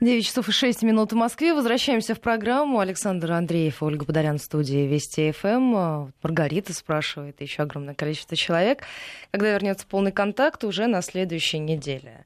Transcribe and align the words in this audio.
9 0.00 0.24
часов 0.24 0.48
и 0.48 0.52
6 0.52 0.82
минут 0.82 1.12
в 1.12 1.14
Москве. 1.14 1.52
Возвращаемся 1.52 2.14
в 2.14 2.20
программу. 2.20 2.78
Александр 2.80 3.32
Андреев, 3.32 3.82
Ольга 3.82 4.06
Бодарян 4.06 4.38
в 4.38 4.42
студии 4.42 4.86
Вести 4.86 5.30
ФМ. 5.30 6.10
Маргарита 6.22 6.72
спрашивает, 6.72 7.38
еще 7.42 7.64
огромное 7.64 7.92
количество 7.92 8.34
человек, 8.34 8.84
когда 9.30 9.52
вернется 9.52 9.86
полный 9.86 10.10
контакт 10.10 10.64
уже 10.64 10.86
на 10.86 11.02
следующей 11.02 11.58
неделе. 11.58 12.24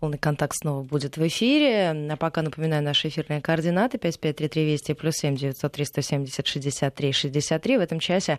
Полный 0.00 0.16
контакт 0.16 0.56
снова 0.56 0.82
будет 0.82 1.18
в 1.18 1.26
эфире. 1.26 1.90
А 2.10 2.16
пока 2.16 2.40
напоминаю 2.40 2.82
наши 2.82 3.08
эфирные 3.08 3.42
координаты 3.42 3.98
5533 3.98 4.64
Вести 4.64 4.94
плюс 4.94 5.16
7 5.16 5.36
903 5.36 5.84
170 5.84 6.46
63 6.46 7.12
63. 7.12 7.76
В 7.76 7.80
этом 7.80 8.00
часе 8.00 8.38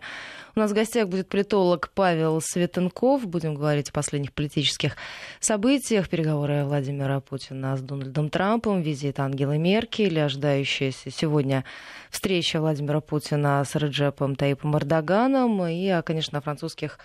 у 0.56 0.58
нас 0.58 0.72
в 0.72 0.74
гостях 0.74 1.08
будет 1.08 1.28
политолог 1.28 1.90
Павел 1.94 2.40
Светенков. 2.40 3.28
Будем 3.28 3.54
говорить 3.54 3.90
о 3.90 3.92
последних 3.92 4.32
политических 4.32 4.96
событиях. 5.38 6.08
Переговоры 6.08 6.64
Владимира 6.64 7.20
Путина 7.20 7.76
с 7.76 7.80
Дональдом 7.80 8.28
Трампом, 8.28 8.82
визит 8.82 9.20
Ангелы 9.20 9.56
Меркель, 9.58 10.18
ожидающаяся 10.18 11.12
сегодня 11.12 11.64
встреча 12.10 12.60
Владимира 12.60 13.00
Путина 13.00 13.62
с 13.64 13.76
Реджепом 13.76 14.34
Таипом 14.34 14.76
Эрдоганом. 14.76 15.64
И, 15.68 16.02
конечно, 16.02 16.38
о 16.38 16.42
французских 16.42 16.98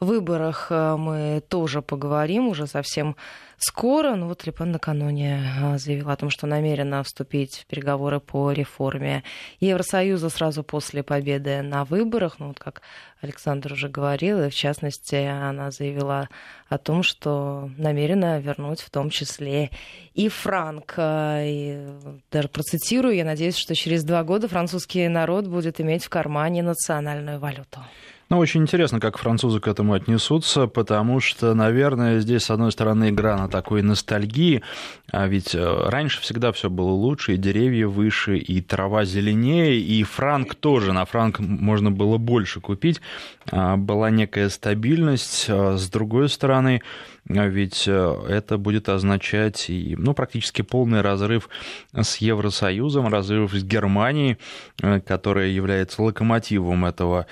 выборах 0.00 0.68
э, 0.70 0.96
мы 0.96 1.42
тоже 1.48 1.82
поговорим 1.82 2.48
уже 2.48 2.66
совсем 2.66 3.16
скоро. 3.58 4.14
Ну 4.14 4.28
вот 4.28 4.46
Лепен 4.46 4.72
накануне 4.72 5.42
э, 5.60 5.78
заявила 5.78 6.12
о 6.12 6.16
том, 6.16 6.30
что 6.30 6.46
намерена 6.46 7.02
вступить 7.02 7.58
в 7.58 7.66
переговоры 7.66 8.20
по 8.20 8.52
реформе 8.52 9.22
Евросоюза 9.60 10.28
сразу 10.30 10.62
после 10.62 11.02
победы 11.02 11.62
на 11.62 11.84
выборах. 11.84 12.38
Ну 12.38 12.48
вот 12.48 12.58
как 12.58 12.82
Александр 13.20 13.72
уже 13.72 13.88
говорил, 13.88 14.42
и 14.42 14.50
в 14.50 14.54
частности 14.54 15.14
она 15.14 15.70
заявила 15.70 16.28
о 16.68 16.78
том, 16.78 17.02
что 17.02 17.70
намерена 17.78 18.38
вернуть 18.40 18.80
в 18.80 18.90
том 18.90 19.10
числе 19.10 19.70
и 20.14 20.28
франк. 20.28 20.94
Э, 20.96 21.42
и 21.46 21.86
даже 22.30 22.48
процитирую, 22.48 23.14
я 23.14 23.24
надеюсь, 23.24 23.56
что 23.56 23.74
через 23.74 24.04
два 24.04 24.24
года 24.24 24.48
французский 24.48 25.08
народ 25.08 25.46
будет 25.46 25.80
иметь 25.80 26.04
в 26.04 26.08
кармане 26.08 26.62
национальную 26.62 27.38
валюту. 27.38 27.80
Ну, 28.34 28.40
очень 28.40 28.62
интересно, 28.62 28.98
как 28.98 29.16
французы 29.16 29.60
к 29.60 29.68
этому 29.68 29.92
отнесутся, 29.92 30.66
потому 30.66 31.20
что, 31.20 31.54
наверное, 31.54 32.18
здесь, 32.18 32.42
с 32.42 32.50
одной 32.50 32.72
стороны, 32.72 33.10
игра 33.10 33.38
на 33.38 33.48
такой 33.48 33.80
ностальгии, 33.82 34.60
а 35.12 35.28
ведь 35.28 35.54
э, 35.54 35.88
раньше 35.88 36.20
всегда 36.20 36.50
все 36.50 36.68
было 36.68 36.90
лучше, 36.90 37.34
и 37.34 37.36
деревья 37.36 37.86
выше, 37.86 38.36
и 38.36 38.60
трава 38.60 39.04
зеленее, 39.04 39.76
и 39.78 40.02
франк 40.02 40.56
тоже, 40.56 40.92
на 40.92 41.04
франк 41.04 41.38
можно 41.38 41.92
было 41.92 42.18
больше 42.18 42.60
купить, 42.60 43.00
а, 43.52 43.76
была 43.76 44.10
некая 44.10 44.48
стабильность. 44.48 45.46
А 45.48 45.76
с 45.76 45.88
другой 45.88 46.28
стороны, 46.28 46.82
а 47.28 47.46
ведь 47.46 47.84
э, 47.86 48.16
это 48.28 48.58
будет 48.58 48.88
означать 48.88 49.70
и, 49.70 49.96
ну, 49.96 50.12
практически 50.12 50.62
полный 50.62 51.00
разрыв 51.00 51.48
с 51.94 52.16
Евросоюзом, 52.18 53.08
разрыв 53.08 53.52
с 53.52 53.62
Германией, 53.64 54.36
э, 54.82 55.00
которая 55.00 55.48
является 55.48 56.02
локомотивом 56.02 56.84
этого 56.84 57.26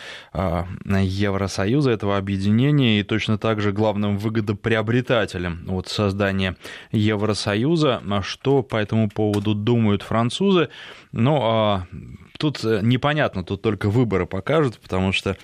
Евросоюза, 1.00 1.90
этого 1.90 2.16
объединения, 2.16 3.00
и 3.00 3.02
точно 3.02 3.38
так 3.38 3.60
же 3.60 3.72
главным 3.72 4.18
выгодоприобретателем 4.18 5.66
от 5.68 5.88
создания 5.88 6.56
Евросоюза. 6.90 8.02
Что 8.22 8.62
по 8.62 8.76
этому 8.76 9.08
поводу 9.08 9.54
думают 9.54 10.02
французы? 10.02 10.68
Ну, 11.12 11.82
тут 12.38 12.64
э, 12.64 12.80
непонятно, 12.82 13.44
тут 13.44 13.62
только 13.62 13.88
выборы 13.88 14.26
покажут, 14.26 14.78
потому 14.80 15.12
что 15.12 15.36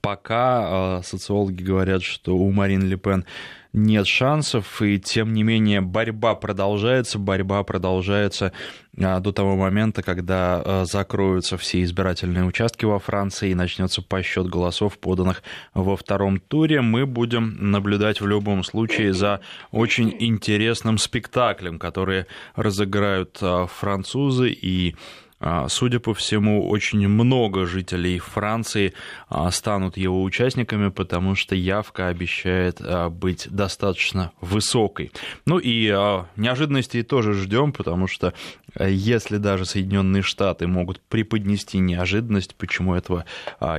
Пока 0.00 0.98
э, 0.98 1.02
социологи 1.04 1.62
говорят, 1.62 2.02
что 2.02 2.36
у 2.36 2.50
Марин 2.50 2.82
Ле 2.82 2.96
Пен 2.96 3.24
нет 3.72 4.06
шансов, 4.06 4.80
и 4.80 4.98
тем 4.98 5.32
не 5.32 5.42
менее 5.42 5.80
борьба 5.80 6.34
продолжается, 6.34 7.18
борьба 7.18 7.62
продолжается 7.64 8.52
э, 8.96 9.20
до 9.20 9.32
того 9.32 9.56
момента, 9.56 10.02
когда 10.02 10.62
э, 10.64 10.84
закроются 10.86 11.58
все 11.58 11.82
избирательные 11.82 12.44
участки 12.44 12.84
во 12.84 12.98
Франции 12.98 13.50
и 13.50 13.54
начнется 13.54 14.00
подсчет 14.02 14.46
голосов, 14.48 14.98
поданных 14.98 15.42
во 15.74 15.96
втором 15.96 16.40
туре. 16.40 16.80
Мы 16.80 17.06
будем 17.06 17.70
наблюдать 17.70 18.20
в 18.20 18.26
любом 18.26 18.64
случае 18.64 19.12
за 19.12 19.40
очень 19.70 20.14
интересным 20.18 20.98
спектаклем, 20.98 21.78
который 21.78 22.26
разыграют 22.56 23.40
французы 23.68 24.50
и 24.50 24.94
а, 24.94 25.27
судя 25.68 26.00
по 26.00 26.14
всему, 26.14 26.68
очень 26.68 27.06
много 27.06 27.66
жителей 27.66 28.18
Франции 28.18 28.94
а, 29.28 29.50
станут 29.50 29.96
его 29.96 30.22
участниками, 30.22 30.88
потому 30.88 31.34
что 31.34 31.54
явка 31.54 32.08
обещает 32.08 32.80
а, 32.80 33.08
быть 33.08 33.48
достаточно 33.50 34.32
высокой. 34.40 35.12
Ну 35.46 35.58
и 35.58 35.88
неожиданностей 36.36 37.02
тоже 37.02 37.34
ждем, 37.34 37.72
потому 37.72 38.06
что 38.06 38.34
если 38.78 39.38
даже 39.38 39.64
Соединенные 39.64 40.22
Штаты 40.22 40.66
могут 40.66 41.00
преподнести 41.00 41.78
неожиданность, 41.78 42.54
почему 42.56 42.94
этого 42.94 43.24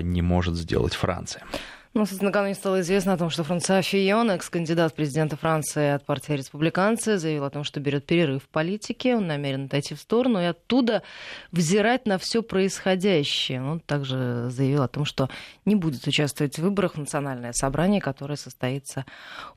не 0.02 0.22
может 0.22 0.56
сделать 0.56 0.94
Франция? 0.94 1.44
Ну, 2.00 2.06
накануне 2.22 2.56
стало 2.56 2.80
известно 2.80 3.12
о 3.12 3.18
том, 3.18 3.30
что 3.30 3.44
Франсуа 3.44 3.82
Фион, 3.82 4.32
экс-кандидат 4.32 4.96
президента 4.96 5.36
Франции 5.36 5.90
от 5.90 6.06
партии 6.06 6.32
республиканцы, 6.32 7.18
заявил 7.18 7.44
о 7.44 7.50
том, 7.50 7.66
что 7.66 7.82
берет 7.82 8.06
перерыв 8.06 8.44
в 8.44 8.48
политике, 8.48 9.18
он 9.18 9.28
намерен 9.28 9.66
отойти 9.66 9.96
в 9.96 10.00
сторону 10.00 10.40
и 10.40 10.46
оттуда 10.46 11.04
взирать 11.52 12.06
на 12.06 12.18
все 12.18 12.42
происходящее. 12.42 13.62
Он 13.62 13.82
также 13.82 14.50
заявил 14.50 14.84
о 14.84 14.88
том, 14.88 15.04
что 15.04 15.30
не 15.66 15.76
будет 15.76 16.08
участвовать 16.08 16.58
в 16.58 16.62
выборах 16.62 16.96
в 16.96 17.00
национальное 17.00 17.52
собрание, 17.52 18.00
которое 18.00 18.38
состоится 18.38 19.06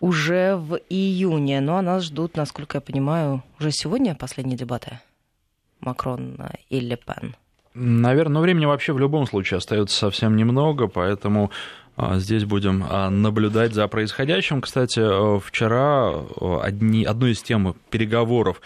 уже 0.01 0.57
в 0.57 0.81
июне. 0.89 1.61
Ну, 1.61 1.77
а 1.77 1.83
нас 1.83 2.03
ждут, 2.03 2.37
насколько 2.37 2.79
я 2.79 2.81
понимаю, 2.81 3.45
уже 3.61 3.71
сегодня 3.71 4.17
последние 4.17 4.59
дебаты. 4.59 4.99
Макрон 5.79 6.37
и 6.71 6.81
Ле 6.81 6.97
Пен. 6.97 7.37
Наверное, 7.75 8.35
но 8.35 8.41
времени 8.41 8.67
вообще 8.67 8.93
в 8.93 8.99
любом 8.99 9.27
случае 9.27 9.59
остается 9.59 9.97
совсем 9.97 10.37
немного, 10.37 10.89
поэтому 10.89 11.51
здесь 12.15 12.45
будем 12.45 12.85
а, 12.89 13.11
наблюдать 13.11 13.75
за 13.75 13.87
происходящим. 13.89 14.61
Кстати, 14.61 15.01
э, 15.01 15.41
вчера 15.41 16.13
э, 16.13 16.59
одни, 16.63 17.05
одной 17.05 17.33
из 17.33 17.43
тем 17.43 17.77
переговоров, 17.91 18.61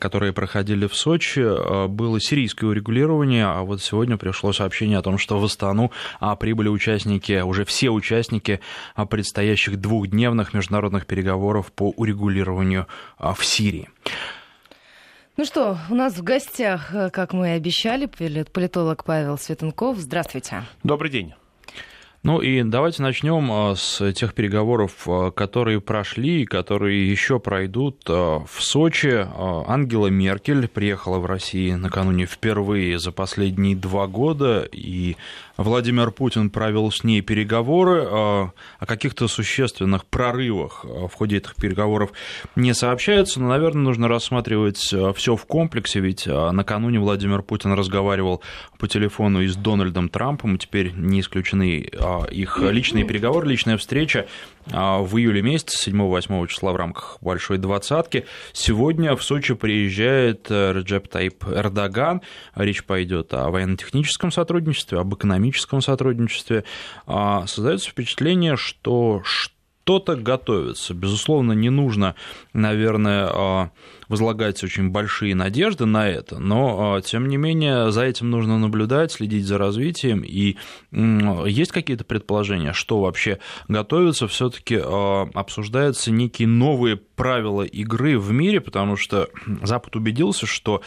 которые 0.00 0.32
проходили 0.32 0.86
в 0.86 0.94
Сочи, 0.94 1.40
э, 1.40 1.86
было 1.88 2.20
сирийское 2.20 2.70
урегулирование, 2.70 3.46
а 3.46 3.62
вот 3.62 3.82
сегодня 3.82 4.16
пришло 4.16 4.52
сообщение 4.52 4.98
о 4.98 5.02
том, 5.02 5.18
что 5.18 5.38
в 5.38 5.44
Астану 5.44 5.90
прибыли 6.38 6.68
участники, 6.68 7.40
уже 7.40 7.64
все 7.64 7.90
участники 7.90 8.60
предстоящих 9.10 9.80
двухдневных 9.80 10.54
международных 10.54 11.06
переговоров 11.06 11.72
по 11.72 11.90
урегулированию 11.90 12.86
в 13.18 13.44
Сирии. 13.44 13.88
Ну 15.36 15.44
что, 15.44 15.78
у 15.90 15.94
нас 15.94 16.14
в 16.14 16.22
гостях, 16.22 16.90
как 17.12 17.32
мы 17.32 17.48
и 17.48 17.52
обещали, 17.52 18.06
политолог 18.06 19.04
Павел 19.04 19.38
Светенков. 19.38 19.98
Здравствуйте. 19.98 20.62
Добрый 20.82 21.10
день. 21.10 21.34
Ну 22.26 22.40
и 22.40 22.64
давайте 22.64 23.02
начнем 23.02 23.52
а, 23.52 23.76
с 23.76 24.12
тех 24.12 24.34
переговоров, 24.34 25.06
а, 25.06 25.30
которые 25.30 25.80
прошли 25.80 26.42
и 26.42 26.44
которые 26.44 27.08
еще 27.08 27.38
пройдут 27.38 28.02
а, 28.08 28.40
в 28.44 28.64
Сочи. 28.64 29.24
Ангела 29.36 30.08
Меркель 30.08 30.66
приехала 30.66 31.20
в 31.20 31.26
Россию 31.26 31.78
накануне 31.78 32.26
впервые 32.26 32.98
за 32.98 33.12
последние 33.12 33.76
два 33.76 34.08
года, 34.08 34.68
и 34.72 35.16
Владимир 35.56 36.10
Путин 36.10 36.50
провел 36.50 36.90
с 36.90 37.04
ней 37.04 37.20
переговоры. 37.20 38.04
О 38.06 38.50
каких-то 38.86 39.28
существенных 39.28 40.04
прорывах 40.06 40.84
в 40.84 41.10
ходе 41.12 41.38
этих 41.38 41.56
переговоров 41.56 42.10
не 42.54 42.74
сообщается, 42.74 43.40
но, 43.40 43.48
наверное, 43.48 43.82
нужно 43.82 44.08
рассматривать 44.08 44.78
все 44.78 45.36
в 45.36 45.46
комплексе, 45.46 46.00
ведь 46.00 46.26
накануне 46.26 47.00
Владимир 47.00 47.42
Путин 47.42 47.72
разговаривал 47.72 48.42
по 48.78 48.88
телефону 48.88 49.40
и 49.40 49.48
с 49.48 49.56
Дональдом 49.56 50.08
Трампом, 50.08 50.56
и 50.56 50.58
теперь 50.58 50.92
не 50.92 51.20
исключены 51.20 51.88
их 52.30 52.58
личные 52.60 53.04
переговоры, 53.04 53.48
личная 53.48 53.76
встреча 53.76 54.26
в 54.66 55.16
июле 55.16 55.42
месяце, 55.42 55.90
7-8 55.90 56.46
числа 56.48 56.72
в 56.72 56.76
рамках 56.76 57.18
Большой 57.20 57.58
Двадцатки. 57.58 58.26
Сегодня 58.52 59.14
в 59.14 59.22
Сочи 59.22 59.54
приезжает 59.54 60.50
э, 60.50 60.72
Реджеп 60.72 61.06
Таип 61.08 61.44
Эрдоган. 61.44 62.22
Речь 62.56 62.82
пойдет 62.84 63.32
о 63.32 63.50
военно-техническом 63.50 64.32
сотрудничестве, 64.32 64.98
об 64.98 65.14
экономическом 65.14 65.45
сотрудничестве. 65.80 66.64
А, 67.06 67.46
создается 67.46 67.90
впечатление, 67.90 68.56
что 68.56 69.22
что-то 69.86 70.16
готовится. 70.16 70.94
Безусловно, 70.94 71.52
не 71.52 71.70
нужно, 71.70 72.16
наверное, 72.52 73.30
а, 73.32 73.70
возлагать 74.08 74.64
очень 74.64 74.90
большие 74.90 75.36
надежды 75.36 75.86
на 75.86 76.08
это, 76.08 76.40
но, 76.40 76.96
а, 76.96 77.00
тем 77.02 77.28
не 77.28 77.36
менее, 77.36 77.92
за 77.92 78.02
этим 78.02 78.28
нужно 78.28 78.58
наблюдать, 78.58 79.12
следить 79.12 79.46
за 79.46 79.58
развитием. 79.58 80.24
И 80.24 80.56
есть 80.90 81.70
какие-то 81.70 82.02
предположения, 82.02 82.72
что 82.72 83.00
вообще 83.00 83.38
готовится? 83.68 84.26
все 84.26 84.50
таки 84.50 84.76
а, 84.82 85.28
обсуждаются 85.34 86.10
некие 86.10 86.48
новые 86.48 86.96
правила 86.96 87.62
игры 87.62 88.18
в 88.18 88.32
мире, 88.32 88.60
потому 88.60 88.96
что 88.96 89.28
Запад 89.62 89.94
убедился, 89.94 90.46
что 90.46 90.82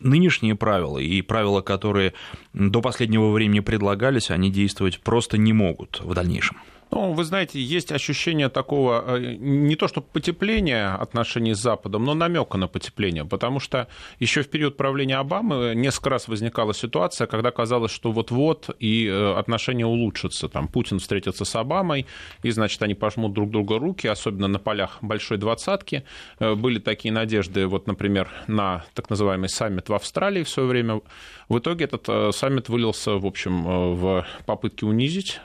нынешние 0.00 0.54
правила 0.54 0.96
и 0.98 1.20
правила, 1.20 1.60
которые 1.60 2.14
до 2.54 2.80
последнего 2.80 3.30
времени 3.30 3.60
предлагались, 3.60 4.30
они 4.30 4.50
действовать 4.50 5.00
просто 5.00 5.36
не 5.36 5.52
могут 5.52 6.00
в 6.00 6.14
дальнейшем. 6.14 6.56
Ну, 6.94 7.12
вы 7.12 7.24
знаете, 7.24 7.60
есть 7.60 7.90
ощущение 7.90 8.48
такого, 8.48 9.02
э, 9.16 9.34
не 9.36 9.74
то 9.74 9.88
что 9.88 10.00
потепления 10.00 10.94
отношений 10.94 11.52
с 11.52 11.58
Западом, 11.58 12.04
но 12.04 12.14
намека 12.14 12.56
на 12.56 12.68
потепление, 12.68 13.24
потому 13.24 13.58
что 13.58 13.88
еще 14.20 14.42
в 14.42 14.48
период 14.48 14.76
правления 14.76 15.16
Обамы 15.16 15.72
несколько 15.74 16.10
раз 16.10 16.28
возникала 16.28 16.72
ситуация, 16.72 17.26
когда 17.26 17.50
казалось, 17.50 17.90
что 17.90 18.12
вот-вот 18.12 18.70
и 18.78 19.08
э, 19.08 19.34
отношения 19.34 19.84
улучшатся. 19.84 20.48
Там 20.48 20.68
Путин 20.68 21.00
встретится 21.00 21.44
с 21.44 21.56
Обамой, 21.56 22.06
и, 22.44 22.50
значит, 22.52 22.80
они 22.80 22.94
пожмут 22.94 23.32
друг 23.32 23.50
друга 23.50 23.80
руки, 23.80 24.06
особенно 24.06 24.46
на 24.46 24.60
полях 24.60 24.98
большой 25.02 25.38
двадцатки. 25.38 26.04
Э, 26.38 26.54
были 26.54 26.78
такие 26.78 27.10
надежды, 27.10 27.66
вот, 27.66 27.88
например, 27.88 28.30
на 28.46 28.84
так 28.94 29.10
называемый 29.10 29.48
саммит 29.48 29.88
в 29.88 29.94
Австралии 29.94 30.44
в 30.44 30.48
свое 30.48 30.68
время. 30.68 31.00
В 31.48 31.58
итоге 31.58 31.86
этот 31.86 32.34
саммит 32.36 32.68
вылился, 32.68 33.16
в 33.16 33.26
общем, 33.26 33.96
в 33.96 34.24
попытке 34.46 34.86
унизить 34.86 35.40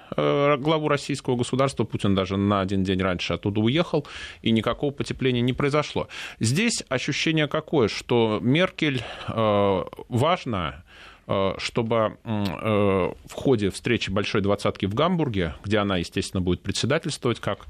главу 0.58 0.88
российского 0.88 1.36
государства. 1.36 1.84
Путин 1.84 2.16
даже 2.16 2.38
на 2.38 2.62
один 2.62 2.84
день 2.84 3.02
раньше 3.02 3.34
оттуда 3.34 3.62
уехал, 3.62 4.06
и 4.42 4.52
никакого 4.52 4.92
потепления 4.92 5.42
не 5.42 5.54
произошло. 5.54 6.08
Здесь 6.40 6.84
ощущение 6.90 7.48
какое, 7.48 7.88
что 7.88 8.40
Меркель 8.42 9.04
э, 9.28 9.84
важна 10.10 10.84
Э, 10.84 10.84
чтобы 11.60 12.18
э, 12.24 12.32
в 13.26 13.34
ходе 13.34 13.70
встречи 13.70 14.10
Большой 14.10 14.42
двадцатки 14.42 14.88
в 14.88 14.96
Гамбурге, 14.96 15.54
где 15.64 15.78
она, 15.78 15.98
естественно, 15.98 16.42
будет 16.42 16.64
председательствовать 16.64 17.40
как 17.40 17.68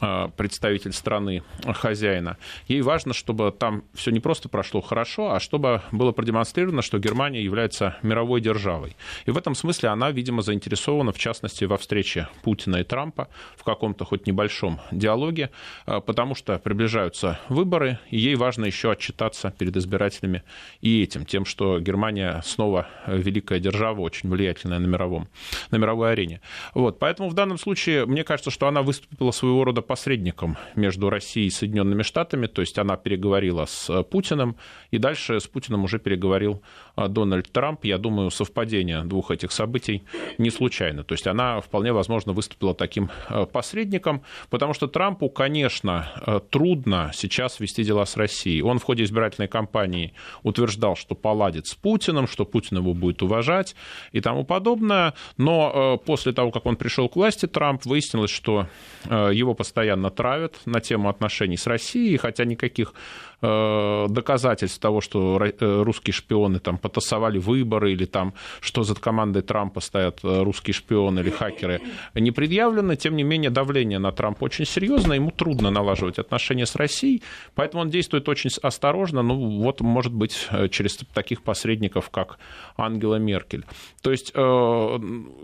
э, 0.00 0.28
представитель 0.36 0.92
страны 0.92 1.44
хозяина, 1.64 2.36
ей 2.66 2.82
важно, 2.82 3.14
чтобы 3.14 3.54
там 3.56 3.84
все 3.94 4.10
не 4.10 4.18
просто 4.18 4.48
прошло 4.48 4.80
хорошо, 4.80 5.32
а 5.32 5.38
чтобы 5.38 5.82
было 5.92 6.10
продемонстрировано, 6.10 6.82
что 6.82 6.98
Германия 6.98 7.42
является 7.44 7.96
мировой 8.02 8.40
державой. 8.40 8.96
И 9.24 9.30
в 9.30 9.38
этом 9.38 9.54
смысле 9.54 9.90
она, 9.90 10.10
видимо, 10.10 10.42
заинтересована, 10.42 11.12
в 11.12 11.18
частности, 11.18 11.64
во 11.64 11.76
встрече 11.76 12.26
Путина 12.42 12.76
и 12.76 12.84
Трампа 12.84 13.28
в 13.56 13.62
каком-то 13.62 14.04
хоть 14.04 14.26
небольшом 14.26 14.80
диалоге, 14.90 15.50
потому 15.84 16.34
что 16.34 16.58
приближаются 16.58 17.38
выборы, 17.48 18.00
и 18.10 18.18
ей 18.18 18.34
важно 18.34 18.64
еще 18.64 18.90
отчитаться 18.90 19.54
перед 19.56 19.76
избирателями 19.76 20.42
и 20.80 21.02
этим, 21.02 21.24
тем, 21.24 21.44
что 21.44 21.78
Германия 21.78 22.42
снова 22.44 22.79
великая 23.06 23.60
держава, 23.60 24.00
очень 24.00 24.28
влиятельная 24.30 24.78
на, 24.78 24.86
мировом, 24.86 25.28
на 25.70 25.76
мировой 25.76 26.12
арене. 26.12 26.40
Вот, 26.74 26.98
поэтому 26.98 27.28
в 27.28 27.34
данном 27.34 27.58
случае, 27.58 28.06
мне 28.06 28.24
кажется, 28.24 28.50
что 28.50 28.66
она 28.66 28.82
выступила 28.82 29.30
своего 29.30 29.64
рода 29.64 29.82
посредником 29.82 30.56
между 30.74 31.10
Россией 31.10 31.46
и 31.46 31.50
Соединенными 31.50 32.02
Штатами, 32.02 32.46
то 32.46 32.60
есть 32.60 32.78
она 32.78 32.96
переговорила 32.96 33.64
с 33.66 34.02
Путиным, 34.04 34.56
и 34.90 34.98
дальше 34.98 35.40
с 35.40 35.46
Путиным 35.46 35.84
уже 35.84 35.98
переговорил 35.98 36.62
а, 36.96 37.08
Дональд 37.08 37.50
Трамп. 37.50 37.84
Я 37.84 37.98
думаю, 37.98 38.30
совпадение 38.30 39.02
двух 39.02 39.30
этих 39.30 39.52
событий 39.52 40.04
не 40.38 40.50
случайно. 40.50 41.04
То 41.04 41.14
есть 41.14 41.26
она 41.26 41.60
вполне 41.60 41.92
возможно 41.92 42.32
выступила 42.32 42.74
таким 42.74 43.10
посредником, 43.52 44.22
потому 44.50 44.74
что 44.74 44.86
Трампу, 44.86 45.28
конечно, 45.28 46.40
трудно 46.50 47.10
сейчас 47.14 47.60
вести 47.60 47.84
дела 47.84 48.04
с 48.06 48.16
Россией. 48.16 48.62
Он 48.62 48.78
в 48.78 48.84
ходе 48.84 49.04
избирательной 49.04 49.48
кампании 49.48 50.12
утверждал, 50.42 50.96
что 50.96 51.14
поладит 51.14 51.66
с 51.66 51.74
Путиным, 51.74 52.26
что 52.26 52.44
Путин 52.44 52.59
Путин 52.60 52.76
его 52.76 52.92
будет 52.92 53.22
уважать 53.22 53.74
и 54.12 54.20
тому 54.20 54.44
подобное. 54.44 55.14
Но 55.38 55.96
э, 56.02 56.04
после 56.04 56.32
того, 56.32 56.50
как 56.50 56.66
он 56.66 56.76
пришел 56.76 57.08
к 57.08 57.16
власти, 57.16 57.46
Трамп, 57.46 57.86
выяснилось, 57.86 58.30
что 58.30 58.66
э, 59.06 59.30
его 59.32 59.54
постоянно 59.54 60.10
травят 60.10 60.56
на 60.66 60.80
тему 60.80 61.08
отношений 61.08 61.56
с 61.56 61.66
Россией, 61.66 62.18
хотя 62.18 62.44
никаких 62.44 62.92
доказательств 63.40 64.78
того, 64.80 65.00
что 65.00 65.42
э, 65.42 65.82
русские 65.82 66.12
шпионы 66.12 66.58
там 66.58 66.76
потасовали 66.76 67.38
выборы 67.38 67.92
или 67.92 68.04
там, 68.04 68.34
что 68.60 68.82
за 68.82 68.94
командой 68.94 69.42
Трампа 69.42 69.80
стоят 69.80 70.20
э, 70.22 70.42
русские 70.42 70.74
шпионы 70.74 71.20
или 71.20 71.30
хакеры, 71.30 71.80
не 72.14 72.32
предъявлено. 72.32 72.94
Тем 72.96 73.16
не 73.16 73.22
менее, 73.22 73.50
давление 73.50 73.98
на 73.98 74.12
Трампа 74.12 74.44
очень 74.44 74.66
серьезно, 74.66 75.14
ему 75.14 75.30
трудно 75.30 75.70
налаживать 75.70 76.18
отношения 76.18 76.66
с 76.66 76.76
Россией, 76.76 77.22
поэтому 77.54 77.82
он 77.82 77.88
действует 77.88 78.28
очень 78.28 78.50
осторожно, 78.62 79.22
ну 79.22 79.62
вот, 79.62 79.80
может 79.80 80.12
быть, 80.12 80.48
через 80.70 80.98
таких 81.14 81.42
посредников, 81.42 82.10
как 82.10 82.38
Ангела 82.76 83.16
Меркель. 83.16 83.64
То 84.02 84.10
есть 84.10 84.34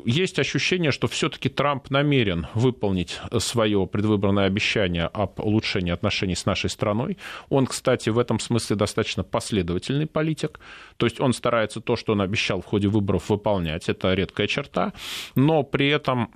есть 0.05 0.39
ощущение, 0.39 0.91
что 0.91 1.09
все-таки 1.09 1.49
Трамп 1.49 1.89
намерен 1.91 2.47
выполнить 2.55 3.21
свое 3.39 3.87
предвыборное 3.87 4.45
обещание 4.45 5.07
об 5.07 5.41
улучшении 5.41 5.93
отношений 5.93 6.35
с 6.35 6.45
нашей 6.45 6.69
страной. 6.69 7.17
Он, 7.49 7.67
кстати, 7.67 7.86
кстати, 7.87 8.11
в 8.11 8.19
этом 8.19 8.41
смысле 8.41 8.75
достаточно 8.75 9.23
последовательный 9.23 10.09
политик. 10.09 10.59
То 10.97 11.07
есть 11.07 11.21
он 11.21 11.33
старается 11.33 11.81
то, 11.81 11.95
что 11.95 12.15
он 12.15 12.21
обещал 12.21 12.61
в 12.61 12.65
ходе 12.65 12.89
выборов, 12.89 13.31
выполнять. 13.31 13.89
Это 13.89 14.13
редкая 14.13 14.49
черта. 14.49 14.93
Но 15.37 15.63
при 15.63 15.87
этом 15.91 16.33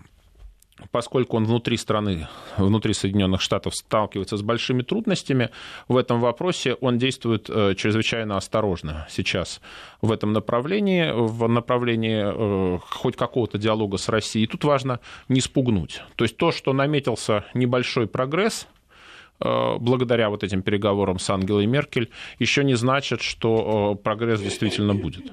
поскольку 0.93 1.37
он 1.37 1.47
внутри 1.47 1.77
страны, 1.77 2.29
внутри 2.57 2.95
Соединенных 2.95 3.41
Штатов 3.41 3.75
сталкивается 3.75 4.37
с 4.37 4.43
большими 4.43 4.83
трудностями 4.83 5.51
в 5.89 5.97
этом 5.97 6.21
вопросе, 6.21 6.75
он 6.75 6.99
действует 6.99 7.51
э, 7.51 7.75
чрезвычайно 7.75 8.37
осторожно 8.37 9.09
сейчас 9.11 9.61
в 10.01 10.13
этом 10.13 10.33
направлении, 10.33 11.11
в 11.13 11.49
направлении 11.49 12.77
э, 12.77 12.79
хоть 12.79 13.17
какого-то 13.17 13.59
диалога 13.59 13.97
с 13.99 14.09
Россией. 14.09 14.45
И 14.45 14.47
тут 14.49 14.63
важно 14.63 15.01
не 15.29 15.41
спугнуть. 15.41 16.03
То 16.15 16.25
есть 16.25 16.37
то, 16.37 16.53
что 16.53 16.73
наметился 16.73 17.45
небольшой 17.55 18.07
прогресс– 18.07 18.69
благодаря 19.41 20.31
вот 20.31 20.45
этим 20.45 20.63
переговорам 20.63 21.19
с 21.19 21.31
Ангелой 21.31 21.67
Меркель, 21.67 22.11
еще 22.39 22.65
не 22.65 22.75
значит, 22.75 23.23
что 23.23 23.97
э, 23.99 24.03
прогресс 24.03 24.41
действительно 24.41 24.95
будет. 24.95 25.33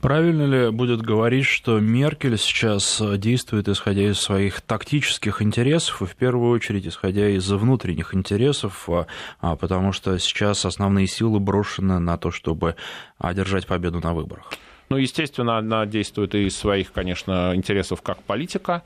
Правильно 0.00 0.42
ли 0.44 0.70
будет 0.70 1.02
говорить, 1.02 1.46
что 1.46 1.80
Меркель 1.80 2.38
сейчас 2.38 3.02
действует 3.16 3.68
исходя 3.68 4.02
из 4.02 4.20
своих 4.20 4.60
тактических 4.60 5.42
интересов 5.42 6.02
и 6.02 6.04
в 6.04 6.14
первую 6.14 6.52
очередь 6.52 6.86
исходя 6.86 7.28
из 7.28 7.50
внутренних 7.50 8.14
интересов, 8.14 8.88
а, 8.88 9.06
а, 9.40 9.56
потому 9.56 9.92
что 9.92 10.18
сейчас 10.18 10.64
основные 10.64 11.06
силы 11.06 11.40
брошены 11.40 11.98
на 11.98 12.18
то, 12.18 12.30
чтобы 12.30 12.76
одержать 13.18 13.66
победу 13.66 14.00
на 14.00 14.14
выборах? 14.14 14.52
Ну, 14.88 14.96
естественно, 14.98 15.58
она 15.58 15.84
действует 15.84 16.34
и 16.34 16.46
из 16.46 16.56
своих, 16.56 16.92
конечно, 16.92 17.52
интересов 17.54 18.02
как 18.02 18.22
политика 18.22 18.82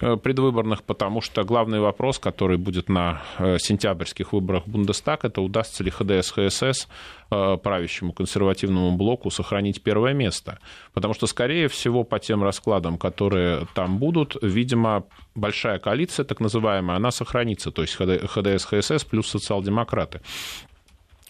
э, 0.00 0.16
предвыборных, 0.16 0.82
потому 0.82 1.20
что 1.20 1.44
главный 1.44 1.78
вопрос, 1.78 2.18
который 2.18 2.56
будет 2.56 2.88
на 2.88 3.22
э, 3.38 3.58
сентябрьских 3.58 4.32
выборах 4.32 4.66
в 4.66 4.70
Бундестаг, 4.70 5.24
это 5.24 5.40
удастся 5.40 5.84
ли 5.84 5.90
ХДС, 5.90 6.32
ХСС 6.32 6.88
э, 7.30 7.56
правящему 7.62 8.12
консервативному 8.12 8.96
блоку 8.96 9.30
сохранить 9.30 9.80
первое 9.80 10.12
место. 10.12 10.58
Потому 10.92 11.14
что, 11.14 11.28
скорее 11.28 11.68
всего, 11.68 12.02
по 12.02 12.18
тем 12.18 12.42
раскладам, 12.42 12.98
которые 12.98 13.66
там 13.74 13.98
будут, 13.98 14.36
видимо, 14.42 15.04
большая 15.36 15.78
коалиция, 15.78 16.24
так 16.24 16.40
называемая, 16.40 16.96
она 16.96 17.12
сохранится. 17.12 17.70
То 17.70 17.82
есть 17.82 17.94
ХДС, 17.94 18.64
ХСС 18.64 19.04
плюс 19.04 19.28
социал-демократы. 19.28 20.20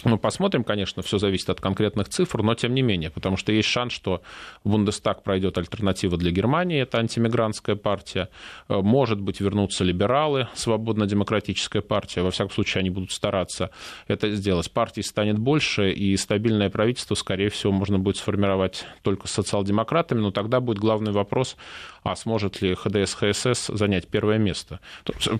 Мы 0.02 0.18
посмотрим, 0.18 0.64
конечно, 0.64 1.02
все 1.02 1.18
зависит 1.18 1.48
от 1.48 1.60
конкретных 1.60 2.08
цифр, 2.08 2.42
но 2.42 2.54
тем 2.54 2.74
не 2.74 2.82
менее, 2.82 3.10
потому 3.10 3.36
что 3.36 3.52
есть 3.52 3.68
шанс, 3.68 3.92
что 3.92 4.22
в 4.62 4.70
Бундестаг 4.70 5.22
пройдет 5.22 5.56
альтернатива 5.56 6.18
для 6.18 6.30
Германии, 6.30 6.82
это 6.82 6.98
антимигрантская 6.98 7.76
партия. 7.76 8.28
Э, 8.68 8.80
может 8.80 9.20
быть, 9.20 9.40
вернутся 9.40 9.84
либералы, 9.84 10.48
свободно-демократическая 10.54 11.80
партия. 11.80 12.22
Во 12.22 12.32
всяком 12.32 12.50
случае, 12.50 12.80
они 12.80 12.90
будут 12.90 13.12
стараться 13.12 13.70
это 14.06 14.30
сделать. 14.34 14.70
Партий 14.70 15.02
станет 15.02 15.38
больше, 15.38 15.92
и 15.92 16.16
стабильное 16.16 16.70
правительство, 16.70 17.14
скорее 17.14 17.48
всего, 17.48 17.72
можно 17.72 17.98
будет 17.98 18.16
сформировать 18.16 18.86
только 19.02 19.28
с 19.28 19.30
социал-демократами, 19.30 20.20
но 20.20 20.32
тогда 20.32 20.60
будет 20.60 20.78
главный 20.78 21.12
вопрос, 21.12 21.56
а 22.04 22.14
сможет 22.16 22.62
ли 22.62 22.74
ХДС, 22.74 23.14
ХСС 23.14 23.66
занять 23.68 24.06
первое 24.06 24.38
место. 24.38 24.78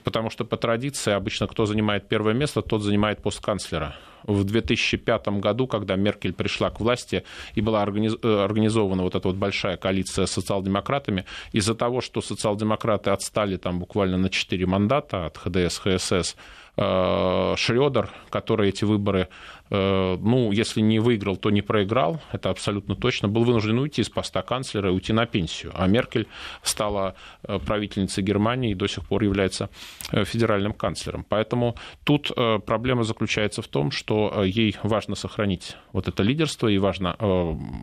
Потому 0.03 0.31
что 0.31 0.45
по 0.45 0.57
традиции 0.57 1.13
обычно 1.13 1.47
кто 1.47 1.67
занимает 1.67 2.09
первое 2.09 2.35
место, 2.35 2.63
тот 2.63 2.83
занимает 2.83 3.23
пост 3.23 3.41
канцлера 3.41 3.95
в 4.27 4.45
2005 4.45 5.29
году, 5.41 5.67
когда 5.67 5.97
Меркель 5.97 6.33
пришла 6.33 6.71
к 6.71 6.81
власти 6.81 7.25
и 7.55 7.61
была 7.61 7.83
организована 7.83 9.03
вот 9.03 9.15
эта 9.15 9.29
вот 9.29 9.37
большая 9.37 9.77
коалиция 9.77 10.25
с 10.25 10.33
социал-демократами, 10.33 11.27
из-за 11.53 11.75
того, 11.75 12.01
что 12.01 12.23
социал-демократы 12.23 13.11
отстали 13.11 13.57
там 13.57 13.79
буквально 13.79 14.17
на 14.17 14.31
4 14.31 14.67
мандата 14.67 15.27
от 15.27 15.37
ХДС, 15.37 15.79
ХСС, 15.79 16.37
Э, 16.37 16.64
Шредер, 16.77 18.11
который 18.31 18.71
эти 18.71 18.85
выборы, 18.85 19.29
э, 19.71 20.17
ну, 20.21 20.51
если 20.51 20.81
не 20.81 20.99
выиграл, 20.99 21.37
то 21.37 21.51
не 21.51 21.63
проиграл, 21.63 22.21
это 22.33 22.51
абсолютно 22.51 22.97
точно, 22.97 23.29
был 23.29 23.45
вынужден 23.45 23.79
уйти 23.79 24.03
из 24.03 24.09
поста 24.09 24.43
канцлера 24.43 24.91
и 24.91 24.93
уйти 24.93 25.13
на 25.13 25.25
пенсию. 25.27 25.73
А 25.75 25.87
Меркель 25.87 26.27
стала 26.63 27.15
э, 27.45 27.61
правительницей 27.61 28.25
Германии 28.25 28.73
и 28.73 28.75
до 28.75 28.89
сих 28.89 29.07
пор 29.07 29.23
является 29.23 29.71
федеральным 30.11 30.73
канцлером. 30.73 31.25
Поэтому 31.29 31.77
тут 32.03 32.33
проблема 32.67 33.05
заключается 33.05 33.63
в 33.63 33.69
том, 33.69 33.91
что 33.91 34.43
ей 34.45 34.77
важно 34.83 35.15
сохранить 35.15 35.77
вот 35.93 36.09
это 36.09 36.23
лидерство 36.23 36.67
и 36.67 36.79
важно 36.79 37.17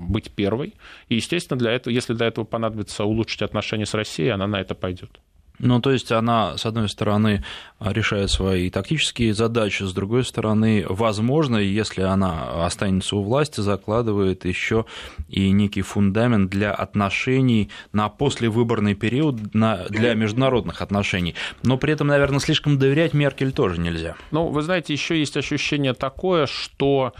быть 0.09 0.31
первой. 0.31 0.73
И, 1.07 1.15
естественно, 1.15 1.57
для 1.57 1.71
этого, 1.71 1.93
если 1.93 2.13
для 2.13 2.27
этого 2.27 2.43
понадобится 2.45 3.05
улучшить 3.05 3.41
отношения 3.41 3.85
с 3.85 3.93
Россией, 3.93 4.29
она 4.29 4.47
на 4.47 4.59
это 4.59 4.75
пойдет. 4.75 5.19
Ну, 5.61 5.79
то 5.79 5.91
есть 5.91 6.11
она, 6.11 6.57
с 6.57 6.65
одной 6.65 6.89
стороны, 6.89 7.43
решает 7.79 8.31
свои 8.31 8.69
тактические 8.69 9.33
задачи, 9.33 9.83
с 9.83 9.93
другой 9.93 10.25
стороны, 10.25 10.85
возможно, 10.89 11.57
если 11.57 12.01
она 12.01 12.65
останется 12.65 13.15
у 13.15 13.21
власти, 13.21 13.61
закладывает 13.61 14.45
еще 14.45 14.85
и 15.29 15.51
некий 15.51 15.83
фундамент 15.83 16.49
для 16.49 16.71
отношений 16.73 17.69
на 17.93 18.09
послевыборный 18.09 18.95
период 18.95 19.35
для 19.35 20.13
международных 20.15 20.81
отношений. 20.81 21.35
Но 21.61 21.77
при 21.77 21.93
этом, 21.93 22.07
наверное, 22.07 22.39
слишком 22.39 22.79
доверять 22.79 23.13
Меркель 23.13 23.51
тоже 23.51 23.79
нельзя. 23.79 24.15
Ну, 24.31 24.47
вы 24.47 24.63
знаете, 24.63 24.93
еще 24.93 25.19
есть 25.19 25.37
ощущение 25.37 25.93
такое, 25.93 26.47
что 26.47 27.13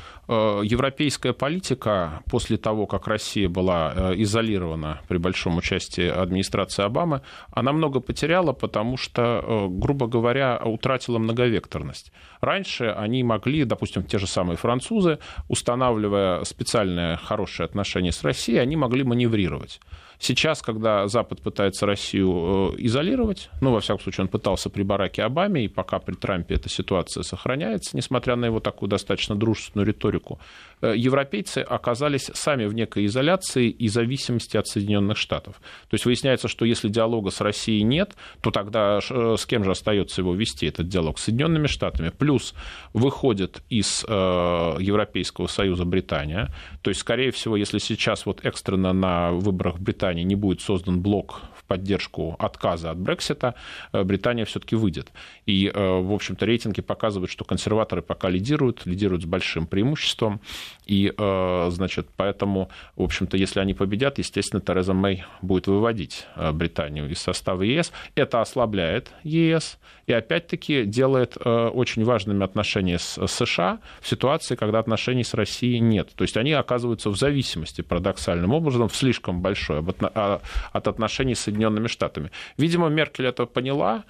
европейская 0.63 1.33
политика 1.33 2.23
после 2.29 2.57
того, 2.57 2.85
как 2.85 3.07
Россия 3.07 3.49
была 3.49 3.93
э, 3.93 4.13
изолирована 4.17 5.01
при 5.07 5.17
большом 5.17 5.57
участии 5.57 6.07
администрации 6.07 6.83
Обамы, 6.83 7.21
она 7.51 7.73
много 7.73 7.99
потеряла 7.99 8.53
потому 8.53 8.97
что, 8.97 9.21
э, 9.21 9.67
грубо 9.69 10.07
говоря, 10.07 10.61
утратила 10.63 11.17
многовекторность. 11.17 12.11
Раньше 12.39 12.85
они 12.85 13.23
могли, 13.23 13.65
допустим, 13.65 14.03
те 14.03 14.19
же 14.19 14.27
самые 14.27 14.57
французы, 14.57 15.19
устанавливая 15.49 16.43
специальное 16.43 17.17
хорошее 17.17 17.65
отношение 17.65 18.11
с 18.11 18.23
Россией, 18.23 18.59
они 18.59 18.75
могли 18.75 19.03
маневрировать. 19.03 19.79
Сейчас, 20.23 20.61
когда 20.61 21.07
Запад 21.07 21.41
пытается 21.41 21.87
Россию 21.87 22.73
э, 22.73 22.75
изолировать, 22.77 23.49
ну, 23.59 23.71
во 23.71 23.79
всяком 23.79 24.03
случае, 24.03 24.25
он 24.25 24.27
пытался 24.27 24.69
при 24.69 24.83
Бараке 24.83 25.23
Обаме, 25.23 25.65
и 25.65 25.67
пока 25.67 25.97
при 25.97 26.13
Трампе 26.13 26.53
эта 26.53 26.69
ситуация 26.69 27.23
сохраняется, 27.23 27.97
несмотря 27.97 28.35
на 28.35 28.45
его 28.45 28.59
такую 28.59 28.87
достаточно 28.87 29.35
дружественную 29.35 29.87
риторику, 29.87 30.39
европейцы 30.81 31.59
оказались 31.59 32.29
сами 32.33 32.65
в 32.65 32.73
некой 32.73 33.05
изоляции 33.05 33.69
и 33.69 33.87
зависимости 33.87 34.57
от 34.57 34.67
Соединенных 34.67 35.17
Штатов. 35.17 35.61
То 35.89 35.95
есть 35.95 36.05
выясняется, 36.05 36.47
что 36.47 36.65
если 36.65 36.89
диалога 36.89 37.31
с 37.31 37.41
Россией 37.41 37.83
нет, 37.83 38.15
то 38.41 38.51
тогда 38.51 38.99
э, 39.09 39.35
с 39.37 39.45
кем 39.45 39.63
же 39.63 39.71
остается 39.71 40.21
его 40.21 40.33
вести, 40.33 40.65
этот 40.65 40.87
диалог? 40.87 41.19
С 41.19 41.23
Соединенными 41.23 41.67
Штатами. 41.67 42.09
Плюс 42.09 42.53
выходит 42.93 43.61
из 43.69 44.03
Европейского 44.03 45.47
Союза 45.47 45.85
Британия. 45.85 46.53
То 46.81 46.89
есть, 46.89 47.01
скорее 47.01 47.31
всего, 47.31 47.55
если 47.55 47.77
сейчас 47.77 48.25
вот 48.25 48.43
экстренно 48.43 48.93
на 48.93 49.31
выборах 49.31 49.79
Британии 49.79 49.91
Британии 49.91 50.23
не 50.23 50.35
будет 50.35 50.61
создан 50.61 51.01
блок 51.01 51.41
в 51.55 51.60
поддержку 51.71 52.35
отказа 52.37 52.91
от 52.91 52.97
Брексита, 52.97 53.55
э, 53.93 54.03
Британия 54.03 54.43
все-таки 54.43 54.75
выйдет. 54.75 55.07
И, 55.45 55.71
э, 55.73 56.01
в 56.01 56.11
общем-то, 56.11 56.45
рейтинги 56.45 56.81
показывают, 56.81 57.31
что 57.31 57.45
консерваторы 57.45 58.01
пока 58.01 58.29
лидируют, 58.29 58.85
лидируют 58.85 59.23
с 59.23 59.25
большим 59.25 59.67
преимуществом. 59.67 60.41
И, 60.85 61.13
э, 61.17 61.69
значит, 61.71 62.07
поэтому, 62.17 62.67
в 62.97 63.03
общем-то, 63.03 63.37
если 63.37 63.61
они 63.61 63.73
победят, 63.73 64.17
естественно, 64.17 64.61
Тереза 64.61 64.93
Мэй 64.93 65.23
будет 65.41 65.67
выводить 65.67 66.27
Британию 66.53 67.09
из 67.09 67.19
состава 67.19 67.63
ЕС. 67.63 67.93
Это 68.15 68.41
ослабляет 68.41 69.11
ЕС 69.23 69.77
и, 70.07 70.13
опять-таки, 70.13 70.83
делает 70.83 71.37
очень 71.37 72.03
важными 72.03 72.43
отношения 72.43 72.99
с 72.99 73.27
США 73.27 73.79
в 74.01 74.07
ситуации, 74.09 74.55
когда 74.55 74.79
отношений 74.79 75.23
с 75.23 75.33
Россией 75.33 75.79
нет. 75.79 76.09
То 76.15 76.23
есть 76.23 76.35
они 76.35 76.51
оказываются 76.51 77.09
в 77.09 77.17
зависимости 77.17 77.81
парадоксальным 77.81 78.51
образом, 78.51 78.89
в 78.89 78.95
слишком 78.95 79.41
большой 79.41 79.81
а, 80.01 80.41
от 80.73 80.87
отношений 80.87 81.35
с 81.35 81.39
Соединенными 81.39 81.60
Штатами. 81.87 82.31
Видимо, 82.57 82.89
Меркель 82.89 83.25
это 83.27 83.45
поняла, 83.45 84.03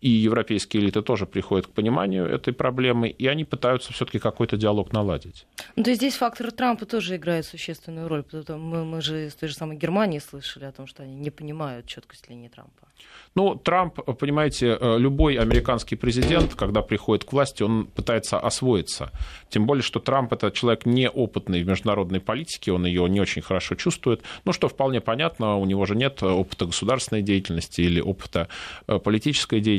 и 0.00 0.08
европейские 0.08 0.82
элиты 0.82 1.02
тоже 1.02 1.26
приходят 1.26 1.66
к 1.66 1.70
пониманию 1.70 2.26
этой 2.26 2.52
проблемы, 2.52 3.08
и 3.08 3.26
они 3.26 3.44
пытаются 3.44 3.92
все-таки 3.92 4.18
какой-то 4.18 4.56
диалог 4.56 4.92
наладить. 4.92 5.46
Ну, 5.76 5.82
то 5.82 5.90
есть 5.90 6.00
здесь 6.00 6.16
фактор 6.16 6.50
Трампа 6.52 6.86
тоже 6.86 7.16
играет 7.16 7.46
существенную 7.46 8.08
роль, 8.08 8.22
потому 8.22 8.42
что 8.42 8.56
мы, 8.56 8.84
мы 8.84 9.00
же 9.00 9.26
из 9.26 9.34
той 9.34 9.48
же 9.48 9.54
самой 9.54 9.76
Германии 9.76 10.18
слышали 10.18 10.64
о 10.64 10.72
том, 10.72 10.86
что 10.86 11.02
они 11.02 11.14
не 11.14 11.30
понимают 11.30 11.86
четкость 11.86 12.28
линии 12.28 12.48
Трампа. 12.48 12.88
Ну, 13.34 13.56
Трамп, 13.56 13.94
понимаете, 14.18 14.78
э, 14.80 14.98
любой 14.98 15.34
американский 15.34 15.96
президент, 15.96 16.54
когда 16.54 16.82
приходит 16.82 17.24
к 17.24 17.32
власти, 17.32 17.64
он 17.64 17.86
пытается 17.86 18.38
освоиться. 18.38 19.10
Тем 19.48 19.66
более, 19.66 19.82
что 19.82 19.98
Трамп 19.98 20.32
это 20.32 20.52
человек 20.52 20.86
неопытный 20.86 21.64
в 21.64 21.66
международной 21.66 22.20
политике, 22.20 22.72
он 22.72 22.86
ее 22.86 23.08
не 23.08 23.20
очень 23.20 23.42
хорошо 23.42 23.74
чувствует. 23.74 24.22
Ну, 24.44 24.52
что 24.52 24.68
вполне 24.68 25.00
понятно, 25.00 25.56
у 25.56 25.66
него 25.66 25.84
же 25.84 25.96
нет 25.96 26.22
опыта 26.22 26.66
государственной 26.66 27.22
деятельности 27.22 27.80
или 27.80 28.00
опыта 28.00 28.48
э, 28.86 28.98
политической 28.98 29.60
деятельности. 29.60 29.73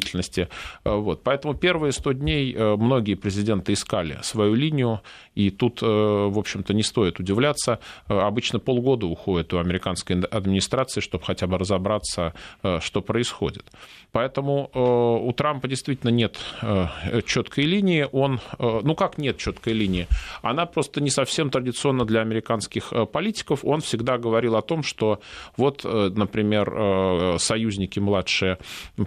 Э, 0.84 0.96
вот. 0.96 1.24
Поэтому 1.24 1.54
первые 1.54 1.92
100 1.92 2.12
дней 2.14 2.56
многие 2.56 3.16
президенты 3.16 3.74
искали 3.74 4.20
свою 4.22 4.54
линию, 4.54 5.02
и 5.36 5.50
тут, 5.50 5.82
в 5.82 6.38
общем-то, 6.40 6.74
не 6.74 6.84
стоит 6.84 7.20
удивляться. 7.20 7.80
Обычно 8.08 8.60
полгода 8.60 9.06
уходит 9.06 9.54
у 9.54 9.58
американской 9.58 10.20
администрации, 10.22 11.02
чтобы 11.02 11.26
хотя 11.26 11.48
бы 11.48 11.58
разобраться, 11.58 12.34
что 12.80 13.02
происходит. 13.02 13.66
Поэтому 14.16 14.72
э, 14.74 14.80
у 14.80 15.30
Трампа 15.34 15.68
действительно 15.68 16.10
нет 16.10 16.40
э, 16.62 17.22
четкой 17.26 17.66
линии. 17.66 18.08
Он, 18.14 18.40
э, 18.58 18.80
ну 18.82 18.96
как 18.96 19.18
нет 19.18 19.38
четкой 19.38 19.74
линии? 19.74 20.08
Она 20.42 20.66
просто 20.66 21.02
не 21.02 21.10
совсем 21.10 21.50
традиционна 21.50 22.06
для 22.06 22.22
американских 22.22 22.94
политиков. 23.12 23.66
Он 23.66 23.82
всегда 23.82 24.18
говорил 24.18 24.56
о 24.56 24.62
том, 24.62 24.84
что 24.84 25.20
вот, 25.58 25.84
например, 25.84 27.40
союзники 27.40 28.00
младшие 28.00 28.58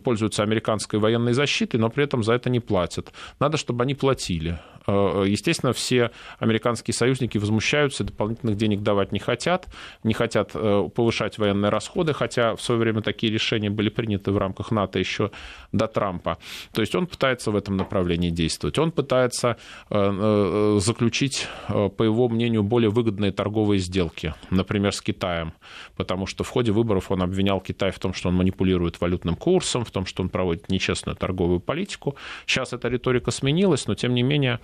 пользуются 0.05 0.43
американской 0.79 0.99
военной 0.99 1.33
защитой, 1.33 1.77
но 1.77 1.91
при 1.91 2.05
этом 2.05 2.23
за 2.23 2.35
это 2.35 2.51
не 2.51 2.61
платят. 2.61 3.13
Надо, 3.41 3.57
чтобы 3.57 3.85
они 3.85 3.95
платили. 3.95 4.59
Естественно, 4.87 5.73
все 5.73 6.11
американские 6.39 6.95
союзники 6.95 7.37
возмущаются, 7.39 8.05
дополнительных 8.05 8.57
денег 8.57 8.83
давать 8.83 9.13
не 9.13 9.19
хотят, 9.19 9.69
не 10.03 10.15
хотят 10.15 10.53
повышать 10.53 11.39
военные 11.39 11.71
расходы, 11.71 12.15
хотя 12.15 12.55
в 12.55 12.63
свое 12.63 12.81
время 12.81 13.03
такие 13.03 13.31
решения 13.31 13.69
были 13.69 13.91
приняты 13.91 14.33
в 14.33 14.39
рамках 14.39 14.71
НАТО 14.71 14.99
еще 14.99 15.31
до 15.73 15.89
Трампа. 15.89 16.39
То 16.73 16.81
есть 16.81 16.95
он 16.95 17.07
пытается 17.07 17.51
в 17.51 17.57
этом 17.57 17.77
направлении 17.77 18.31
действовать. 18.31 18.79
Он 18.79 18.91
пытается 18.91 19.57
э, 19.91 19.97
э, 19.97 20.79
заключить, 20.81 21.47
э, 21.69 21.89
по 21.89 22.03
его 22.03 22.29
мнению, 22.29 22.63
более 22.63 22.89
выгодные 22.89 23.33
торговые 23.33 23.81
сделки, 23.81 24.35
например, 24.51 24.93
с 24.93 25.03
Китаем, 25.03 25.53
потому 25.97 26.27
что 26.27 26.45
в 26.45 26.49
ходе 26.49 26.73
выборов 26.73 27.11
он 27.11 27.23
обвинял 27.23 27.61
Китай 27.61 27.91
в 27.91 27.99
том, 27.99 28.15
что 28.15 28.29
он 28.29 28.37
манипулирует 28.37 29.01
валютным 29.01 29.37
курсом, 29.37 29.85
в 29.85 29.91
том, 29.91 30.07
что 30.07 30.23
он 30.23 30.31
проводит 30.31 30.68
нечестную 30.69 31.17
торговую 31.17 31.61
политику. 31.61 32.17
Сейчас 32.47 32.73
эта 32.73 32.89
риторика 32.89 33.31
сменилась, 33.31 33.87
но 33.87 33.95
тем 33.95 34.15
не 34.15 34.23
менее 34.23 34.61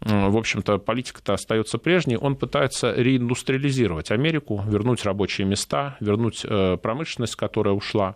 в 0.00 0.36
общем-то, 0.36 0.78
политика-то 0.78 1.34
остается 1.34 1.76
прежней, 1.78 2.16
он 2.16 2.36
пытается 2.36 2.94
реиндустриализировать 2.94 4.12
Америку, 4.12 4.62
вернуть 4.64 5.04
рабочие 5.04 5.44
места, 5.44 5.96
вернуть 5.98 6.46
промышленность, 6.82 7.34
которая 7.34 7.74
ушла 7.74 8.14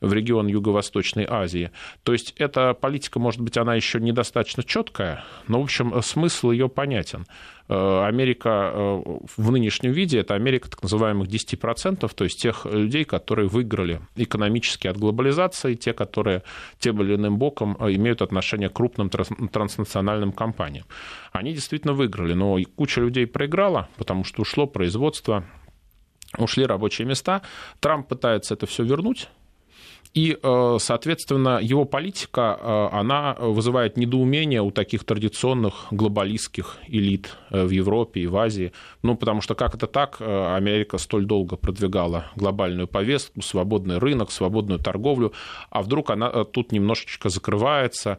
в 0.00 0.12
регион 0.12 0.46
Юго-Восточной 0.46 1.26
Азии. 1.28 1.70
То 2.02 2.12
есть 2.12 2.34
эта 2.36 2.74
политика, 2.74 3.18
может 3.18 3.40
быть, 3.40 3.56
она 3.56 3.74
еще 3.74 4.00
недостаточно 4.00 4.62
четкая, 4.62 5.24
но, 5.46 5.60
в 5.60 5.64
общем, 5.64 6.00
смысл 6.02 6.50
ее 6.50 6.68
понятен. 6.68 7.26
Э, 7.68 8.06
Америка 8.06 8.72
э, 8.72 9.02
в 9.36 9.50
нынешнем 9.50 9.92
виде– 9.92 10.18
это 10.20 10.34
Америка 10.34 10.70
так 10.70 10.82
называемых 10.82 11.28
10%, 11.28 12.10
то 12.14 12.24
есть 12.24 12.40
тех 12.40 12.64
людей, 12.64 13.04
которые 13.04 13.48
выиграли 13.48 14.00
экономически 14.16 14.86
от 14.88 14.96
глобализации, 14.96 15.74
те, 15.74 15.92
которые 15.92 16.42
тем 16.78 17.02
или 17.02 17.16
иным 17.16 17.36
боком 17.38 17.76
э, 17.78 17.92
имеют 17.94 18.22
отношение 18.22 18.70
к 18.70 18.72
крупным 18.72 19.10
транснациональным 19.10 20.32
компаниям. 20.32 20.86
Они 21.32 21.52
действительно 21.52 21.92
выиграли, 21.92 22.32
но 22.32 22.58
куча 22.76 23.00
людей 23.00 23.26
проиграла, 23.26 23.88
потому 23.96 24.24
что 24.24 24.42
ушло 24.42 24.66
производство, 24.66 25.44
ушли 26.38 26.64
рабочие 26.64 27.06
места. 27.06 27.42
Трамп 27.80 28.08
пытается 28.08 28.54
это 28.54 28.66
все 28.66 28.82
вернуть, 28.82 29.28
и, 30.14 30.38
э, 30.42 30.76
соответственно, 30.80 31.60
его 31.60 31.84
политика, 31.84 32.58
э, 32.60 32.88
она 32.92 33.36
вызывает 33.38 33.96
недоумение 33.96 34.62
у 34.62 34.70
таких 34.70 35.04
традиционных 35.04 35.86
глобалистских 35.90 36.78
элит 36.88 37.36
э, 37.50 37.64
в 37.64 37.70
Европе 37.70 38.22
и 38.22 38.26
в 38.26 38.36
Азии. 38.36 38.72
Ну, 39.02 39.16
потому 39.16 39.40
что 39.42 39.54
как 39.54 39.74
это 39.74 39.86
так? 39.86 40.20
Америка 40.20 40.98
столь 40.98 41.26
долго 41.26 41.56
продвигала 41.56 42.26
глобальную 42.36 42.88
повестку, 42.88 43.42
свободный 43.42 43.98
рынок, 43.98 44.30
свободную 44.30 44.80
торговлю, 44.80 45.32
а 45.70 45.82
вдруг 45.82 46.10
она 46.10 46.44
тут 46.44 46.72
немножечко 46.72 47.28
закрывается. 47.28 48.18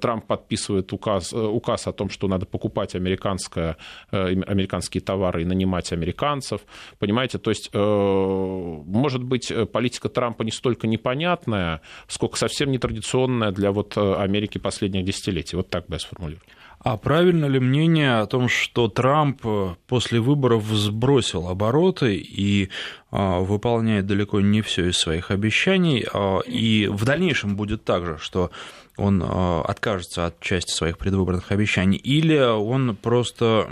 Трамп 0.00 0.26
подписывает 0.26 0.92
указ, 0.92 1.32
указ 1.32 1.86
о 1.86 1.92
том, 1.92 2.10
что 2.10 2.28
надо 2.28 2.46
покупать 2.46 2.94
американское, 2.94 3.76
американские 4.10 5.00
товары 5.00 5.42
и 5.42 5.44
нанимать 5.44 5.92
американцев. 5.92 6.60
Понимаете, 6.98 7.38
то 7.38 7.50
есть, 7.50 7.70
может 7.72 9.22
быть, 9.22 9.52
политика 9.72 10.08
Трампа 10.08 10.42
не 10.42 10.50
столько 10.50 10.86
непонятна, 10.86 11.37
непонятная, 11.38 11.80
сколько 12.06 12.36
совсем 12.36 12.70
нетрадиционная 12.70 13.52
для 13.52 13.70
вот 13.72 13.96
э, 13.96 14.14
Америки 14.14 14.58
последних 14.58 15.04
десятилетий. 15.04 15.56
Вот 15.56 15.70
так 15.70 15.86
бы 15.86 15.94
я 15.94 15.98
сформулировал. 15.98 16.42
А 16.80 16.96
правильно 16.96 17.46
ли 17.46 17.58
мнение 17.58 18.20
о 18.20 18.26
том, 18.26 18.48
что 18.48 18.88
Трамп 18.88 19.40
э, 19.44 19.74
после 19.86 20.20
выборов 20.20 20.64
сбросил 20.66 21.48
обороты 21.48 22.16
и 22.16 22.70
а, 23.10 23.40
выполняет 23.40 24.06
далеко 24.06 24.40
не 24.40 24.60
все 24.62 24.88
из 24.88 24.98
своих 24.98 25.30
обещаний, 25.30 26.06
а, 26.12 26.40
и 26.40 26.86
в 26.88 27.04
дальнейшем 27.04 27.56
будет 27.56 27.84
так 27.84 28.04
же, 28.04 28.18
что 28.20 28.50
он 28.98 29.22
а, 29.24 29.62
откажется 29.62 30.26
от 30.26 30.40
части 30.40 30.72
своих 30.72 30.98
предвыборных 30.98 31.50
обещаний, 31.52 31.96
или 31.96 32.36
он 32.38 32.96
просто 32.96 33.68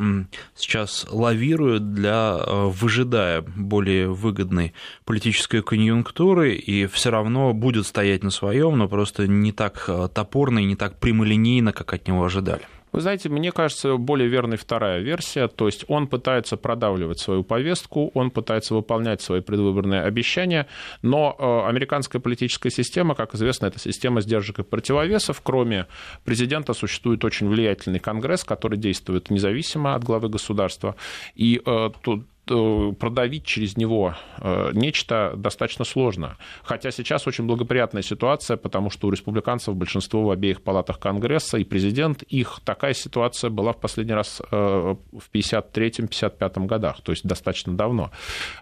сейчас 0.55 1.07
лавирует 1.11 1.93
для 1.93 2.37
выжидая 2.47 3.43
более 3.43 4.09
выгодной 4.09 4.73
политической 5.05 5.63
конъюнктуры 5.63 6.55
и 6.55 6.87
все 6.87 7.11
равно 7.11 7.53
будет 7.53 7.87
стоять 7.87 8.23
на 8.23 8.31
своем, 8.31 8.79
но 8.79 8.89
просто 8.89 9.27
не 9.27 9.53
так 9.53 9.89
топорно 10.15 10.61
и 10.61 10.65
не 10.65 10.77
так 10.77 10.99
прямолинейно, 10.99 11.73
как 11.73 11.93
от 11.93 12.07
него 12.07 12.25
ожидали. 12.25 12.63
Вы 12.97 13.03
знаете, 13.03 13.29
мне 13.29 13.53
кажется, 13.53 13.99
более 13.99 14.27
верной 14.27 14.57
вторая 14.57 15.01
версия, 15.01 15.49
то 15.49 15.67
есть 15.67 15.85
он 15.87 16.07
пытается 16.07 16.57
продавливать 16.57 17.19
свою 17.19 17.45
повестку, 17.45 18.11
он 18.15 18.31
пытается 18.31 18.75
выполнять 18.75 19.21
свои 19.21 19.43
предвыборные 19.43 20.01
обещания, 20.01 20.67
но 21.03 21.37
э, 21.39 21.69
американская 21.69 22.23
политическая 22.23 22.71
система, 22.71 23.15
как 23.15 23.35
известно, 23.35 23.67
это 23.67 23.79
система 23.79 24.23
сдержек 24.23 24.61
и 24.61 24.63
противовесов. 24.63 25.43
Кроме 25.43 25.89
президента 26.25 26.73
существует 26.73 27.23
очень 27.23 27.49
влиятельный 27.49 27.99
Конгресс, 27.99 28.45
который 28.45 28.79
действует 28.79 29.29
независимо 29.29 29.95
от 29.95 30.03
главы 30.03 30.31
государства. 30.31 30.97
И 31.35 31.61
э, 31.67 31.91
тут 32.03 32.25
продавить 32.47 33.45
через 33.45 33.77
него 33.77 34.15
э, 34.39 34.71
нечто 34.73 35.35
достаточно 35.37 35.85
сложно. 35.85 36.37
Хотя 36.63 36.91
сейчас 36.91 37.27
очень 37.27 37.45
благоприятная 37.45 38.03
ситуация, 38.03 38.57
потому 38.57 38.91
что 38.91 39.09
у 39.09 39.11
республиканцев 39.11 39.75
большинство 39.75 40.23
в 40.23 40.31
обеих 40.31 40.63
палатах 40.63 40.99
Конгресса 40.99 41.59
и 41.59 41.65
президент 41.65 42.23
их. 42.23 42.61
Такая 42.65 42.95
ситуация 42.95 43.51
была 43.51 43.73
в 43.73 43.81
последний 43.81 44.15
раз 44.15 44.41
э, 44.51 44.57
в 44.57 45.35
1953-1955 45.35 46.67
годах, 46.67 47.01
то 47.03 47.13
есть 47.13 47.27
достаточно 47.27 47.77
давно. 47.77 48.11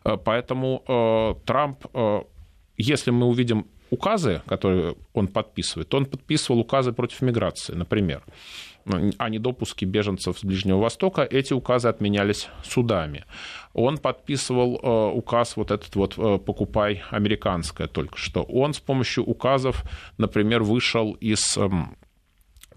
Поэтому 0.02 1.36
Трамп, 1.44 1.84
если 2.76 3.10
мы 3.10 3.26
увидим 3.26 3.66
указы, 3.90 4.42
которые 4.46 4.94
он 5.12 5.28
подписывает, 5.28 5.92
он 5.94 6.06
подписывал 6.06 6.60
указы 6.60 6.92
против 6.92 7.22
миграции, 7.22 7.74
например 7.74 8.22
о 8.86 9.28
недопуске 9.28 9.86
беженцев 9.86 10.38
с 10.38 10.44
Ближнего 10.44 10.78
Востока, 10.78 11.22
эти 11.22 11.52
указы 11.52 11.88
отменялись 11.88 12.48
судами. 12.62 13.24
Он 13.72 13.98
подписывал 13.98 14.78
э, 14.82 15.16
указ 15.16 15.56
вот 15.56 15.70
этот 15.70 15.94
вот 15.96 16.14
э, 16.16 16.38
«покупай 16.38 17.02
американское» 17.10 17.86
только 17.86 18.18
что. 18.18 18.42
Он 18.42 18.74
с 18.74 18.80
помощью 18.80 19.24
указов, 19.24 19.84
например, 20.18 20.62
вышел 20.62 21.12
из 21.12 21.56
эм, 21.56 21.96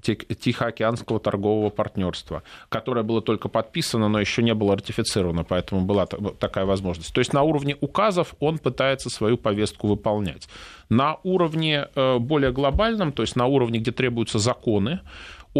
Тихоокеанского 0.01 1.19
торгового 1.19 1.69
партнерства, 1.69 2.43
которое 2.69 3.03
было 3.03 3.21
только 3.21 3.49
подписано, 3.49 4.07
но 4.07 4.19
еще 4.19 4.43
не 4.43 4.53
было 4.53 4.75
ратифицировано, 4.75 5.43
поэтому 5.43 5.81
была 5.81 6.05
такая 6.05 6.65
возможность. 6.65 7.13
То 7.13 7.19
есть 7.19 7.33
на 7.33 7.43
уровне 7.43 7.75
указов 7.81 8.35
он 8.39 8.59
пытается 8.59 9.09
свою 9.09 9.37
повестку 9.37 9.87
выполнять. 9.87 10.47
На 10.89 11.17
уровне 11.23 11.87
э, 11.95 12.17
более 12.19 12.51
глобальном, 12.51 13.11
то 13.11 13.23
есть 13.23 13.35
на 13.35 13.45
уровне, 13.47 13.79
где 13.79 13.91
требуются 13.91 14.39
законы, 14.39 15.01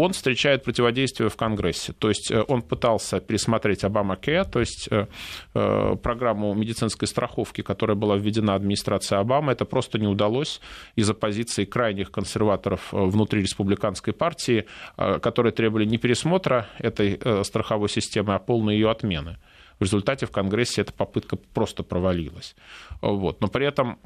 он 0.00 0.12
встречает 0.12 0.64
противодействие 0.64 1.28
в 1.28 1.36
Конгрессе. 1.36 1.92
То 1.92 2.08
есть 2.08 2.30
э, 2.30 2.44
он 2.48 2.62
пытался 2.62 3.20
пересмотреть 3.20 3.84
Обама 3.84 4.14
Care, 4.14 4.48
то 4.48 4.60
есть 4.60 4.88
э, 4.90 5.06
э, 5.54 5.96
программу 6.02 6.54
медицинской 6.54 7.08
страховки, 7.08 7.62
которая 7.62 7.96
была 7.96 8.16
введена 8.16 8.54
администрацией 8.54 9.20
Обамы. 9.20 9.52
Это 9.52 9.64
просто 9.64 9.98
не 9.98 10.06
удалось 10.06 10.60
из-за 10.96 11.14
позиции 11.14 11.64
крайних 11.64 12.10
консерваторов 12.10 12.88
внутри 12.92 13.42
республиканской 13.42 14.12
партии, 14.12 14.66
которые 14.96 15.52
требовали 15.52 15.84
не 15.84 15.98
пересмотра 15.98 16.68
этой 16.78 17.18
страховой 17.44 17.88
системы, 17.88 18.34
а 18.34 18.38
полной 18.38 18.74
ее 18.74 18.90
отмены. 18.90 19.38
В 19.78 19.82
результате 19.82 20.26
в 20.26 20.30
Конгрессе 20.30 20.82
эта 20.82 20.92
попытка 20.92 21.36
просто 21.36 21.82
провалилась. 21.82 22.56
Вот. 23.00 23.40
Но 23.40 23.48
при 23.48 23.66
этом 23.66 23.98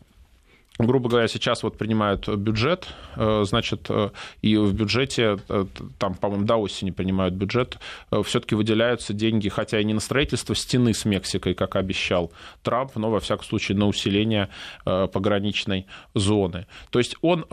грубо 0.78 1.08
говоря, 1.08 1.28
сейчас 1.28 1.62
вот 1.62 1.76
принимают 1.76 2.28
бюджет, 2.28 2.88
э, 3.16 3.44
значит, 3.44 3.86
э, 3.88 4.10
и 4.40 4.56
в 4.56 4.72
бюджете, 4.72 5.38
э, 5.48 5.66
там, 5.98 6.14
по-моему, 6.14 6.46
до 6.46 6.56
осени 6.56 6.90
принимают 6.90 7.34
бюджет, 7.34 7.78
все-таки 8.24 8.54
выделяются 8.54 9.12
деньги, 9.12 9.48
хотя 9.48 9.80
и 9.80 9.84
не 9.84 9.94
на 9.94 10.00
строительство 10.00 10.54
стены 10.54 10.94
с 10.94 11.04
Мексикой, 11.04 11.54
как 11.54 11.76
обещал 11.76 12.32
Трамп, 12.62 12.96
но, 12.96 13.10
во 13.10 13.20
всяком 13.20 13.44
случае, 13.44 13.76
на 13.78 13.86
усиление 13.86 14.48
пограничной 14.84 15.86
зоны. 16.14 16.66
То 16.90 16.98
есть 16.98 17.16
он 17.20 17.44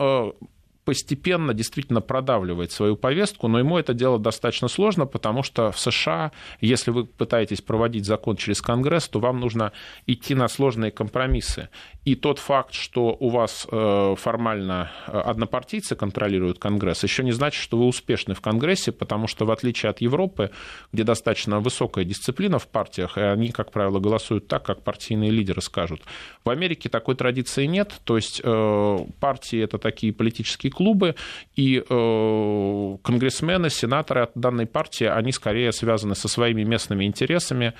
постепенно 0.90 1.54
действительно 1.54 2.00
продавливает 2.00 2.72
свою 2.72 2.96
повестку, 2.96 3.48
но 3.48 3.58
ему 3.58 3.78
это 3.78 3.94
дело 3.94 4.18
достаточно 4.18 4.68
сложно, 4.68 5.06
потому 5.06 5.42
что 5.42 5.70
в 5.70 5.78
США, 5.78 6.32
если 6.60 6.90
вы 6.90 7.04
пытаетесь 7.04 7.60
проводить 7.60 8.06
закон 8.06 8.36
через 8.36 8.60
Конгресс, 8.60 9.08
то 9.08 9.20
вам 9.20 9.38
нужно 9.40 9.72
идти 10.06 10.34
на 10.34 10.48
сложные 10.48 10.90
компромиссы. 10.90 11.68
И 12.04 12.14
тот 12.14 12.38
факт, 12.38 12.72
что 12.72 13.14
у 13.20 13.28
вас 13.28 13.66
э, 13.70 14.14
формально 14.16 14.90
э, 15.06 15.18
однопартийцы 15.18 15.96
контролируют 15.96 16.58
Конгресс, 16.58 17.02
еще 17.02 17.22
не 17.22 17.32
значит, 17.32 17.62
что 17.62 17.76
вы 17.76 17.86
успешны 17.86 18.34
в 18.34 18.40
Конгрессе, 18.40 18.90
потому 18.90 19.26
что 19.26 19.44
в 19.44 19.50
отличие 19.50 19.90
от 19.90 20.00
Европы, 20.00 20.50
где 20.92 21.04
достаточно 21.04 21.60
высокая 21.60 22.06
дисциплина 22.06 22.58
в 22.58 22.66
партиях, 22.68 23.18
и 23.18 23.20
они, 23.20 23.50
как 23.50 23.70
правило, 23.70 24.00
голосуют 24.00 24.48
так, 24.48 24.62
как 24.62 24.82
партийные 24.82 25.30
лидеры 25.30 25.60
скажут. 25.60 26.00
В 26.42 26.48
Америке 26.48 26.88
такой 26.88 27.16
традиции 27.16 27.66
нет, 27.66 27.92
то 28.04 28.16
есть 28.16 28.40
э, 28.42 28.98
партии 29.20 29.60
это 29.62 29.76
такие 29.76 30.14
политические 30.14 30.72
клубы, 30.72 31.16
и 31.54 31.80
конгрессмены, 31.80 33.68
сенаторы 33.68 34.22
от 34.22 34.32
данной 34.34 34.66
партии, 34.66 35.04
они 35.04 35.32
скорее 35.32 35.72
связаны 35.72 36.14
со 36.14 36.28
своими 36.28 36.62
местными 36.62 37.04
интересами, 37.04 37.74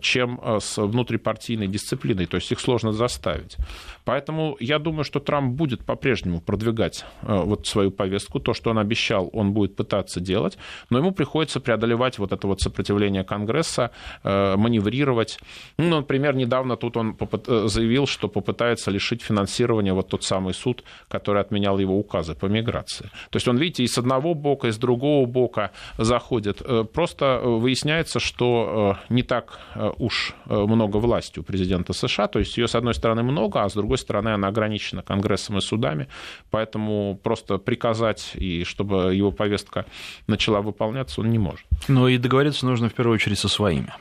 чем 0.00 0.40
с 0.60 0.78
внутрипартийной 0.78 1.66
дисциплиной, 1.66 2.26
то 2.26 2.36
есть 2.36 2.50
их 2.52 2.60
сложно 2.60 2.92
заставить. 2.92 3.56
Поэтому 4.06 4.56
я 4.60 4.78
думаю, 4.78 5.02
что 5.02 5.18
Трамп 5.18 5.54
будет 5.54 5.84
по-прежнему 5.84 6.40
продвигать 6.40 7.04
э, 7.22 7.36
вот 7.42 7.66
свою 7.66 7.90
повестку. 7.90 8.38
То, 8.38 8.54
что 8.54 8.70
он 8.70 8.78
обещал, 8.78 9.28
он 9.32 9.52
будет 9.52 9.74
пытаться 9.74 10.20
делать, 10.20 10.58
но 10.90 10.98
ему 10.98 11.10
приходится 11.10 11.58
преодолевать 11.58 12.18
вот 12.18 12.32
это 12.32 12.46
вот 12.46 12.60
сопротивление 12.60 13.24
Конгресса, 13.24 13.90
э, 14.22 14.56
маневрировать. 14.56 15.40
Ну, 15.76 15.96
например, 15.96 16.36
недавно 16.36 16.76
тут 16.76 16.96
он 16.96 17.16
э, 17.18 17.66
заявил, 17.66 18.06
что 18.06 18.28
попытается 18.28 18.92
лишить 18.92 19.22
финансирования 19.22 19.92
вот 19.92 20.08
тот 20.08 20.22
самый 20.22 20.54
суд, 20.54 20.84
который 21.08 21.40
отменял 21.40 21.80
его 21.80 21.98
указы 21.98 22.36
по 22.36 22.46
миграции. 22.46 23.10
То 23.30 23.36
есть 23.36 23.48
он, 23.48 23.56
видите, 23.56 23.82
и 23.82 23.88
с 23.88 23.98
одного 23.98 24.34
бока, 24.34 24.68
и 24.68 24.70
с 24.70 24.78
другого 24.78 25.26
бока 25.26 25.72
заходит. 25.98 26.62
Просто 26.92 27.40
выясняется, 27.42 28.20
что 28.20 28.98
не 29.08 29.24
так 29.24 29.58
уж 29.98 30.34
много 30.46 30.98
власти 30.98 31.38
у 31.38 31.42
президента 31.42 31.92
США, 31.92 32.28
то 32.28 32.38
есть 32.38 32.56
ее, 32.56 32.68
с 32.68 32.74
одной 32.74 32.94
стороны, 32.94 33.22
много, 33.22 33.62
а 33.62 33.68
с 33.68 33.74
другой 33.74 33.98
стороны, 33.98 34.30
она 34.30 34.48
ограничена 34.48 35.02
Конгрессом 35.02 35.58
и 35.58 35.60
судами, 35.60 36.08
поэтому 36.50 37.18
просто 37.22 37.58
приказать, 37.58 38.32
и 38.34 38.64
чтобы 38.64 39.14
его 39.14 39.32
повестка 39.32 39.84
начала 40.26 40.60
выполняться, 40.60 41.20
он 41.20 41.30
не 41.30 41.38
может. 41.38 41.66
Ну 41.88 42.08
и 42.08 42.18
договориться 42.18 42.66
нужно 42.66 42.88
в 42.88 42.94
первую 42.94 43.14
очередь 43.14 43.38
со 43.38 43.48
своими. 43.48 43.92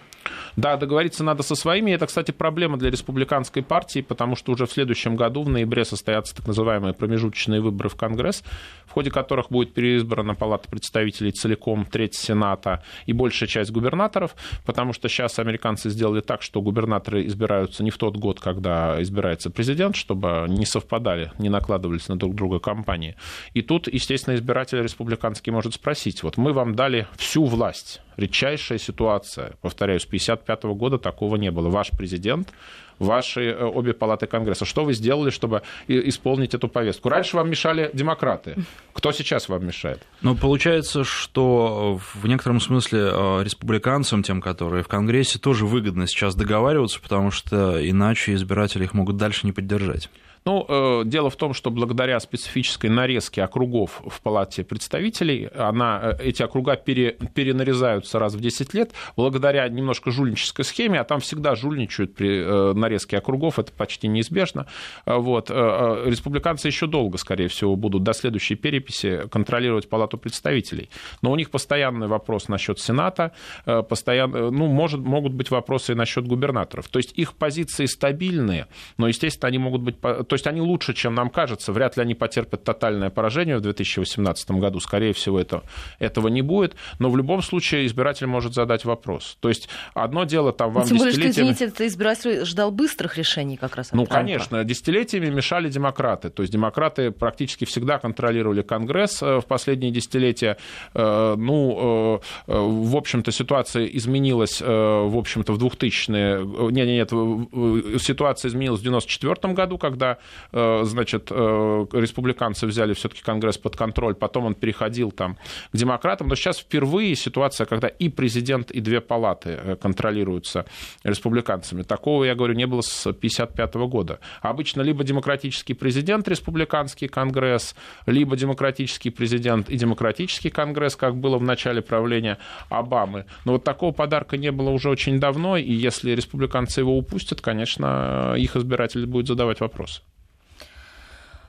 Да, 0.55 0.77
договориться 0.77 1.23
надо 1.23 1.43
со 1.43 1.55
своими. 1.55 1.91
Это, 1.91 2.07
кстати, 2.07 2.31
проблема 2.31 2.77
для 2.77 2.89
республиканской 2.89 3.63
партии, 3.63 4.01
потому 4.01 4.35
что 4.35 4.51
уже 4.51 4.65
в 4.65 4.71
следующем 4.71 5.15
году, 5.15 5.43
в 5.43 5.49
ноябре, 5.49 5.85
состоятся 5.85 6.35
так 6.35 6.47
называемые 6.47 6.93
промежуточные 6.93 7.61
выборы 7.61 7.89
в 7.89 7.95
Конгресс, 7.95 8.43
в 8.85 8.91
ходе 8.91 9.11
которых 9.11 9.49
будет 9.49 9.73
переизбрана 9.73 10.35
Палата 10.35 10.69
представителей 10.69 11.31
целиком, 11.31 11.85
треть 11.85 12.15
Сената 12.15 12.83
и 13.05 13.13
большая 13.13 13.47
часть 13.47 13.71
губернаторов, 13.71 14.35
потому 14.65 14.93
что 14.93 15.09
сейчас 15.09 15.39
американцы 15.39 15.89
сделали 15.89 16.21
так, 16.21 16.41
что 16.41 16.61
губернаторы 16.61 17.25
избираются 17.25 17.83
не 17.83 17.91
в 17.91 17.97
тот 17.97 18.17
год, 18.17 18.39
когда 18.39 19.01
избирается 19.01 19.49
президент, 19.49 19.95
чтобы 19.95 20.45
не 20.47 20.65
совпадали, 20.65 21.31
не 21.37 21.49
накладывались 21.49 22.07
на 22.07 22.17
друг 22.17 22.35
друга 22.35 22.59
кампании. 22.59 23.15
И 23.53 23.61
тут, 23.61 23.87
естественно, 23.87 24.35
избиратель 24.35 24.81
республиканский 24.81 25.51
может 25.51 25.73
спросить, 25.73 26.23
вот 26.23 26.37
мы 26.37 26.53
вам 26.53 26.75
дали 26.75 27.07
всю 27.17 27.45
власть, 27.45 28.01
редчайшая 28.17 28.77
ситуация, 28.77 29.53
повторяю, 29.61 29.99
с 29.99 30.05
1955 30.05 30.63
года 30.77 30.97
такого 30.97 31.35
не 31.35 31.51
было. 31.51 31.69
Ваш 31.69 31.91
президент, 31.91 32.53
ваши 32.99 33.41
э, 33.41 33.63
обе 33.63 33.93
палаты 33.93 34.27
Конгресса. 34.27 34.65
Что 34.65 34.83
вы 34.83 34.93
сделали, 34.93 35.29
чтобы 35.29 35.61
исполнить 35.87 36.53
эту 36.53 36.67
повестку? 36.67 37.09
Раньше 37.09 37.35
вам 37.37 37.49
мешали 37.49 37.89
демократы. 37.93 38.55
Кто 38.93 39.11
сейчас 39.11 39.49
вам 39.49 39.65
мешает? 39.65 40.01
Ну, 40.21 40.35
получается, 40.35 41.03
что 41.03 41.99
в 42.13 42.27
некотором 42.27 42.59
смысле 42.59 42.99
э, 43.11 43.43
республиканцам, 43.43 44.23
тем, 44.23 44.41
которые 44.41 44.83
в 44.83 44.87
Конгрессе, 44.87 45.39
тоже 45.39 45.65
выгодно 45.65 46.07
сейчас 46.07 46.35
договариваться, 46.35 46.99
потому 47.01 47.31
что 47.31 47.77
иначе 47.87 48.33
избиратели 48.33 48.83
их 48.83 48.93
могут 48.93 49.17
дальше 49.17 49.45
не 49.45 49.51
поддержать. 49.51 50.09
Ну, 50.47 50.63
э, 50.69 51.01
дело 51.05 51.31
в 51.31 51.37
том, 51.37 51.55
что 51.55 51.71
благодаря 51.71 52.19
специфической 52.19 52.85
нарезке 52.87 53.41
округов 53.41 54.03
в 54.05 54.21
Палате 54.21 54.63
представителей, 54.63 55.47
она, 55.47 55.99
э, 56.19 56.23
эти 56.23 56.43
округа 56.43 56.75
пере, 56.75 57.17
перенарезаются 57.33 58.19
раз 58.19 58.35
в 58.35 58.39
10 58.39 58.75
лет, 58.75 58.91
благодаря 59.17 59.67
немножко 59.67 60.11
жульнической 60.11 60.63
схеме, 60.63 60.99
а 60.99 61.03
там 61.03 61.19
всегда 61.19 61.55
жульничают 61.55 62.13
при 62.13 62.43
э, 62.43 62.73
нарезке 62.73 63.17
округов, 63.17 63.57
это 63.57 63.71
почти 63.71 64.07
неизбежно. 64.07 64.67
Вот. 65.07 65.49
Республиканцы 65.49 66.67
еще 66.67 66.85
долго, 66.85 67.17
скорее 67.17 67.47
всего, 67.47 67.75
будут 67.75 68.03
до 68.03 68.13
следующей 68.13 68.53
переписи 68.53 69.27
контролировать 69.31 69.89
Палату 69.89 70.19
представителей. 70.19 70.91
Но 71.23 71.31
у 71.31 71.35
них 71.35 71.49
постоянный 71.49 72.07
вопрос 72.07 72.49
насчет 72.49 72.79
Сената, 72.79 73.31
постоянно, 73.65 74.51
ну, 74.51 74.67
может, 74.67 74.99
могут 74.99 75.33
быть 75.33 75.49
вопросы 75.49 75.93
и 75.93 75.95
насчет 75.95 76.27
губернаторов. 76.27 76.87
То 76.87 76.99
есть 76.99 77.13
их 77.17 77.33
позиции 77.33 77.85
стабильные, 77.87 78.67
но, 78.97 79.07
естественно, 79.07 79.47
они 79.47 79.57
могут 79.57 79.81
быть... 79.81 79.95
есть 80.35 80.47
они 80.47 80.61
лучше, 80.61 80.93
чем 80.93 81.15
нам 81.15 81.29
кажется. 81.29 81.71
Вряд 81.71 81.97
ли 81.97 82.03
они 82.03 82.15
потерпят 82.15 82.63
тотальное 82.63 83.09
поражение 83.09 83.57
в 83.57 83.61
2018 83.61 84.51
году. 84.51 84.79
Скорее 84.79 85.13
всего, 85.13 85.39
это, 85.39 85.63
этого 85.99 86.27
не 86.27 86.41
будет. 86.41 86.75
Но 86.99 87.09
в 87.09 87.17
любом 87.17 87.41
случае 87.41 87.85
избиратель 87.85 88.27
может 88.27 88.53
задать 88.53 88.85
вопрос. 88.85 89.37
То 89.39 89.49
есть 89.49 89.69
одно 89.93 90.23
дело 90.25 90.51
там 90.51 90.71
вам 90.71 90.85
Тем 90.85 90.97
более, 90.97 91.13
что, 91.13 91.29
извините, 91.29 91.65
это 91.65 91.87
избиратель 91.87 92.45
ждал 92.45 92.71
быстрых 92.71 93.17
решений 93.17 93.57
как 93.57 93.75
раз. 93.75 93.91
Ну, 93.91 94.05
Трампа. 94.05 94.13
конечно. 94.13 94.63
Десятилетиями 94.63 95.29
мешали 95.29 95.69
демократы. 95.69 96.29
То 96.29 96.43
есть 96.43 96.53
демократы 96.53 97.11
практически 97.11 97.65
всегда 97.65 97.99
контролировали 97.99 98.61
Конгресс 98.61 99.21
э, 99.21 99.39
в 99.39 99.45
последние 99.45 99.91
десятилетия. 99.91 100.57
Э, 100.93 101.35
ну, 101.37 102.21
э, 102.47 102.53
в 102.53 102.95
общем-то, 102.95 103.31
ситуация 103.31 103.85
изменилась, 103.85 104.61
в 104.61 105.17
общем-то, 105.17 105.53
в 105.53 105.63
2000-е. 105.63 106.71
Нет, 106.71 106.87
нет, 106.87 107.11
нет, 107.11 108.01
ситуация 108.01 108.49
изменилась 108.49 108.79
в 108.79 108.83
94 108.83 109.53
году, 109.53 109.77
когда 109.77 110.17
значит, 110.51 111.27
э, 111.31 111.85
республиканцы 111.93 112.65
взяли 112.67 112.93
все-таки 112.93 113.21
Конгресс 113.21 113.57
под 113.57 113.75
контроль, 113.75 114.15
потом 114.15 114.45
он 114.45 114.55
переходил 114.55 115.11
там 115.11 115.37
к 115.71 115.77
демократам, 115.77 116.27
но 116.27 116.35
сейчас 116.35 116.59
впервые 116.59 117.15
ситуация, 117.15 117.65
когда 117.65 117.87
и 117.87 118.09
президент, 118.09 118.71
и 118.71 118.81
две 118.81 119.01
палаты 119.01 119.49
э, 119.49 119.75
контролируются 119.75 120.65
республиканцами. 121.03 121.83
Такого, 121.83 122.23
я 122.23 122.35
говорю, 122.35 122.53
не 122.53 122.67
было 122.67 122.81
с 122.81 123.07
1955 123.07 123.75
года. 123.89 124.19
Обычно 124.41 124.81
либо 124.81 125.03
демократический 125.03 125.73
президент, 125.73 126.27
республиканский 126.27 127.07
конгресс, 127.07 127.75
либо 128.05 128.35
демократический 128.35 129.09
президент 129.09 129.69
и 129.69 129.77
демократический 129.77 130.49
конгресс, 130.49 130.95
как 130.95 131.15
было 131.15 131.37
в 131.37 131.43
начале 131.43 131.81
правления 131.81 132.37
Обамы. 132.69 133.25
Но 133.45 133.53
вот 133.53 133.63
такого 133.63 133.91
подарка 133.91 134.37
не 134.37 134.51
было 134.51 134.69
уже 134.69 134.89
очень 134.89 135.19
давно, 135.19 135.57
и 135.57 135.71
если 135.71 136.11
республиканцы 136.11 136.81
его 136.81 136.97
упустят, 136.97 137.41
конечно, 137.41 138.35
их 138.37 138.55
избиратели 138.55 139.05
будут 139.05 139.27
задавать 139.27 139.59
вопросы. 139.59 140.01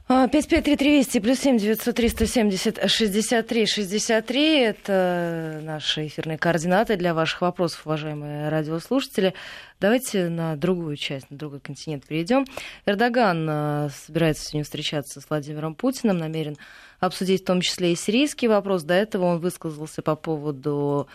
553320 0.09 1.21
плюс 1.21 1.41
7 1.41 1.59
903 1.59 2.09
170 2.11 2.89
63 2.89 3.67
63 3.67 4.59
это 4.61 5.61
наши 5.65 6.07
эфирные 6.07 6.39
координаты 6.39 6.95
для 6.97 7.13
ваших 7.13 7.41
вопросов, 7.41 7.85
уважаемые 7.85 8.49
радиослушатели. 8.49 9.35
Давайте 9.81 10.29
на 10.29 10.55
другую 10.55 10.95
часть, 10.95 11.29
на 11.33 11.37
другой 11.37 11.59
континент 11.59 12.07
перейдем. 12.07 12.45
Эрдоган 12.85 13.49
э, 13.51 13.89
собирается 14.07 14.45
сегодня 14.45 14.63
встречаться 14.63 15.21
с 15.21 15.29
Владимиром 15.29 15.75
Путиным, 15.75 16.19
намерен 16.19 16.57
обсудить 17.01 17.43
в 17.43 17.47
том 17.47 17.61
числе 17.61 17.93
и 17.93 17.97
сирийский 17.97 18.47
вопрос. 18.47 18.85
До 18.85 18.95
этого 18.95 19.25
он 19.25 19.41
высказался 19.41 20.03
по 20.03 20.15
поводу 20.15 21.09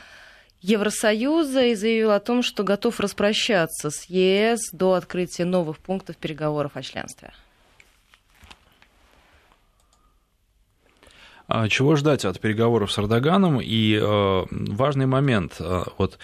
Евросоюза 0.60 1.68
и 1.68 1.76
заявил 1.76 2.12
о 2.12 2.20
том, 2.20 2.44
что 2.44 2.66
готов 2.66 3.00
распрощаться 3.00 3.90
с 3.90 4.04
ЕС 4.10 4.60
до 4.74 4.96
открытия 4.96 5.46
новых 5.46 5.78
пунктов 5.78 6.18
переговоров 6.18 6.74
о 6.76 6.82
членстве. 6.82 7.32
Чего 11.70 11.96
ждать 11.96 12.26
от 12.26 12.40
переговоров 12.40 12.92
с 12.92 13.00
Эрдоганом? 13.00 13.60
И 13.62 14.00
э, 14.02 14.44
важный 14.50 15.06
момент. 15.06 15.56
Э, 15.60 15.84
вот 15.98 16.18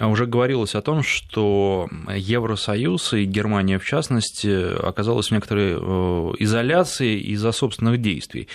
уже 0.00 0.26
говорилось 0.26 0.74
о 0.74 0.82
том, 0.82 1.02
что 1.02 1.88
Евросоюз 2.14 3.14
и 3.14 3.24
Германия 3.24 3.78
в 3.78 3.84
частности 3.84 4.76
оказалась 4.86 5.28
в 5.28 5.32
некоторой 5.32 5.72
э, 5.72 6.32
изоляции 6.38 7.18
из-за 7.18 7.52
собственных 7.52 8.00
действий. 8.00 8.48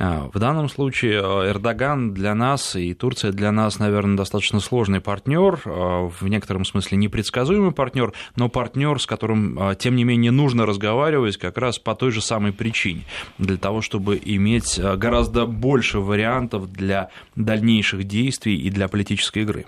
А, 0.00 0.30
в 0.32 0.38
данном 0.38 0.68
случае 0.68 1.20
э, 1.20 1.50
Эрдоган 1.50 2.14
для 2.14 2.32
нас 2.32 2.76
и 2.76 2.94
Турция 2.94 3.32
для 3.32 3.50
нас, 3.50 3.80
наверное, 3.80 4.16
достаточно 4.16 4.60
сложный 4.60 5.00
партнер, 5.00 5.60
э, 5.64 6.08
в 6.20 6.28
некотором 6.28 6.64
смысле 6.64 6.98
непредсказуемый 6.98 7.72
партнер, 7.72 8.12
но 8.36 8.48
партнер, 8.48 9.00
с 9.00 9.06
которым, 9.06 9.58
э, 9.58 9.74
тем 9.74 9.96
не 9.96 10.04
менее, 10.04 10.30
нужно 10.30 10.66
разговаривать 10.66 11.36
как 11.36 11.58
раз 11.58 11.80
по 11.80 11.96
той 11.96 12.12
же 12.12 12.20
самой 12.20 12.52
причине, 12.52 13.02
для 13.38 13.56
того, 13.56 13.80
чтобы 13.80 14.20
иметь 14.24 14.78
гораздо 14.78 15.46
больше 15.46 15.98
вариантов 15.98 16.72
для 16.72 17.10
дальнейших 17.34 18.04
действий 18.04 18.56
и 18.56 18.70
для 18.70 18.86
политической 18.86 19.42
игры. 19.42 19.66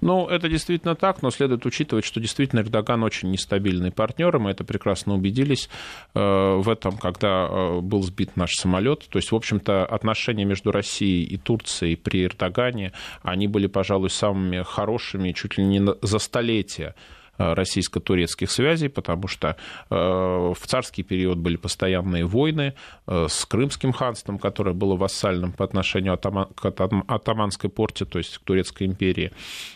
Ну, 0.00 0.26
это 0.26 0.48
действительно 0.48 0.94
так, 0.94 1.22
но 1.22 1.30
следует 1.30 1.66
учитывать, 1.66 2.04
что 2.04 2.20
действительно 2.20 2.60
Эрдоган 2.60 3.02
очень 3.02 3.30
нестабильный 3.30 3.90
партнер, 3.90 4.34
и 4.34 4.38
мы 4.38 4.50
это 4.50 4.64
прекрасно 4.64 5.14
убедились 5.14 5.68
э, 6.14 6.20
в 6.20 6.68
этом, 6.68 6.96
когда 6.96 7.46
э, 7.46 7.80
был 7.80 8.02
сбит 8.02 8.36
наш 8.36 8.52
самолет. 8.54 9.06
То 9.08 9.18
есть, 9.18 9.32
в 9.32 9.36
общем-то, 9.36 9.84
отношения 9.84 10.44
между 10.44 10.72
Россией 10.72 11.24
и 11.24 11.36
Турцией 11.36 11.96
при 11.96 12.24
Эрдогане, 12.24 12.92
они 13.22 13.46
были, 13.46 13.66
пожалуй, 13.66 14.10
самыми 14.10 14.62
хорошими 14.62 15.32
чуть 15.32 15.58
ли 15.58 15.64
не 15.64 15.80
за 16.02 16.18
столетия 16.18 16.94
Э, 16.94 17.19
российско-турецких 17.40 18.50
связей, 18.50 18.88
потому 18.88 19.26
что 19.26 19.56
э, 19.88 19.94
в 19.94 20.66
царский 20.66 21.02
период 21.02 21.38
были 21.38 21.56
постоянные 21.56 22.26
войны 22.26 22.74
э, 23.06 23.26
с 23.28 23.46
Крымским 23.46 23.92
ханством, 23.92 24.38
которое 24.38 24.74
было 24.74 24.96
вассальным 24.96 25.52
по 25.52 25.64
отношению 25.64 26.18
к 26.18 26.64
Атаманской 27.08 27.70
порте, 27.70 28.04
то 28.04 28.18
есть 28.18 28.38
к 28.38 28.42
Турецкой 28.42 28.86
империи. 28.86 29.32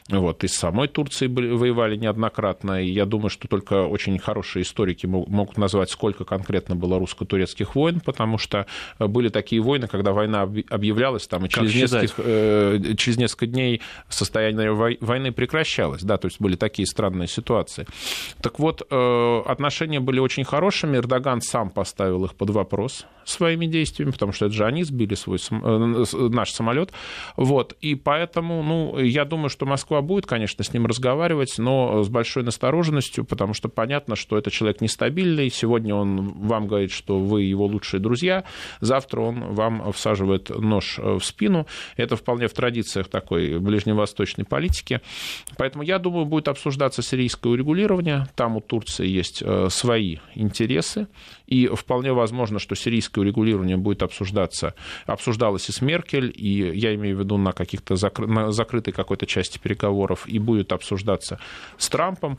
Вот. 0.08 0.44
И 0.44 0.48
с 0.48 0.54
самой 0.54 0.88
Турцией 0.88 1.32
воевали 1.32 1.96
неоднократно, 1.96 2.82
и 2.82 2.90
я 2.90 3.06
думаю, 3.06 3.30
что 3.30 3.48
только 3.48 3.86
очень 3.86 4.18
хорошие 4.18 4.62
историки 4.62 5.06
могут 5.06 5.56
назвать, 5.56 5.90
сколько 5.90 6.24
конкретно 6.24 6.76
было 6.76 6.98
русско-турецких 6.98 7.74
войн, 7.74 8.00
потому 8.00 8.36
что 8.36 8.66
были 8.98 9.30
такие 9.30 9.62
войны, 9.62 9.88
когда 9.88 10.12
война 10.12 10.42
объявлялась, 10.42 11.26
там, 11.26 11.46
и 11.46 11.48
через, 11.48 11.74
нескольких, 11.74 12.16
через 12.98 13.16
несколько 13.16 13.46
дней 13.46 13.80
состояние 14.08 14.72
войны 14.72 15.32
прекращалось. 15.32 16.02
Да, 16.02 16.18
то 16.18 16.26
есть 16.26 16.40
были 16.40 16.56
такие 16.56 16.86
странные 16.86 17.26
ситуации 17.28 17.53
ситуации. 17.54 17.86
Так 18.40 18.58
вот, 18.58 18.82
э, 18.90 19.42
отношения 19.46 20.00
были 20.00 20.20
очень 20.20 20.44
хорошими. 20.44 20.96
Эрдоган 20.96 21.40
сам 21.40 21.70
поставил 21.70 22.24
их 22.24 22.34
под 22.34 22.50
вопрос 22.50 23.06
своими 23.24 23.66
действиями, 23.66 24.10
потому 24.10 24.32
что 24.32 24.46
это 24.46 24.54
же 24.54 24.66
они 24.66 24.84
сбили 24.84 25.14
свой, 25.14 25.38
э, 25.50 26.04
наш 26.28 26.50
самолет. 26.50 26.92
Вот. 27.36 27.74
И 27.80 27.94
поэтому, 27.94 28.62
ну, 28.62 28.98
я 28.98 29.24
думаю, 29.24 29.48
что 29.48 29.66
Москва 29.66 30.02
будет, 30.02 30.26
конечно, 30.26 30.62
с 30.64 30.72
ним 30.72 30.86
разговаривать, 30.86 31.54
но 31.58 32.02
с 32.02 32.08
большой 32.08 32.42
настороженностью, 32.42 33.24
потому 33.24 33.54
что 33.54 33.68
понятно, 33.68 34.16
что 34.16 34.36
это 34.36 34.50
человек 34.50 34.80
нестабильный. 34.80 35.50
Сегодня 35.50 35.94
он 35.94 36.32
вам 36.48 36.66
говорит, 36.66 36.90
что 36.90 37.18
вы 37.18 37.42
его 37.42 37.66
лучшие 37.66 38.00
друзья, 38.00 38.44
завтра 38.80 39.20
он 39.20 39.54
вам 39.54 39.92
всаживает 39.92 40.50
нож 40.50 40.98
в 40.98 41.20
спину. 41.20 41.66
Это 41.96 42.16
вполне 42.16 42.46
в 42.46 42.52
традициях 42.52 43.08
такой 43.08 43.58
ближневосточной 43.58 44.44
политики. 44.44 45.00
Поэтому, 45.56 45.82
я 45.84 45.98
думаю, 45.98 46.26
будет 46.26 46.48
обсуждаться 46.48 47.02
сирийское 47.44 47.52
урегулирование. 47.52 48.26
Там 48.34 48.56
у 48.56 48.60
Турции 48.60 49.06
есть 49.06 49.42
э, 49.42 49.68
свои 49.70 50.18
интересы. 50.34 51.06
И 51.46 51.66
вполне 51.66 52.12
возможно, 52.12 52.58
что 52.58 52.74
сирийское 52.74 53.22
урегулирование 53.22 53.76
будет 53.76 54.02
обсуждаться, 54.02 54.74
обсуждалось 55.06 55.68
и 55.68 55.72
с 55.72 55.82
Меркель, 55.82 56.32
и 56.34 56.72
я 56.74 56.94
имею 56.94 57.16
в 57.16 57.20
виду 57.20 57.36
на 57.36 57.52
каких-то 57.52 57.96
закры... 57.96 58.26
на 58.26 58.50
закрытой 58.50 58.92
какой-то 58.92 59.26
части 59.26 59.58
переговоров, 59.58 60.26
и 60.26 60.38
будет 60.38 60.72
обсуждаться 60.72 61.38
с 61.76 61.88
Трампом. 61.88 62.38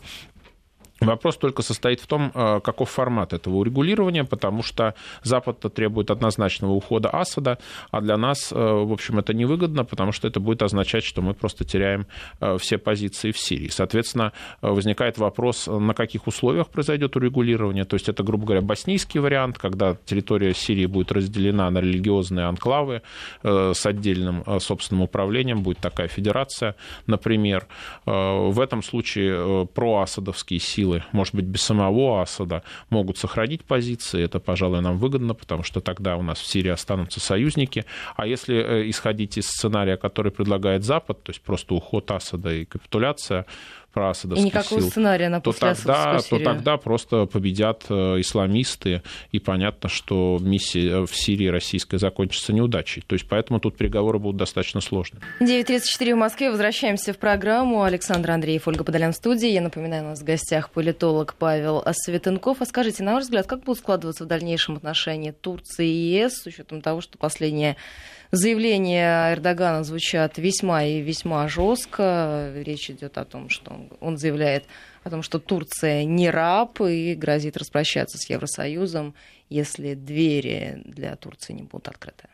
Вопрос 1.01 1.35
только 1.35 1.61
состоит 1.61 1.99
в 1.99 2.07
том, 2.07 2.31
э, 2.33 2.59
каков 2.61 2.89
формат 2.89 3.33
этого 3.33 3.55
урегулирования, 3.55 4.23
потому 4.23 4.63
что 4.63 4.93
Запад 5.23 5.59
требует 5.73 6.09
однозначного 6.09 6.71
ухода 6.71 7.09
Асада, 7.09 7.57
а 7.91 7.99
для 7.99 8.15
нас, 8.15 8.53
э, 8.53 8.55
в 8.55 8.93
общем, 8.93 9.19
это 9.19 9.33
невыгодно, 9.33 9.83
потому 9.83 10.13
что 10.13 10.27
это 10.27 10.39
будет 10.39 10.61
означать, 10.61 11.03
что 11.03 11.21
мы 11.21 11.33
просто 11.33 11.65
теряем 11.65 12.07
э, 12.39 12.57
все 12.59 12.77
позиции 12.77 13.31
в 13.31 13.37
Сирии. 13.37 13.67
Соответственно, 13.67 14.31
возникает 14.61 15.17
вопрос, 15.17 15.67
на 15.67 15.93
каких 15.93 16.27
условиях 16.27 16.69
произойдет 16.69 17.17
урегулирование. 17.17 17.83
То 17.83 17.95
есть 17.95 18.07
это, 18.07 18.23
грубо 18.23 18.45
говоря, 18.45 18.61
боснийский 18.61 19.19
вариант, 19.19 19.57
когда 19.57 19.97
территория 20.05 20.53
Сирии 20.53 20.85
будет 20.85 21.11
разделена 21.11 21.69
на 21.71 21.79
религиозные 21.79 22.45
анклавы 22.45 23.01
с 23.43 23.85
отдельным 23.85 24.43
собственным 24.59 25.03
управлением, 25.03 25.61
будет 25.61 25.79
такая 25.79 26.07
федерация, 26.07 26.75
например. 27.07 27.67
В 28.05 28.59
этом 28.59 28.81
случае 28.83 29.67
проасадовские 29.67 30.59
силы 30.59 30.84
силы, 30.85 31.03
может 31.11 31.35
быть, 31.35 31.45
без 31.45 31.61
самого 31.61 32.21
Асада, 32.21 32.61
могут 32.89 33.17
сохранить 33.17 33.63
позиции. 33.63 34.23
Это, 34.23 34.39
пожалуй, 34.39 34.81
нам 34.81 34.97
выгодно, 34.97 35.33
потому 35.33 35.63
что 35.63 35.81
тогда 35.81 36.15
у 36.17 36.21
нас 36.21 36.39
в 36.39 36.45
Сирии 36.45 36.71
останутся 36.71 37.19
союзники. 37.19 37.85
А 38.15 38.27
если 38.27 38.55
э, 38.55 38.89
исходить 38.89 39.37
из 39.37 39.47
сценария, 39.47 39.97
который 39.97 40.31
предлагает 40.31 40.83
Запад, 40.83 41.23
то 41.23 41.31
есть 41.31 41.41
просто 41.41 41.73
уход 41.73 42.11
Асада 42.11 42.53
и 42.53 42.65
капитуляция, 42.65 43.45
проасадовских 43.95 44.43
И 44.43 44.47
никакого 44.47 44.81
сил, 44.81 44.89
сценария 44.89 45.29
на 45.29 45.39
то 45.39 45.53
тогда, 45.53 46.19
то 46.19 46.39
тогда 46.39 46.75
просто 46.77 47.25
победят 47.25 47.85
э, 47.89 48.19
исламисты, 48.19 49.01
и 49.31 49.39
понятно, 49.39 49.87
что 49.87 50.37
миссия 50.41 51.05
в 51.05 51.15
Сирии 51.15 51.47
российская 51.47 51.97
закончится 51.97 52.51
неудачей. 52.51 53.03
То 53.07 53.13
есть 53.13 53.25
поэтому 53.27 53.61
тут 53.61 53.77
переговоры 53.77 54.19
будут 54.19 54.37
достаточно 54.37 54.81
сложны. 54.81 55.21
9.34 55.39 56.13
в 56.13 56.17
Москве. 56.17 56.51
Возвращаемся 56.51 57.13
в 57.13 57.17
программу. 57.17 57.83
Александр 57.83 58.31
Андреев, 58.31 58.67
Ольга 58.67 58.83
Подолян 58.83 59.13
в 59.13 59.15
студии. 59.15 59.47
Я 59.47 59.61
напоминаю, 59.61 60.03
у 60.03 60.07
нас 60.07 60.19
в 60.19 60.25
гостях 60.25 60.71
политолог 60.71 61.35
Павел 61.39 61.81
Светенков. 61.93 62.61
А 62.61 62.65
скажите, 62.65 63.01
на 63.01 63.13
ваш 63.13 63.23
взгляд, 63.23 63.47
как 63.47 63.63
будут 63.63 63.79
складываться 63.79 64.25
в 64.25 64.27
дальнейшем 64.27 64.75
отношения 64.75 65.31
Турции 65.31 65.87
и 65.87 66.17
ЕС, 66.17 66.41
с 66.41 66.45
учетом 66.45 66.81
того, 66.81 66.99
что 66.99 67.17
последние 67.17 67.77
заявления 68.31 69.33
Эрдогана 69.33 69.83
звучат 69.83 70.37
весьма 70.37 70.83
и 70.83 71.01
весьма 71.01 71.47
жестко. 71.47 72.51
Речь 72.55 72.89
идет 72.89 73.17
о 73.17 73.25
том, 73.25 73.49
что 73.49 73.89
он, 73.99 74.17
заявляет 74.17 74.65
о 75.03 75.09
том, 75.09 75.21
что 75.21 75.39
Турция 75.39 76.03
не 76.03 76.29
раб 76.29 76.81
и 76.81 77.15
грозит 77.15 77.57
распрощаться 77.57 78.17
с 78.17 78.29
Евросоюзом, 78.29 79.13
если 79.49 79.93
двери 79.93 80.81
для 80.85 81.15
Турции 81.15 81.53
не 81.53 81.63
будут 81.63 81.87
открыты. 81.87 82.27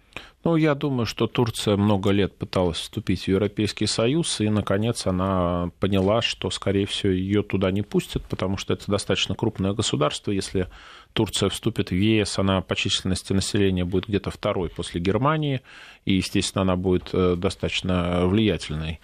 Ну, 0.44 0.56
я 0.56 0.74
думаю, 0.74 1.06
что 1.06 1.28
Турция 1.28 1.78
много 1.78 2.10
лет 2.10 2.36
пыталась 2.36 2.78
вступить 2.78 3.26
в 3.26 3.28
Европейский 3.28 3.86
Союз, 3.86 4.42
и, 4.42 4.50
наконец, 4.50 5.06
она 5.06 5.70
поняла, 5.80 6.22
что, 6.24 6.50
скорее 6.50 6.88
всего, 6.88 7.12
ее 7.12 7.44
туда 7.44 7.70
не 7.72 7.84
пустят, 7.84 8.24
потому 8.24 8.58
что 8.58 8.74
это 8.74 8.90
достаточно 8.90 9.36
крупное 9.36 9.74
государство. 9.74 10.32
Если 10.32 10.68
Турция 11.14 11.50
вступит 11.50 11.92
в 11.92 11.96
ЕС, 11.96 12.40
она 12.40 12.62
по 12.62 12.76
численности 12.76 13.34
населения 13.34 13.86
будет 13.86 14.08
где-то 14.08 14.32
второй 14.32 14.70
после 14.70 15.02
Германии, 15.02 15.62
и, 16.06 16.14
естественно, 16.14 16.62
она 16.62 16.76
будет 16.76 17.10
э, 17.14 17.36
достаточно 17.36 18.26
влиятельной 18.28 19.00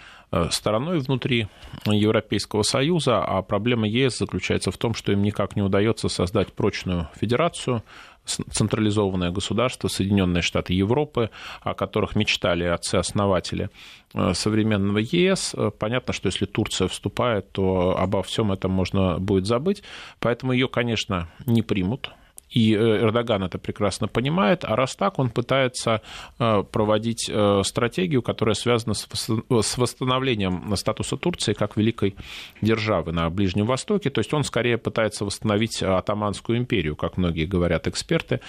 стороной 0.51 0.99
внутри 0.99 1.47
Европейского 1.85 2.63
Союза, 2.63 3.23
а 3.23 3.41
проблема 3.41 3.87
ЕС 3.87 4.17
заключается 4.17 4.71
в 4.71 4.77
том, 4.77 4.93
что 4.93 5.11
им 5.11 5.21
никак 5.21 5.55
не 5.55 5.61
удается 5.61 6.09
создать 6.09 6.53
прочную 6.53 7.09
федерацию, 7.15 7.83
централизованное 8.27 9.31
государство, 9.31 9.87
Соединенные 9.87 10.41
Штаты 10.41 10.73
Европы, 10.73 11.29
о 11.61 11.73
которых 11.73 12.15
мечтали 12.15 12.65
отцы-основатели 12.65 13.69
э, 14.13 14.33
современного 14.33 14.97
ЕС. 14.97 15.55
Понятно, 15.79 16.13
что 16.13 16.27
если 16.27 16.45
Турция 16.45 16.87
вступает, 16.87 17.51
то 17.51 17.97
обо 17.97 18.21
всем 18.23 18.51
этом 18.51 18.71
можно 18.71 19.17
будет 19.19 19.45
забыть. 19.45 19.83
Поэтому 20.19 20.51
ее, 20.51 20.67
конечно, 20.67 21.29
не 21.45 21.61
примут 21.61 22.11
и 22.49 22.73
э, 22.73 22.77
Эрдоган 22.77 23.43
это 23.43 23.57
прекрасно 23.57 24.07
понимает, 24.07 24.63
а 24.63 24.75
раз 24.75 24.95
так, 24.95 25.19
он 25.19 25.29
пытается 25.29 26.01
э, 26.39 26.63
проводить 26.71 27.29
э, 27.29 27.61
стратегию, 27.63 28.21
которая 28.21 28.55
связана 28.55 28.93
с 28.93 29.77
восстановлением 29.77 30.75
статуса 30.75 31.17
Турции 31.17 31.53
как 31.53 31.75
великой 31.77 32.15
державы 32.61 33.11
на 33.11 33.29
Ближнем 33.29 33.65
Востоке. 33.65 34.09
То 34.09 34.19
есть 34.19 34.33
он 34.33 34.43
скорее 34.43 34.77
пытается 34.77 35.25
восстановить 35.25 35.83
Атаманскую 35.83 36.57
империю, 36.57 36.95
как 36.95 37.17
многие 37.17 37.45
говорят 37.45 37.87
эксперты, 37.87 38.39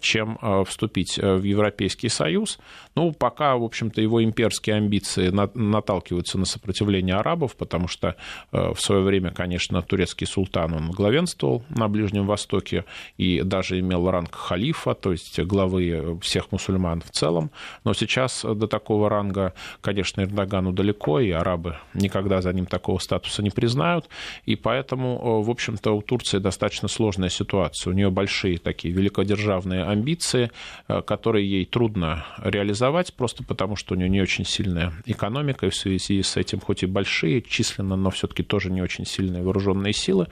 чем 0.00 0.38
вступить 0.66 1.18
в 1.18 1.42
Европейский 1.42 2.08
Союз. 2.08 2.58
Ну, 2.94 3.12
пока, 3.12 3.56
в 3.56 3.64
общем-то, 3.64 4.00
его 4.00 4.22
имперские 4.22 4.76
амбиции 4.76 5.28
наталкиваются 5.30 6.38
на 6.38 6.44
сопротивление 6.44 7.16
арабов, 7.16 7.56
потому 7.56 7.88
что 7.88 8.16
в 8.50 8.76
свое 8.76 9.02
время, 9.02 9.30
конечно, 9.30 9.82
турецкий 9.82 10.26
султан, 10.26 10.74
он 10.74 10.90
главенствовал 10.90 11.62
на 11.70 11.88
Ближнем 11.88 12.26
Востоке, 12.26 12.84
и 13.16 13.29
даже 13.38 13.78
имел 13.78 14.10
ранг 14.10 14.34
халифа, 14.34 14.94
то 14.94 15.12
есть 15.12 15.38
главы 15.38 16.18
всех 16.20 16.50
мусульман 16.50 17.02
в 17.02 17.10
целом. 17.10 17.52
Но 17.84 17.94
сейчас 17.94 18.42
до 18.42 18.66
такого 18.66 19.08
ранга, 19.08 19.54
конечно, 19.80 20.22
Эрдогану 20.22 20.72
далеко, 20.72 21.20
и 21.20 21.30
арабы 21.30 21.76
никогда 21.94 22.42
за 22.42 22.52
ним 22.52 22.66
такого 22.66 22.98
статуса 22.98 23.42
не 23.42 23.50
признают. 23.50 24.08
И 24.46 24.56
поэтому, 24.56 25.42
в 25.42 25.50
общем-то, 25.50 25.92
у 25.92 26.02
Турции 26.02 26.38
достаточно 26.38 26.88
сложная 26.88 27.28
ситуация. 27.28 27.92
У 27.92 27.94
нее 27.94 28.10
большие 28.10 28.58
такие 28.58 28.92
великодержавные 28.92 29.84
амбиции, 29.84 30.50
которые 30.86 31.48
ей 31.48 31.64
трудно 31.64 32.26
реализовать, 32.38 33.14
просто 33.14 33.44
потому 33.44 33.76
что 33.76 33.94
у 33.94 33.96
нее 33.96 34.08
не 34.08 34.20
очень 34.20 34.44
сильная 34.44 34.92
экономика, 35.06 35.66
и 35.66 35.70
в 35.70 35.74
связи 35.74 36.22
с 36.22 36.36
этим 36.36 36.60
хоть 36.60 36.82
и 36.82 36.86
большие 36.86 37.42
численно, 37.42 37.96
но 37.96 38.10
все-таки 38.10 38.42
тоже 38.42 38.70
не 38.70 38.82
очень 38.82 39.06
сильные 39.06 39.42
вооруженные 39.42 39.92
силы. 39.92 40.26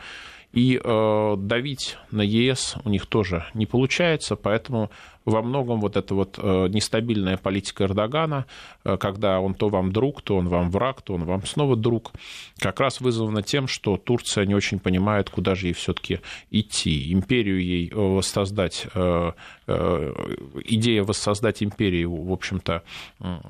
И 0.52 0.80
э, 0.82 1.36
давить 1.38 1.98
на 2.10 2.22
ЕС 2.22 2.76
у 2.84 2.88
них 2.88 3.06
тоже 3.06 3.44
не 3.52 3.66
получается, 3.66 4.34
поэтому 4.34 4.90
во 5.28 5.42
многом 5.42 5.80
вот 5.80 5.96
эта 5.96 6.14
вот 6.14 6.38
э, 6.38 6.68
нестабильная 6.68 7.36
политика 7.36 7.84
Эрдогана, 7.84 8.46
э, 8.84 8.96
когда 8.96 9.40
он 9.40 9.54
то 9.54 9.68
вам 9.68 9.92
друг, 9.92 10.22
то 10.22 10.36
он 10.36 10.48
вам 10.48 10.70
враг, 10.70 11.02
то 11.02 11.14
он 11.14 11.24
вам 11.24 11.44
снова 11.46 11.76
друг, 11.76 12.12
как 12.58 12.80
раз 12.80 13.00
вызвана 13.00 13.42
тем, 13.42 13.68
что 13.68 13.96
Турция 13.96 14.46
не 14.46 14.54
очень 14.54 14.78
понимает, 14.78 15.30
куда 15.30 15.54
же 15.54 15.68
ей 15.68 15.72
все-таки 15.72 16.20
идти. 16.50 17.12
Империю 17.12 17.62
ей 17.62 17.90
воссоздать, 17.92 18.86
идея 19.66 21.02
воссоздать 21.04 21.62
империю, 21.62 22.12
в 22.12 22.32
общем-то, 22.32 22.82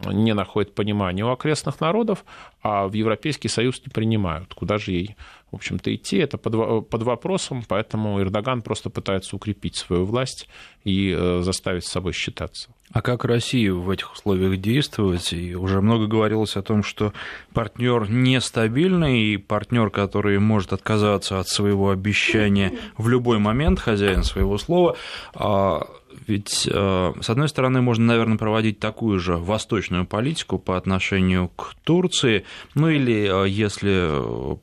не 0.06 0.34
находит 0.34 0.74
понимания 0.74 1.24
у 1.24 1.30
окрестных 1.30 1.80
народов, 1.80 2.24
а 2.62 2.88
в 2.88 2.92
Европейский 2.94 3.48
Союз 3.48 3.80
не 3.84 3.90
принимают. 3.90 4.54
Куда 4.54 4.78
же 4.78 4.92
ей 4.92 5.16
в 5.50 5.56
общем-то, 5.56 5.94
идти. 5.94 6.18
Это 6.18 6.36
под, 6.36 6.88
под 6.88 7.02
вопросом, 7.02 7.64
поэтому 7.66 8.20
Эрдоган 8.20 8.62
просто 8.62 8.90
пытается 8.90 9.36
укрепить 9.36 9.76
свою 9.76 10.04
власть 10.04 10.48
и 10.84 11.14
э, 11.16 11.40
заставить 11.68 11.84
с 11.84 11.90
собой 11.90 12.12
считаться. 12.12 12.70
А 12.90 13.02
как 13.02 13.24
России 13.24 13.68
в 13.68 13.90
этих 13.90 14.12
условиях 14.14 14.58
действовать? 14.60 15.32
И 15.34 15.54
уже 15.54 15.82
много 15.82 16.06
говорилось 16.06 16.56
о 16.56 16.62
том, 16.62 16.82
что 16.82 17.12
партнер 17.52 18.10
нестабильный, 18.10 19.20
и 19.20 19.36
партнер, 19.36 19.90
который 19.90 20.38
может 20.38 20.72
отказаться 20.72 21.38
от 21.38 21.48
своего 21.48 21.90
обещания 21.90 22.72
в 22.96 23.08
любой 23.08 23.38
момент, 23.38 23.78
хозяин 23.78 24.24
своего 24.24 24.56
слова, 24.56 24.96
а 25.34 25.86
ведь, 26.26 26.68
э, 26.70 27.12
с 27.20 27.30
одной 27.30 27.48
стороны, 27.48 27.82
можно, 27.82 28.06
наверное, 28.06 28.38
проводить 28.38 28.80
такую 28.80 29.18
же 29.20 29.36
восточную 29.36 30.06
политику 30.06 30.58
по 30.58 30.76
отношению 30.76 31.48
к 31.48 31.74
Турции, 31.84 32.44
ну 32.74 32.88
или, 32.88 33.44
э, 33.44 33.48
если 33.48 34.10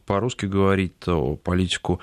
по-русски 0.05 0.47
говорить, 0.47 0.97
то 0.99 1.35
политику 1.35 1.99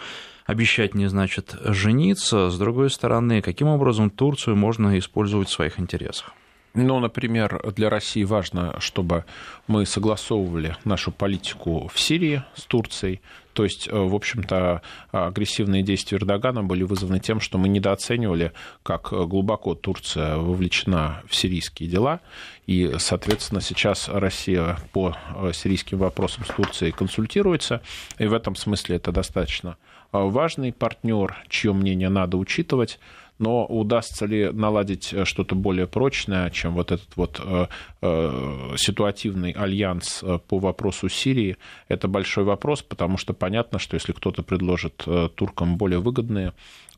обещать 0.53 0.95
не 0.95 1.09
значит 1.09 1.57
жениться. 1.65 2.51
С 2.51 2.59
другой 2.59 2.91
стороны, 2.91 3.43
каким 3.43 3.67
образом 3.67 4.11
Турцию 4.11 4.55
можно 4.55 4.99
использовать 4.99 5.49
в 5.49 5.53
своих 5.53 5.81
интересах? 5.81 6.33
Ну, 6.75 7.01
например, 7.01 7.61
для 7.77 7.91
России 7.91 8.25
важно, 8.25 8.81
чтобы 8.81 9.25
мы 9.67 9.85
согласовывали 9.85 10.77
нашу 10.85 11.13
политику 11.13 11.91
в 11.93 12.01
Сирии 12.01 12.43
с 12.55 12.63
Турцией. 12.63 13.21
То 13.53 13.65
есть, 13.65 13.89
э, 13.89 13.93
в 13.93 14.15
общем-то, 14.15 14.81
агрессивные 15.11 15.83
действия 15.83 16.17
Эрдогана 16.17 16.65
были 16.65 16.83
вызваны 16.85 17.21
тем, 17.21 17.41
что 17.41 17.59
мы 17.59 17.69
недооценивали, 17.69 18.53
как 18.83 19.11
глубоко 19.13 19.75
Турция 19.75 20.37
вовлечена 20.37 21.23
в 21.29 21.35
сирийские 21.35 21.91
дела. 21.91 22.21
И, 22.67 22.95
соответственно, 22.97 23.61
сейчас 23.61 24.09
Россия 24.09 24.79
по 24.93 25.15
э, 25.37 25.51
сирийским 25.53 25.99
вопросам 25.99 26.47
с 26.47 26.49
Турцией 26.49 26.93
консультируется. 26.93 27.83
И 28.19 28.27
в 28.27 28.33
этом 28.33 28.57
смысле 28.57 28.97
это 28.97 29.13
достаточно 29.13 29.77
э, 30.13 30.19
важный 30.19 30.73
партнер, 30.73 31.37
чье 31.51 31.75
мнение 31.75 32.09
надо 32.09 32.39
учитывать 32.39 32.99
но 33.43 33.67
удастся 33.67 34.25
ли 34.25 34.51
наладить 34.53 35.13
э, 35.13 35.25
что-то 35.25 35.57
более 35.57 35.89
прочное, 35.89 36.49
чем 36.51 36.75
вот 36.75 36.93
этот 36.93 37.17
вот 37.17 37.41
э, 37.45 37.67
э, 38.01 38.75
ситуативный 38.77 39.51
альянс 39.51 40.25
по 40.47 40.59
вопросу 40.59 41.09
Сирии, 41.09 41.57
это 41.89 42.07
большой 42.07 42.45
вопрос, 42.45 42.83
потому 42.83 43.19
что 43.19 43.33
понятно, 43.35 43.81
что 43.81 43.97
если 43.97 44.13
кто-то 44.13 44.45
предложит 44.45 45.05
туркам 45.35 45.77
более 45.77 45.99
выгодные 45.99 46.53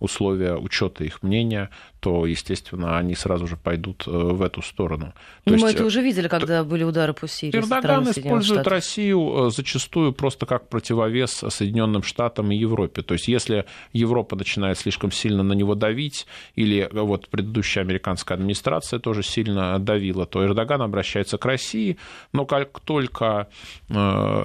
условия 0.04 0.56
учета 0.56 1.04
их 1.04 1.22
мнения, 1.22 1.70
то, 2.00 2.26
естественно, 2.26 2.98
они 2.98 3.14
сразу 3.14 3.46
же 3.46 3.56
пойдут 3.56 4.06
в 4.06 4.42
эту 4.42 4.60
сторону. 4.60 5.14
То 5.44 5.52
Мы 5.52 5.56
есть, 5.56 5.74
это 5.74 5.86
уже 5.86 6.02
видели, 6.02 6.28
когда 6.28 6.62
то... 6.62 6.68
были 6.68 6.84
удары 6.84 7.14
по 7.14 7.26
Сирии. 7.26 7.56
Эрдоган 7.58 8.10
использует 8.10 8.60
Штатов. 8.60 8.72
Россию 8.72 9.50
зачастую 9.50 10.12
просто 10.12 10.44
как 10.44 10.68
противовес 10.68 11.44
Соединенным 11.48 12.02
Штатам 12.02 12.52
и 12.52 12.56
Европе. 12.56 13.02
То 13.02 13.14
есть, 13.14 13.26
если 13.26 13.64
Европа 13.92 14.36
начинает 14.36 14.78
слишком 14.78 15.10
сильно 15.12 15.42
на 15.42 15.54
него 15.54 15.74
давить, 15.74 16.26
или 16.56 16.88
вот 16.92 17.28
предыдущая 17.28 17.82
американская 17.82 18.36
администрация 18.36 19.00
тоже 19.00 19.22
сильно 19.22 19.78
давила, 19.78 20.26
то 20.26 20.44
Эрдоган 20.44 20.82
обращается 20.82 21.38
к 21.38 21.44
России, 21.46 21.96
но 22.32 22.44
как 22.44 22.80
только 22.80 23.48
э, 23.88 23.94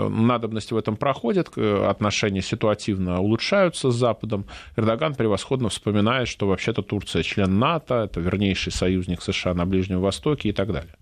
надобность 0.10 0.72
в 0.72 0.78
этом 0.78 0.96
проходит, 0.96 1.50
отношения 1.58 2.42
ситуативно 2.42 3.20
улучшаются 3.20 3.92
с 3.92 3.96
Западом, 3.96 4.46
Эрдоган 4.78 5.14
превосходно 5.50 5.70
вспоминает, 5.70 6.28
что 6.28 6.48
вообще-то 6.48 6.84
Турция 6.84 7.24
член 7.24 7.58
НАТО, 7.58 8.04
это 8.04 8.20
вернейший 8.20 8.72
союзник 8.72 9.22
США 9.22 9.54
на 9.56 9.66
Ближнем 9.66 10.00
Востоке 10.00 10.50
и 10.50 10.52
так 10.52 10.72
далее. 10.72 10.94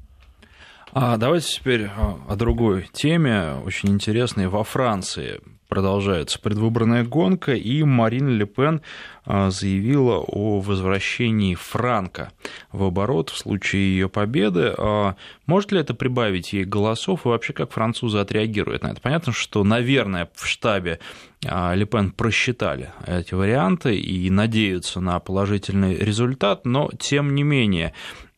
А 0.93 1.17
давайте 1.17 1.47
теперь 1.47 1.89
о 2.29 2.35
другой 2.37 2.87
теме, 2.93 3.55
очень 3.65 3.89
интересной. 3.89 4.47
Во 4.47 4.63
Франции 4.63 5.41
продолжается 5.67 6.39
предвыборная 6.39 7.03
гонка, 7.03 7.53
и 7.53 7.83
Марин 7.83 8.29
Ле 8.29 8.45
Пен 8.45 8.81
заявила 9.25 10.15
о 10.19 10.61
возвращении 10.61 11.55
франка 11.55 12.31
в 12.71 12.83
оборот 12.83 13.29
в 13.29 13.37
случае 13.37 13.81
ее 13.81 14.07
победы. 14.07 14.73
Может 15.45 15.73
ли 15.73 15.81
это 15.81 15.93
прибавить 15.93 16.53
ей 16.53 16.63
голосов 16.63 17.25
и 17.25 17.29
вообще 17.29 17.51
как 17.51 17.73
французы 17.73 18.19
отреагируют 18.19 18.83
на 18.83 18.87
это? 18.87 19.01
Понятно, 19.01 19.33
что, 19.33 19.65
наверное, 19.65 20.29
в 20.33 20.47
штабе 20.47 20.99
Лепен 21.43 22.11
просчитали 22.11 22.91
эти 23.05 23.35
варианты 23.35 23.95
и 23.95 24.29
надеются 24.31 24.99
на 24.99 25.19
положительный 25.19 25.95
результат, 25.95 26.65
но 26.65 26.89
тем 26.97 27.35
не 27.35 27.43
менее 27.43 27.93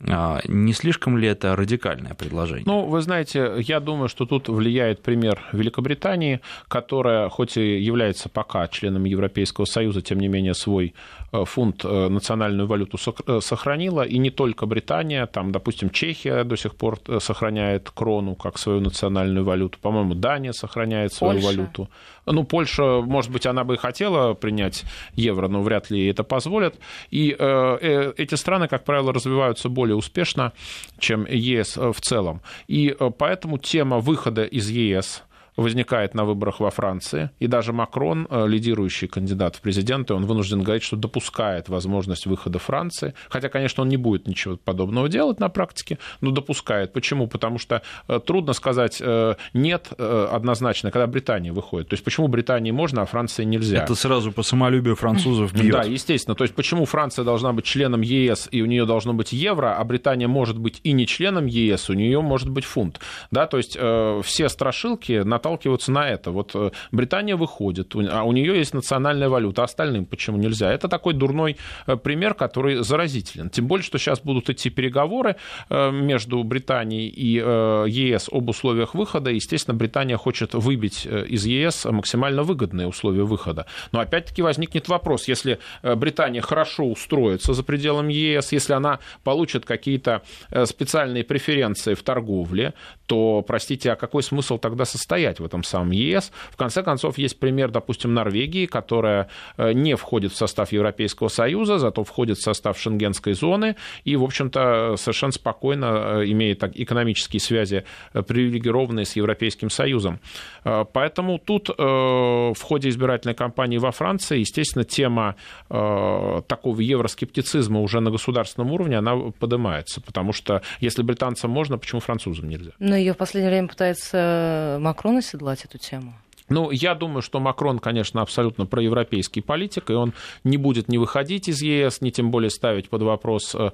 а, 0.08 0.40
не 0.48 0.74
слишком 0.74 1.18
ли 1.18 1.28
это 1.28 1.56
радикальное 1.56 2.14
предложение? 2.14 2.64
Ну, 2.66 2.86
вы 2.86 3.02
знаете, 3.02 3.54
я 3.60 3.80
думаю, 3.80 4.08
что 4.08 4.26
тут 4.26 4.48
влияет 4.48 5.02
пример 5.02 5.42
Великобритании, 5.52 6.40
которая, 6.68 7.30
хоть 7.30 7.58
и 7.58 7.80
является 7.80 8.30
пока 8.30 8.68
членом 8.68 9.04
Европейского 9.04 9.66
Союза, 9.66 10.02
тем 10.02 10.20
не 10.20 10.28
менее 10.28 10.54
свой 10.54 10.94
фунт 11.32 11.86
э, 11.86 12.10
национальную 12.10 12.68
валюту 12.68 12.98
э, 13.28 13.40
сохранила, 13.42 14.02
и 14.02 14.18
не 14.18 14.30
только 14.30 14.66
Британия, 14.66 15.26
там, 15.26 15.52
допустим, 15.52 15.90
Чехия 15.90 16.44
до 16.44 16.56
сих 16.56 16.76
пор 16.76 17.00
сохраняет 17.20 17.90
крону 17.90 18.36
как 18.36 18.58
свою 18.58 18.80
национальную 18.80 19.46
валюту, 19.46 19.80
по-моему, 19.80 20.16
Дания 20.16 20.54
сохраняет 20.54 21.14
свою 21.14 21.34
Польша. 21.34 21.48
валюту. 21.48 21.90
Ну, 22.26 22.44
Польша, 22.44 23.02
может 23.02 23.32
быть, 23.32 23.46
она 23.46 23.64
бы 23.64 23.76
и 23.76 23.78
хотела 23.78 24.34
принять 24.34 24.84
евро, 25.14 25.48
но 25.48 25.62
вряд 25.62 25.90
ли 25.90 26.08
это 26.08 26.24
позволят. 26.24 26.76
И 27.10 27.36
э, 27.38 28.14
эти 28.18 28.36
страны, 28.36 28.68
как 28.68 28.84
правило, 28.84 29.14
развиваются 29.14 29.70
более 29.70 29.96
успешно, 29.96 30.54
чем 31.00 31.26
ЕС 31.26 31.78
в 31.78 32.00
целом. 32.02 32.42
И 32.68 32.96
э, 33.00 33.12
поэтому 33.18 33.58
тема 33.58 34.00
выхода 34.00 34.44
из 34.44 34.70
ЕС 34.70 35.24
возникает 35.60 36.16
на 36.16 36.26
выборах 36.26 36.60
во 36.60 36.70
Франции, 36.70 37.30
и 37.40 37.48
даже 37.48 37.74
Макрон, 37.74 38.28
э, 38.30 38.48
лидирующий 38.48 39.08
кандидат 39.08 39.56
в 39.56 39.62
президенты, 39.62 40.14
он 40.14 40.26
вынужден 40.26 40.62
говорить, 40.64 40.84
что 40.84 40.96
допускает 40.96 41.70
возможность 41.70 42.26
выхода 42.26 42.60
Франции, 42.60 43.14
хотя, 43.30 43.50
конечно, 43.50 43.84
он 43.84 43.90
не 43.90 43.98
будет 43.98 44.28
ничего 44.28 44.58
подобного 44.58 45.10
делать 45.10 45.40
на 45.40 45.50
практике, 45.50 45.98
но 46.22 46.32
допускает. 46.32 46.94
Почему? 46.94 47.28
Потому 47.28 47.60
что 47.60 47.82
э, 48.08 48.20
трудно 48.26 48.54
сказать 48.54 49.02
э, 49.02 49.36
нет 49.54 49.92
однозначно, 50.00 50.92
когда 50.92 51.08
Британия 51.08 51.52
выходит. 51.52 51.90
То 51.90 51.94
есть 51.94 52.04
почему 52.04 52.28
Британии 52.28 52.72
можно, 52.72 53.02
а 53.02 53.06
Франции 53.06 53.44
нельзя? 53.44 53.84
Это 53.84 53.96
сразу 53.96 54.32
по 54.32 54.44
самолюбию 54.44 54.96
французов 54.96 55.54
бьет. 55.54 55.72
Да, 55.72 55.84
естественно. 55.84 56.36
То 56.36 56.44
есть 56.44 56.56
почему 56.56 56.86
Франция 56.86 57.26
должна 57.26 57.54
быть 57.54 57.66
членом 57.66 58.02
ЕС, 58.02 58.48
и 58.52 58.62
у 58.62 58.66
нее 58.66 58.86
должно 58.86 59.14
быть 59.14 59.34
евро, 59.34 59.78
а 59.78 59.84
Британия 59.84 60.28
может 60.28 60.58
быть 60.58 60.80
и 60.84 60.92
не 60.94 61.06
членом 61.06 61.46
ЕС, 61.46 61.90
у 61.90 61.94
нее 61.94 62.22
может 62.22 62.50
быть 62.50 62.66
фунт. 62.66 63.00
Да, 63.32 63.48
то 63.48 63.58
есть 63.58 63.78
все 64.26 64.50
страшилки 64.50 65.24
на 65.24 65.40
наталкиваются 65.50 65.92
на 65.92 66.08
это. 66.10 66.32
Вот 66.32 66.52
э, 66.56 66.72
Британия 66.92 67.36
выходит, 67.36 67.96
а 67.96 68.24
у 68.24 68.32
нее 68.32 68.58
есть 68.58 68.74
национальная 68.74 69.30
валюта, 69.30 69.62
а 69.62 69.66
остальным 69.66 70.06
почему 70.06 70.38
нельзя? 70.38 70.72
Это 70.72 70.88
такой 70.88 71.14
дурной 71.14 71.58
э, 71.88 71.96
пример, 71.96 72.34
который 72.34 72.84
заразителен. 72.84 73.50
Тем 73.50 73.68
более, 73.68 73.84
что 73.84 73.98
сейчас 73.98 74.22
будут 74.22 74.50
идти 74.50 74.70
переговоры 74.70 75.36
э, 75.70 75.92
между 75.92 76.44
Британией 76.44 77.10
и 77.10 77.40
ЕС 77.40 78.30
об 78.32 78.50
условиях 78.50 78.96
выхода. 78.96 79.32
Естественно, 79.32 79.78
Британия 79.78 80.18
хочет 80.18 80.54
выбить 80.54 81.06
из 81.06 81.46
ЕС 81.46 81.86
максимально 81.86 82.44
выгодные 82.44 82.88
условия 82.88 83.24
выхода. 83.24 83.66
Но 83.92 84.00
опять-таки 84.00 84.42
возникнет 84.42 84.88
вопрос, 84.90 85.28
если 85.28 85.58
Британия 85.84 86.42
хорошо 86.42 86.86
устроится 86.86 87.54
за 87.54 87.64
пределами 87.64 88.14
ЕС, 88.14 88.52
если 88.52 88.74
она 88.74 89.00
получит 89.24 89.66
какие-то 89.66 90.22
специальные 90.66 91.24
преференции 91.24 91.94
в 91.94 92.04
торговле, 92.04 92.74
то, 93.06 93.42
простите, 93.42 93.92
а 93.92 93.96
какой 93.96 94.24
смысл 94.24 94.58
тогда 94.58 94.86
состоять? 94.86 95.39
В 95.40 95.46
этом 95.46 95.64
самом 95.64 95.92
ЕС. 95.92 96.32
В 96.52 96.58
конце 96.58 96.84
концов, 96.84 97.18
есть 97.18 97.40
пример, 97.40 97.72
допустим, 97.72 98.14
Норвегии, 98.14 98.66
которая 98.66 99.30
э, 99.58 99.74
не 99.74 99.96
входит 99.96 100.32
в 100.32 100.36
состав 100.36 100.72
Европейского 100.72 101.28
Союза, 101.28 101.80
зато 101.80 102.04
входит 102.04 102.38
в 102.38 102.42
состав 102.42 102.80
Шенгенской 102.80 103.34
зоны 103.34 103.76
и, 104.04 104.16
в 104.16 104.24
общем-то, 104.24 104.96
совершенно 104.98 105.32
спокойно 105.32 105.86
э, 106.22 106.26
имеет 106.32 106.64
экономические 106.64 107.40
связи 107.40 107.84
э, 108.14 108.22
привилегированные 108.22 109.06
с 109.06 109.16
Европейским 109.16 109.70
Союзом. 109.70 110.20
Поэтому 110.64 111.40
тут 111.40 111.70
в 111.70 112.62
ходе 112.62 112.90
избирательной 112.90 113.36
кампании 113.36 113.78
во 113.78 113.92
Франции, 113.92 114.40
естественно, 114.40 114.84
тема 114.84 115.36
такого 115.68 116.80
евроскептицизма 116.80 117.80
уже 117.82 118.00
на 118.00 118.12
государственном 118.12 118.72
уровне, 118.72 118.98
она 118.98 119.16
поднимается, 119.40 120.02
потому 120.02 120.34
что 120.34 120.62
если 120.80 121.02
британцам 121.02 121.52
можно, 121.52 121.78
почему 121.78 122.02
французам 122.02 122.50
нельзя? 122.50 122.72
Но 122.80 122.96
ее 122.96 123.14
в 123.14 123.18
последнее 123.18 123.52
время 123.52 123.68
пытается 123.68 124.78
Макрон 124.80 125.20
оседлать 125.30 125.66
эту 125.66 125.78
тему? 125.78 126.14
Ну, 126.50 126.72
я 126.72 126.96
думаю, 126.96 127.22
что 127.22 127.40
Макрон, 127.40 127.78
конечно, 127.78 128.22
абсолютно 128.22 128.66
проевропейский 128.66 129.42
политик, 129.42 129.92
и 129.92 129.94
он 129.94 130.14
не 130.44 130.58
будет 130.58 130.88
не 130.88 130.98
выходить 130.98 131.48
из 131.48 131.62
ЕС, 131.62 132.02
ни 132.02 132.10
тем 132.10 132.32
более 132.32 132.50
ставить 132.50 132.90
под 132.90 133.04
вопрос 133.04 133.54
э, 133.54 133.70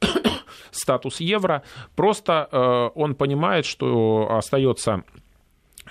статус 0.70 1.18
евро. 1.18 1.64
Просто 1.96 2.48
э, 2.50 2.90
он 2.94 3.16
понимает, 3.16 3.66
что 3.66 4.28
остается 4.30 5.02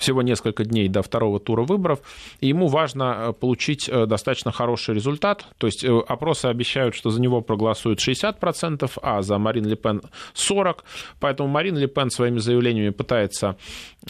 всего 0.01 0.21
несколько 0.21 0.65
дней 0.65 0.89
до 0.89 1.01
второго 1.01 1.39
тура 1.39 1.63
выборов, 1.63 1.99
и 2.39 2.47
ему 2.47 2.67
важно 2.67 3.15
э, 3.17 3.33
получить 3.33 3.89
достаточно 3.89 4.51
хороший 4.51 4.95
результат. 4.95 5.45
То 5.57 5.67
есть 5.67 5.85
опросы 5.85 6.47
обещают, 6.47 6.95
что 6.95 7.09
за 7.09 7.21
него 7.21 7.41
проголосуют 7.41 7.99
60%, 7.99 8.91
а 9.01 9.21
за 9.21 9.37
Марин 9.37 9.65
Ле 9.65 9.75
Пен 9.75 10.01
40%. 10.33 10.77
Поэтому 11.19 11.49
Марин 11.49 11.77
Ле 11.77 11.87
Пен 11.87 12.09
своими 12.09 12.39
заявлениями 12.39 12.89
пытается 12.89 13.55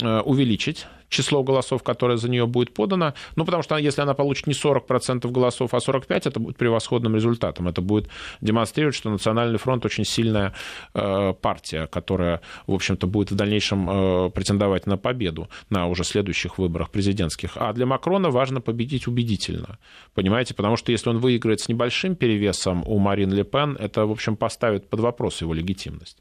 увеличить 0.02 0.88
число 1.12 1.44
голосов, 1.44 1.84
которое 1.84 2.18
за 2.18 2.30
нее 2.30 2.48
будет 2.48 2.74
подано. 2.74 3.14
Ну, 3.36 3.46
потому 3.46 3.62
что 3.62 3.78
если 3.78 4.02
она 4.02 4.14
получит 4.14 4.48
не 4.48 4.54
40% 4.54 5.30
голосов, 5.30 5.74
а 5.74 5.78
45%, 5.78 6.06
это 6.10 6.40
будет 6.40 6.58
превосходным 6.58 7.16
результатом. 7.16 7.68
Это 7.68 7.82
будет 7.82 8.10
демонстрировать, 8.40 8.96
что 8.96 9.10
Национальный 9.10 9.60
фронт 9.60 9.86
очень 9.86 10.06
сильная 10.06 10.54
э, 10.94 11.34
партия, 11.34 11.88
которая, 11.88 12.42
в 12.66 12.74
общем-то, 12.74 13.08
будет 13.08 13.32
в 13.32 13.36
дальнейшем 13.36 13.90
э, 13.90 14.30
претендовать 14.30 14.88
на 14.88 14.98
победу 14.98 15.50
на 15.70 15.88
уже 15.88 16.04
следующих 16.04 16.58
выборах 16.58 16.90
президентских. 16.90 17.52
А 17.56 17.74
для 17.74 17.86
Макрона 17.86 18.30
важно 18.30 18.62
победить 18.62 19.08
убедительно. 19.08 19.78
Понимаете? 20.14 20.54
Потому 20.54 20.78
что 20.78 20.92
если 20.92 21.10
он 21.10 21.18
выиграет 21.18 21.60
с 21.60 21.68
небольшим 21.68 22.16
перевесом 22.16 22.84
у 22.88 22.98
Марин 23.00 23.34
Ле 23.34 23.44
Пен, 23.44 23.76
это, 23.78 24.06
в 24.06 24.12
общем, 24.12 24.38
поставит 24.38 24.90
под 24.90 25.02
вопрос 25.02 25.42
его 25.42 25.54
легитимность. 25.54 26.18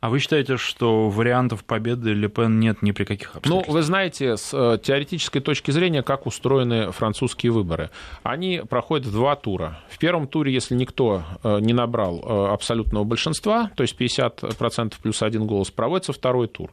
А 0.00 0.08
вы 0.08 0.18
считаете, 0.18 0.56
что 0.56 1.10
вариантов 1.10 1.62
победы 1.62 2.14
Ле 2.14 2.28
Пен 2.28 2.58
нет 2.58 2.80
ни 2.80 2.92
при 2.92 3.04
каких 3.04 3.36
обстоятельствах? 3.36 3.66
Ну, 3.66 3.72
вы 3.72 3.82
знаете, 3.82 4.38
с 4.38 4.50
э, 4.54 4.78
теоретической 4.82 5.42
точки 5.42 5.72
зрения, 5.72 6.02
как 6.02 6.24
устроены 6.24 6.90
французские 6.90 7.52
выборы. 7.52 7.90
Они 8.22 8.62
проходят 8.66 9.12
два 9.12 9.36
тура. 9.36 9.78
В 9.90 9.98
первом 9.98 10.26
туре, 10.26 10.54
если 10.54 10.74
никто 10.74 11.22
э, 11.42 11.58
не 11.60 11.74
набрал 11.74 12.24
э, 12.24 12.52
абсолютного 12.52 13.04
большинства, 13.04 13.70
то 13.76 13.82
есть 13.82 13.94
50% 14.00 14.94
плюс 15.02 15.22
один 15.22 15.46
голос, 15.46 15.70
проводится 15.70 16.14
второй 16.14 16.48
тур. 16.48 16.70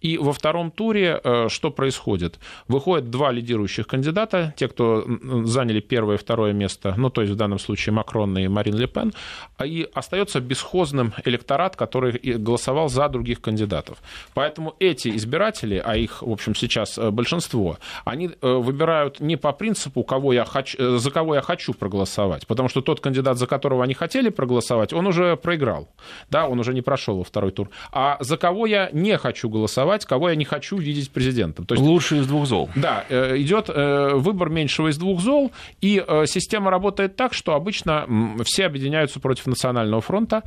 И 0.00 0.16
во 0.16 0.32
втором 0.32 0.70
туре 0.70 1.20
что 1.48 1.70
происходит? 1.70 2.38
Выходят 2.68 3.10
два 3.10 3.32
лидирующих 3.32 3.86
кандидата, 3.86 4.54
те, 4.56 4.68
кто 4.68 5.04
заняли 5.44 5.80
первое 5.80 6.16
и 6.16 6.18
второе 6.18 6.52
место, 6.52 6.94
ну, 6.96 7.10
то 7.10 7.22
есть 7.22 7.32
в 7.32 7.36
данном 7.36 7.58
случае 7.58 7.94
Макрон 7.94 8.38
и 8.38 8.46
Марин 8.48 8.76
Ле 8.76 8.86
Пен, 8.86 9.12
и 9.62 9.88
остается 9.92 10.40
бесхозным 10.40 11.12
электорат, 11.24 11.76
который 11.76 12.12
голосует 12.38 12.59
голосовал 12.60 12.88
за 12.88 13.08
других 13.08 13.40
кандидатов. 13.40 13.98
Поэтому 14.34 14.74
эти 14.80 15.16
избиратели, 15.16 15.82
а 15.84 15.96
их, 15.96 16.22
в 16.22 16.30
общем, 16.30 16.54
сейчас 16.54 16.98
э, 16.98 17.10
большинство, 17.10 17.78
они 18.04 18.26
э, 18.28 18.52
выбирают 18.52 19.20
не 19.20 19.36
по 19.36 19.52
принципу, 19.52 20.02
кого 20.02 20.32
я 20.32 20.44
хочу, 20.44 20.78
э, 20.78 20.98
за 20.98 21.10
кого 21.10 21.34
я 21.34 21.40
хочу 21.40 21.72
проголосовать, 21.72 22.46
потому 22.46 22.68
что 22.68 22.82
тот 22.82 23.00
кандидат, 23.00 23.38
за 23.38 23.46
которого 23.46 23.82
они 23.84 23.94
хотели 23.94 24.30
проголосовать, 24.30 24.92
он 24.92 25.06
уже 25.06 25.36
проиграл, 25.36 25.88
да, 26.30 26.46
он 26.46 26.60
уже 26.60 26.74
не 26.74 26.82
прошел 26.82 27.16
во 27.16 27.24
второй 27.24 27.50
тур, 27.50 27.70
а 27.92 28.16
за 28.20 28.36
кого 28.36 28.66
я 28.66 28.90
не 28.92 29.16
хочу 29.16 29.48
голосовать, 29.48 30.04
кого 30.04 30.28
я 30.28 30.36
не 30.36 30.44
хочу 30.44 30.76
видеть 30.76 31.10
президентом. 31.10 31.64
То 31.64 31.74
есть, 31.74 31.86
Лучше 31.86 32.18
из 32.18 32.26
двух 32.26 32.46
зол. 32.46 32.68
Да, 32.76 33.04
идет 33.08 33.68
выбор 33.68 34.50
меньшего 34.50 34.88
из 34.88 34.98
двух 34.98 35.20
зол, 35.20 35.50
и 35.80 36.04
система 36.26 36.70
работает 36.70 37.16
так, 37.16 37.32
что 37.34 37.54
обычно 37.54 38.06
все 38.44 38.66
объединяются 38.66 39.20
против 39.20 39.46
Национального 39.46 40.00
фронта, 40.00 40.42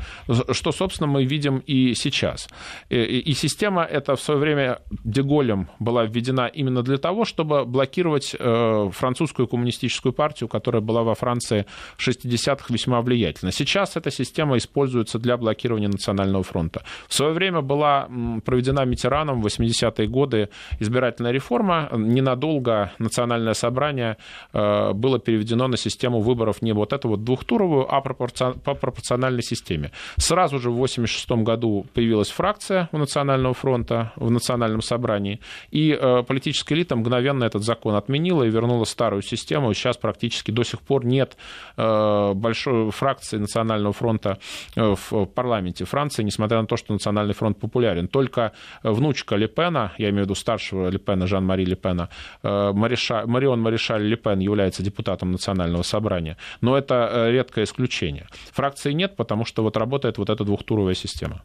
что, 0.52 0.72
собственно, 0.72 1.08
мы 1.08 1.26
видим 1.26 1.64
и 1.66 1.94
сейчас. 2.04 2.50
И, 2.90 2.96
и 2.98 3.34
система 3.34 3.84
эта 3.84 4.16
в 4.16 4.22
свое 4.22 4.40
время 4.40 4.80
Деголем 5.04 5.68
была 5.80 6.06
введена 6.06 6.48
именно 6.48 6.84
для 6.84 6.98
того, 6.98 7.26
чтобы 7.26 7.66
блокировать 7.66 8.36
э, 8.38 8.90
французскую 8.92 9.48
коммунистическую 9.48 10.14
партию, 10.14 10.50
которая 10.50 10.82
была 10.82 11.04
во 11.04 11.16
Франции 11.16 11.66
в 11.98 12.08
60-х 12.08 12.66
весьма 12.70 13.02
влиятельна. 13.02 13.52
Сейчас 13.52 13.96
эта 13.96 14.12
система 14.12 14.58
используется 14.58 15.20
для 15.20 15.38
блокирования 15.38 15.90
Национального 15.90 16.44
фронта. 16.44 16.84
В 17.08 17.14
свое 17.14 17.34
время 17.34 17.62
была 17.62 18.08
проведена 18.46 18.86
Митераном 18.86 19.42
в 19.42 19.46
80-е 19.48 20.08
годы 20.08 20.50
избирательная 20.80 21.32
реформа. 21.32 21.90
Ненадолго 21.94 22.92
национальное 23.00 23.54
собрание 23.54 24.18
э, 24.54 24.94
было 24.94 25.20
переведено 25.20 25.68
на 25.68 25.78
систему 25.78 26.22
выборов 26.22 26.62
не 26.62 26.74
вот 26.74 26.94
эту 26.94 27.10
вот 27.10 27.24
двухтуровую, 27.24 27.94
а 27.94 28.02
по 28.02 28.76
пропорциональной 28.76 29.44
системе. 29.44 29.92
Сразу 30.18 30.60
же 30.60 30.70
в 30.70 30.76
86 30.76 31.32
году 31.44 31.86
появилась 31.94 32.30
фракция 32.30 32.90
у 32.92 32.98
Национального 32.98 33.54
фронта 33.54 34.12
в 34.16 34.32
Национальном 34.32 34.82
собрании, 34.82 35.40
и 35.72 35.98
политическая 36.28 36.76
элита 36.76 36.96
мгновенно 36.96 37.44
этот 37.44 37.64
закон 37.64 37.96
отменила 37.96 38.44
и 38.44 38.50
вернула 38.50 38.86
старую 38.86 39.22
систему. 39.22 39.74
Сейчас 39.74 39.98
практически 39.98 40.52
до 40.52 40.64
сих 40.64 40.82
пор 40.82 41.06
нет 41.06 41.38
большой 41.78 42.92
фракции 42.92 43.38
Национального 43.38 43.94
фронта 43.94 44.40
в 44.76 45.26
парламенте 45.26 45.86
Франции, 45.86 46.24
несмотря 46.24 46.62
на 46.62 46.68
то, 46.68 46.78
что 46.78 46.94
Национальный 46.94 47.34
фронт 47.34 47.60
популярен. 47.60 48.08
Только 48.08 48.54
внучка 48.84 49.36
Лепена, 49.36 49.94
я 49.98 50.10
имею 50.10 50.24
в 50.24 50.26
виду 50.26 50.36
старшего 50.36 50.90
Лепена, 50.90 51.28
Жан-Мари 51.28 51.66
Лепена, 51.66 52.10
Мариша, 52.42 53.24
Марион 53.26 53.62
Маришаль 53.62 54.04
Лепен 54.04 54.40
является 54.40 54.84
депутатом 54.84 55.32
Национального 55.32 55.84
собрания. 55.84 56.38
Но 56.62 56.78
это 56.78 57.30
редкое 57.30 57.66
исключение. 57.66 58.28
Фракции 58.52 58.92
нет, 58.92 59.16
потому 59.16 59.46
что 59.46 59.64
вот 59.64 59.78
работает 59.78 60.18
вот 60.18 60.30
эта 60.30 60.44
двухтуровая 60.44 60.94
система. 60.94 61.42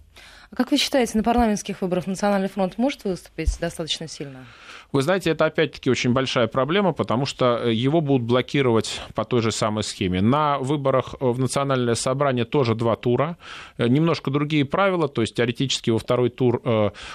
А 0.51 0.57
как 0.57 0.71
вы 0.71 0.79
считаете, 0.79 1.19
на 1.19 1.23
парламентских 1.23 1.83
выборах 1.83 2.07
Национальный 2.07 2.49
фронт 2.49 2.79
может 2.79 3.05
выступить 3.05 3.59
достаточно 3.61 4.09
сильно? 4.09 4.47
Вы 4.90 5.03
знаете, 5.03 5.31
это 5.31 5.44
опять-таки 5.44 5.90
очень 5.90 6.14
большая 6.14 6.46
проблема, 6.46 6.94
потому 6.94 7.27
что 7.27 7.61
э, 7.62 7.74
его 7.74 8.01
будут 8.01 8.22
блокировать 8.22 9.03
по 9.14 9.24
той 9.24 9.42
же 9.42 9.53
самой 9.53 9.85
схеме. 9.85 10.22
На 10.22 10.59
выборах 10.59 11.14
э, 11.20 11.27
в 11.27 11.38
национальное 11.38 11.94
собрание 11.94 12.46
тоже 12.46 12.74
два 12.74 12.96
тура. 12.96 13.37
Э, 13.77 13.87
немножко 13.87 14.31
другие 14.31 14.64
правила, 14.64 15.07
то 15.07 15.20
есть 15.20 15.34
теоретически 15.34 15.91
во 15.91 15.99
второй 15.99 16.30
тур 16.30 16.62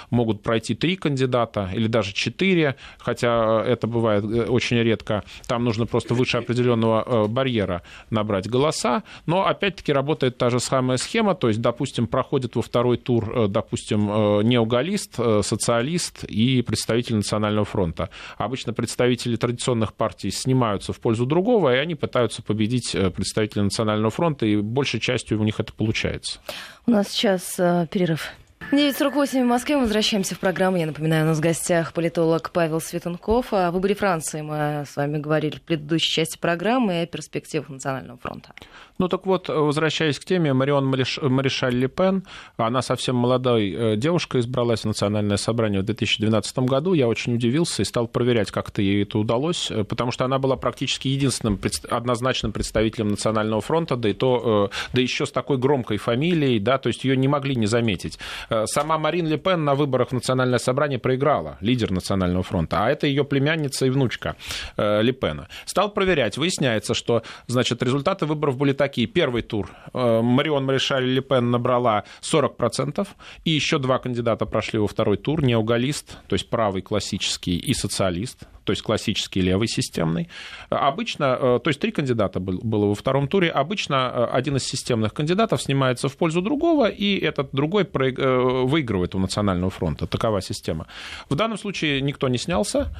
могут 0.10 0.44
пройти 0.44 0.76
три 0.76 0.96
кандидата 0.96 1.70
или 1.74 1.88
даже 1.88 2.14
четыре, 2.14 2.76
хотя 3.00 3.64
это 3.66 3.88
бывает 3.88 4.24
очень 4.24 4.78
редко. 4.78 5.24
Там 5.48 5.64
нужно 5.64 5.86
просто 5.86 6.14
выше 6.14 6.38
определенного 6.38 7.28
барьера 7.28 7.82
набрать 8.10 8.48
голоса. 8.50 9.04
Но 9.26 9.48
опять-таки 9.48 9.92
работает 9.92 10.38
та 10.38 10.50
же 10.50 10.60
самая 10.60 10.98
схема, 10.98 11.36
то 11.36 11.48
есть, 11.48 11.62
допустим, 11.62 12.08
проходит 12.08 12.56
во 12.56 12.62
второй 12.62 12.98
тур, 12.98 13.48
допустим, 13.48 14.06
неогалист, 14.48 15.16
социалист 15.42 16.24
и 16.26 16.62
представитель 16.62 17.16
национального 17.16 17.63
Национального 17.64 17.66
фронта. 17.66 18.10
Обычно 18.38 18.74
представители 18.74 19.36
традиционных 19.36 19.94
партий 19.94 20.32
снимаются 20.32 20.94
в 20.94 21.00
пользу 21.00 21.26
другого, 21.26 21.76
и 21.76 21.78
они 21.78 21.96
пытаются 21.96 22.42
победить 22.42 22.96
э, 22.96 23.10
представителя 23.10 23.64
Национального 23.64 24.12
фронта, 24.12 24.46
и 24.46 24.58
большей 24.58 25.00
частью 25.00 25.40
у 25.40 25.44
них 25.44 25.60
это 25.60 25.74
получается. 25.74 26.40
У 26.86 26.92
нас 26.92 27.10
сейчас 27.10 27.60
э, 27.60 27.88
перерыв. 27.92 28.32
9.48 28.72 29.44
в 29.44 29.46
Москве. 29.46 29.76
Мы 29.76 29.82
возвращаемся 29.84 30.36
в 30.36 30.40
программу. 30.40 30.78
Я 30.78 30.86
напоминаю, 30.88 31.26
у 31.26 31.28
нас 31.28 31.38
в 31.38 31.42
гостях 31.42 31.94
политолог 31.94 32.52
Павел 32.52 32.80
Светунков. 32.80 33.54
О 33.54 33.72
выборе 33.72 33.94
Франции 33.94 34.42
мы 34.42 34.86
с 34.88 34.96
вами 34.96 35.20
говорили 35.20 35.58
в 35.58 35.62
предыдущей 35.62 36.12
части 36.12 36.38
программы 36.38 36.94
и 36.94 37.04
о 37.04 37.06
перспективах 37.06 37.70
Национального 37.70 38.18
фронта. 38.18 38.54
Ну 39.00 39.08
так 39.08 39.26
вот, 39.26 39.50
возвращаясь 39.50 40.20
к 40.20 40.26
теме, 40.26 40.54
Марион 40.54 40.86
Маришаль 40.86 41.76
Ле 41.76 41.88
Пен, 41.88 42.24
она 42.58 42.82
совсем 42.82 43.16
молодой 43.16 43.72
э, 43.72 43.96
девушка, 43.98 44.40
избралась 44.40 44.82
в 44.82 44.86
Национальное 44.86 45.38
собрание 45.38 45.82
в 45.82 45.86
2012 45.86 46.60
году. 46.60 46.94
Я 46.94 47.08
очень 47.08 47.34
удивился 47.36 47.82
и 47.82 47.86
стал 47.86 48.08
проверять, 48.08 48.52
как 48.52 48.70
это 48.70 48.82
ей 48.84 49.04
это 49.04 49.18
удалось, 49.18 49.72
э, 49.72 49.84
потому 49.84 50.12
что 50.12 50.26
она 50.26 50.38
была 50.38 50.58
практически 50.58 51.08
единственным 51.08 51.60
однозначным 51.90 52.52
представителем 52.52 53.10
Национального 53.10 53.62
фронта, 53.62 53.96
да 53.96 54.10
и 54.10 54.14
то, 54.14 54.70
э, 54.72 54.76
да 54.94 55.02
еще 55.02 55.26
с 55.26 55.32
такой 55.32 55.58
громкой 55.58 55.98
фамилией, 55.98 56.60
да, 56.60 56.78
то 56.78 56.88
есть 56.88 57.04
ее 57.04 57.18
не 57.18 57.28
могли 57.28 57.56
не 57.56 57.66
заметить. 57.66 58.20
Сама 58.66 58.98
Марин 58.98 59.28
Ле 59.28 59.38
Пен 59.38 59.64
на 59.64 59.74
выборах 59.74 60.10
в 60.10 60.12
Национальное 60.12 60.60
собрание 60.60 61.00
проиграла, 61.00 61.58
лидер 61.62 61.92
Национального 61.92 62.44
фронта, 62.44 62.86
а 62.86 62.92
это 62.92 63.08
ее 63.08 63.24
племянница 63.24 63.86
и 63.86 63.90
внучка 63.90 64.36
Ле 64.78 65.14
Пена. 65.14 65.48
Стал 65.66 65.90
проверять, 65.90 66.38
выясняется, 66.38 66.94
что, 66.94 67.24
значит, 67.48 67.82
результаты 67.82 68.26
выборов 68.26 68.58
были 68.58 68.74
такие. 68.84 69.08
Первый 69.08 69.44
тур 69.44 69.70
э, 69.94 70.22
Марион 70.22 70.66
Маришаль 70.66 71.06
Ле 71.06 71.22
Пен 71.22 71.52
набрала 71.52 72.04
40%, 72.22 73.08
и 73.46 73.52
еще 73.52 73.80
два 73.80 73.98
кандидата 73.98 74.46
прошли 74.46 74.80
во 74.80 74.88
второй 74.88 75.18
тур, 75.18 75.42
неогалист, 75.42 76.18
то 76.28 76.34
есть 76.36 76.50
правый 76.50 76.82
классический, 76.82 77.58
и 77.58 77.74
социалист, 77.74 78.44
то 78.64 78.72
есть 78.72 78.82
классический 78.82 79.42
левый 79.42 79.68
системный. 79.68 80.30
Обычно, 80.70 81.38
э, 81.40 81.60
то 81.64 81.70
есть 81.70 81.80
три 81.80 81.92
кандидата 81.92 82.40
было 82.40 82.86
во 82.86 82.96
втором 82.96 83.28
туре, 83.28 83.50
обычно 83.50 84.12
э, 84.14 84.26
один 84.32 84.58
из 84.58 84.64
системных 84.64 85.14
кандидатов 85.14 85.62
снимается 85.62 86.08
в 86.08 86.18
пользу 86.18 86.42
другого, 86.42 86.88
и 86.88 87.18
этот 87.18 87.50
другой 87.52 87.84
выигрывает 87.84 89.16
у 89.16 89.20
Национального 89.20 89.70
фронта. 89.70 90.08
Такова 90.08 90.42
система. 90.42 90.88
В 91.30 91.36
данном 91.36 91.58
случае 91.58 92.02
никто 92.02 92.28
не 92.28 92.38
снялся, 92.38 92.92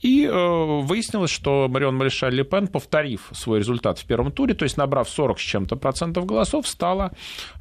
и 0.00 0.24
э, 0.24 0.80
выяснилось, 0.82 1.30
что 1.30 1.66
Марион 1.68 1.96
Маришаль 1.96 2.34
Ле 2.34 2.44
Пен, 2.44 2.68
повторив 2.68 3.28
свой 3.32 3.58
результат 3.58 3.98
в 3.98 4.04
первом 4.04 4.30
туре, 4.30 4.54
то 4.54 4.64
есть 4.64 4.76
набрав 4.76 5.08
40 5.08 5.38
с 5.38 5.42
чем-то 5.42 5.76
процентов 5.76 6.24
голосов, 6.24 6.68
стала 6.68 7.12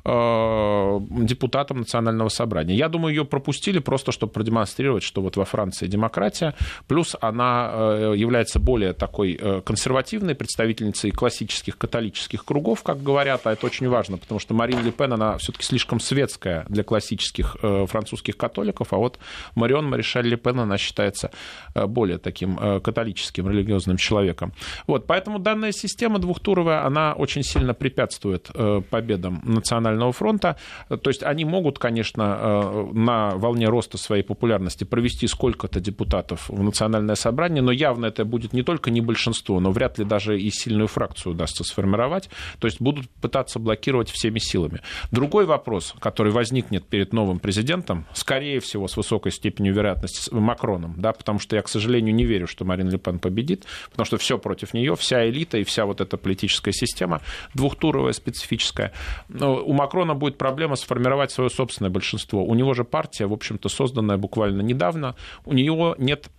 э, 0.05 0.99
депутатом 1.23 1.79
Национального 1.79 2.29
собрания. 2.29 2.75
Я 2.75 2.89
думаю, 2.89 3.15
ее 3.15 3.25
пропустили 3.25 3.79
просто, 3.79 4.11
чтобы 4.11 4.33
продемонстрировать, 4.33 5.03
что 5.03 5.21
вот 5.21 5.35
во 5.35 5.45
Франции 5.45 5.87
демократия, 5.87 6.53
плюс 6.87 7.15
она 7.21 7.46
э, 7.71 8.13
является 8.15 8.59
более 8.59 8.93
такой 8.93 9.37
э, 9.39 9.61
консервативной 9.65 10.35
представительницей 10.35 11.11
классических 11.11 11.77
католических 11.77 12.45
кругов, 12.45 12.83
как 12.83 13.01
говорят, 13.03 13.47
а 13.47 13.53
это 13.53 13.65
очень 13.65 13.87
важно, 13.89 14.17
потому 14.17 14.39
что 14.39 14.53
Марин 14.53 14.83
Ле 14.83 14.91
Пен, 14.91 15.13
она 15.13 15.37
все-таки 15.37 15.65
слишком 15.65 15.99
светская 15.99 16.65
для 16.69 16.83
классических 16.83 17.57
э, 17.61 17.85
французских 17.87 18.37
католиков, 18.37 18.93
а 18.93 18.97
вот 18.97 19.19
Марион 19.55 19.89
Маришаль 19.89 20.27
Ле 20.27 20.37
Пен, 20.37 20.59
она 20.59 20.77
считается 20.77 21.31
более 21.73 22.17
таким 22.17 22.57
католическим 22.81 23.49
религиозным 23.49 23.97
человеком. 23.97 24.53
Вот, 24.87 25.07
поэтому 25.07 25.39
данная 25.39 25.71
система 25.71 26.19
двухтуровая, 26.19 26.85
она 26.85 27.13
очень 27.13 27.43
сильно 27.43 27.73
препятствует 27.73 28.49
победам 28.89 29.41
Национального 29.43 30.11
фронта. 30.11 30.57
То 30.89 31.09
есть 31.09 31.23
они 31.23 31.45
могут, 31.45 31.79
конечно, 31.79 32.87
на 32.93 33.31
волне 33.35 33.67
роста 33.67 33.97
своей 33.97 34.23
популярности 34.23 34.83
провести 34.83 35.27
сколько-то 35.27 35.79
депутатов 35.79 36.49
в 36.49 36.63
Национальное 36.63 37.15
собрание, 37.15 37.36
но 37.37 37.71
явно 37.71 38.07
это 38.07 38.25
будет 38.25 38.53
не 38.53 38.63
только 38.63 38.91
не 38.91 39.01
большинство, 39.01 39.59
но 39.59 39.71
вряд 39.71 39.99
ли 39.99 40.05
даже 40.05 40.39
и 40.39 40.49
сильную 40.49 40.87
фракцию 40.87 41.33
удастся 41.33 41.63
сформировать. 41.63 42.29
То 42.59 42.67
есть 42.67 42.81
будут 42.81 43.09
пытаться 43.21 43.59
блокировать 43.59 44.09
всеми 44.09 44.39
силами. 44.39 44.81
Другой 45.11 45.45
вопрос, 45.45 45.93
который 45.99 46.31
возникнет 46.31 46.85
перед 46.85 47.13
новым 47.13 47.39
президентом, 47.39 48.05
скорее 48.13 48.59
всего, 48.59 48.87
с 48.87 48.97
высокой 48.97 49.31
степенью 49.31 49.73
вероятности 49.73 50.21
с 50.21 50.31
Макроном, 50.31 50.95
да, 50.97 51.13
потому 51.13 51.39
что 51.39 51.55
я, 51.55 51.61
к 51.61 51.69
сожалению, 51.69 52.15
не 52.15 52.25
верю, 52.25 52.47
что 52.47 52.65
Марин 52.65 52.89
Ле 52.89 52.97
Пен 52.97 53.19
победит, 53.19 53.65
потому 53.91 54.05
что 54.05 54.17
все 54.17 54.37
против 54.37 54.73
нее, 54.73 54.95
вся 54.95 55.29
элита 55.29 55.57
и 55.57 55.63
вся 55.63 55.85
вот 55.85 56.01
эта 56.01 56.17
политическая 56.17 56.71
система 56.71 57.21
двухтуровая, 57.53 58.13
специфическая. 58.13 58.91
Но 59.29 59.63
у 59.63 59.73
Макрона 59.73 60.15
будет 60.15 60.37
проблема 60.37 60.75
сформировать 60.75 61.31
свое 61.31 61.49
собственное 61.49 61.91
большинство. 61.91 62.43
У 62.43 62.55
него 62.55 62.73
же 62.73 62.83
партия, 62.83 63.27
в 63.27 63.33
общем-то, 63.33 63.69
созданная 63.69 64.17
буквально 64.17 64.61
недавно, 64.61 65.15
у 65.45 65.53
нее 65.53 65.95
нет 65.97 66.29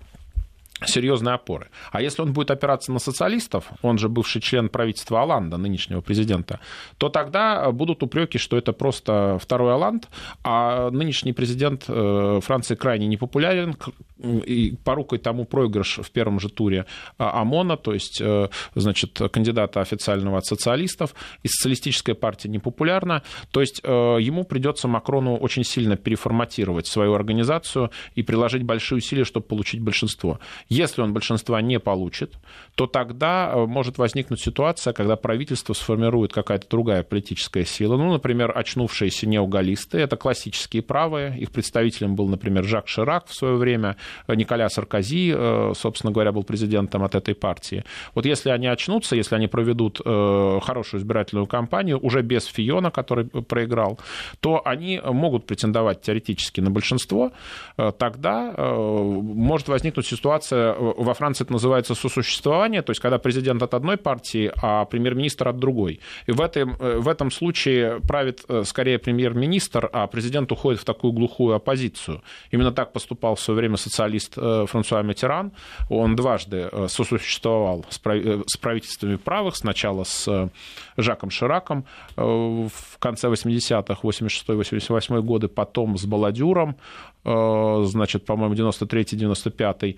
серьезной 0.87 1.35
опоры. 1.35 1.69
А 1.93 2.03
если 2.03 2.23
он 2.23 2.33
будет 2.33 2.51
опираться 2.51 2.93
на 2.93 2.99
социалистов, 2.99 3.71
он 3.83 3.99
же 3.99 4.09
бывший 4.09 4.41
член 4.41 4.69
правительства 4.69 5.23
Оланда, 5.23 5.57
нынешнего 5.57 6.01
президента, 6.01 6.61
то 6.99 7.09
тогда 7.09 7.71
будут 7.73 8.03
упреки, 8.03 8.39
что 8.39 8.57
это 8.57 8.73
просто 8.73 9.39
второй 9.41 9.75
Оланд, 9.75 10.09
а 10.45 10.91
нынешний 10.91 11.33
президент 11.33 11.85
э, 11.89 12.41
Франции 12.43 12.75
крайне 12.75 13.07
непопулярен, 13.07 13.77
и 14.19 14.77
порукой 14.85 15.19
тому 15.19 15.45
проигрыш 15.45 15.99
в 15.99 16.11
первом 16.11 16.41
же 16.41 16.49
туре 16.49 16.87
а, 17.19 17.41
ОМОНа, 17.43 17.77
то 17.77 17.95
есть, 17.95 18.21
э, 18.21 18.49
значит, 18.75 19.21
кандидата 19.33 19.81
официального 19.81 20.39
от 20.39 20.47
социалистов, 20.47 21.15
и 21.45 21.49
социалистическая 21.49 22.15
партия 22.15 22.49
непопулярна, 22.49 23.23
то 23.53 23.61
есть 23.61 23.81
э, 23.85 24.19
ему 24.21 24.45
придется 24.45 24.89
Макрону 24.89 25.37
очень 25.37 25.65
сильно 25.65 25.97
переформатировать 25.97 26.87
свою 26.87 27.15
организацию 27.15 27.91
и 28.15 28.23
приложить 28.23 28.63
большие 28.63 28.99
усилия, 28.99 29.25
чтобы 29.25 29.47
получить 29.47 29.81
большинство. 29.81 30.41
Если 30.69 31.01
он 31.01 31.15
большинства 31.15 31.63
не 31.63 31.81
получит, 31.81 32.35
то 32.75 32.87
тогда 32.87 33.51
э, 33.55 33.67
может 33.67 33.97
возникнуть 33.97 34.41
ситуация, 34.41 34.93
когда 34.93 35.17
правительство 35.17 35.73
сформирует 35.73 36.35
какая-то 36.35 36.69
другая 36.69 37.03
политическая 37.03 37.65
сила, 37.65 37.97
ну, 37.97 38.13
например, 38.13 38.53
очнувшиеся 38.55 39.27
неогалисты, 39.27 39.99
это 39.99 40.17
классические 40.17 40.83
правые, 40.83 41.39
их 41.39 41.53
представителем 41.53 42.17
был, 42.17 42.29
например, 42.29 42.65
Жак 42.65 42.87
Ширак 42.87 43.29
в 43.29 43.35
свое 43.35 43.57
время, 43.57 43.97
Николя 44.29 44.69
Саркози, 44.69 45.33
э, 45.35 45.73
собственно 45.75 46.13
говоря, 46.13 46.33
был 46.33 46.45
президентом 46.45 47.03
от 47.03 47.15
этой 47.15 47.35
партии. 47.35 47.85
Вот 48.15 48.27
если 48.27 48.51
они 48.51 48.67
очнутся, 48.67 49.17
если 49.17 49.37
они 49.37 49.49
проведут 49.49 50.03
э, 50.05 50.59
хорошую 50.63 51.01
избирательную 51.01 51.47
кампанию, 51.47 51.99
уже 51.99 52.21
без 52.21 52.45
Фиона, 52.45 52.91
который 52.91 53.25
проиграл, 53.25 53.99
то 54.41 54.61
они 54.67 55.01
могут 55.03 55.47
претендовать 55.47 56.03
теоретически 56.03 56.61
на 56.61 56.71
большинство, 56.71 57.33
тогда 57.77 58.53
может 58.57 59.69
возникнуть 59.69 60.07
ситуация, 60.07 60.58
называется, 60.59 61.03
во 61.03 61.15
Франции 61.15 61.45
это 61.45 61.53
называется 61.53 61.95
сосуществование, 61.95 62.83
то 62.83 62.91
есть 62.91 63.01
когда 63.01 63.19
президент 63.19 63.63
от 63.63 63.75
одной 63.75 63.97
партии, 63.97 64.51
а 64.63 64.85
премьер-министр 64.85 65.49
от 65.49 65.59
другой. 65.59 66.01
И 66.27 66.33
в 66.33 66.41
этом, 66.41 66.77
в 66.79 67.09
этом 67.09 67.31
случае 67.31 68.01
правит 68.01 68.45
скорее 68.65 68.99
премьер-министр, 68.99 69.89
а 69.93 70.07
президент 70.07 70.53
уходит 70.53 70.81
в 70.81 70.85
такую 70.85 71.13
глухую 71.13 71.55
оппозицию. 71.55 72.23
Именно 72.51 72.73
так 72.73 72.93
поступал 72.93 73.35
в 73.35 73.41
свое 73.41 73.59
время 73.59 73.77
социалист 73.77 74.35
Франсуа 74.35 75.03
Митеран. 75.03 75.53
Он 75.89 76.17
дважды 76.17 76.71
сосуществовал 76.89 77.85
с 77.89 78.57
правительствами 78.57 79.17
правых, 79.17 79.57
сначала 79.57 80.05
с 80.05 80.51
Жаком 80.97 81.31
Шираком 81.31 81.85
в 82.17 82.99
конце 82.99 83.29
80-х, 83.29 84.01
86-88 84.03 85.21
годы, 85.23 85.49
потом 85.49 85.97
с 85.97 86.05
Баладюром, 86.05 86.77
э, 87.25 87.85
значит, 87.87 88.25
по-моему, 88.25 88.55
93-95. 88.55 89.97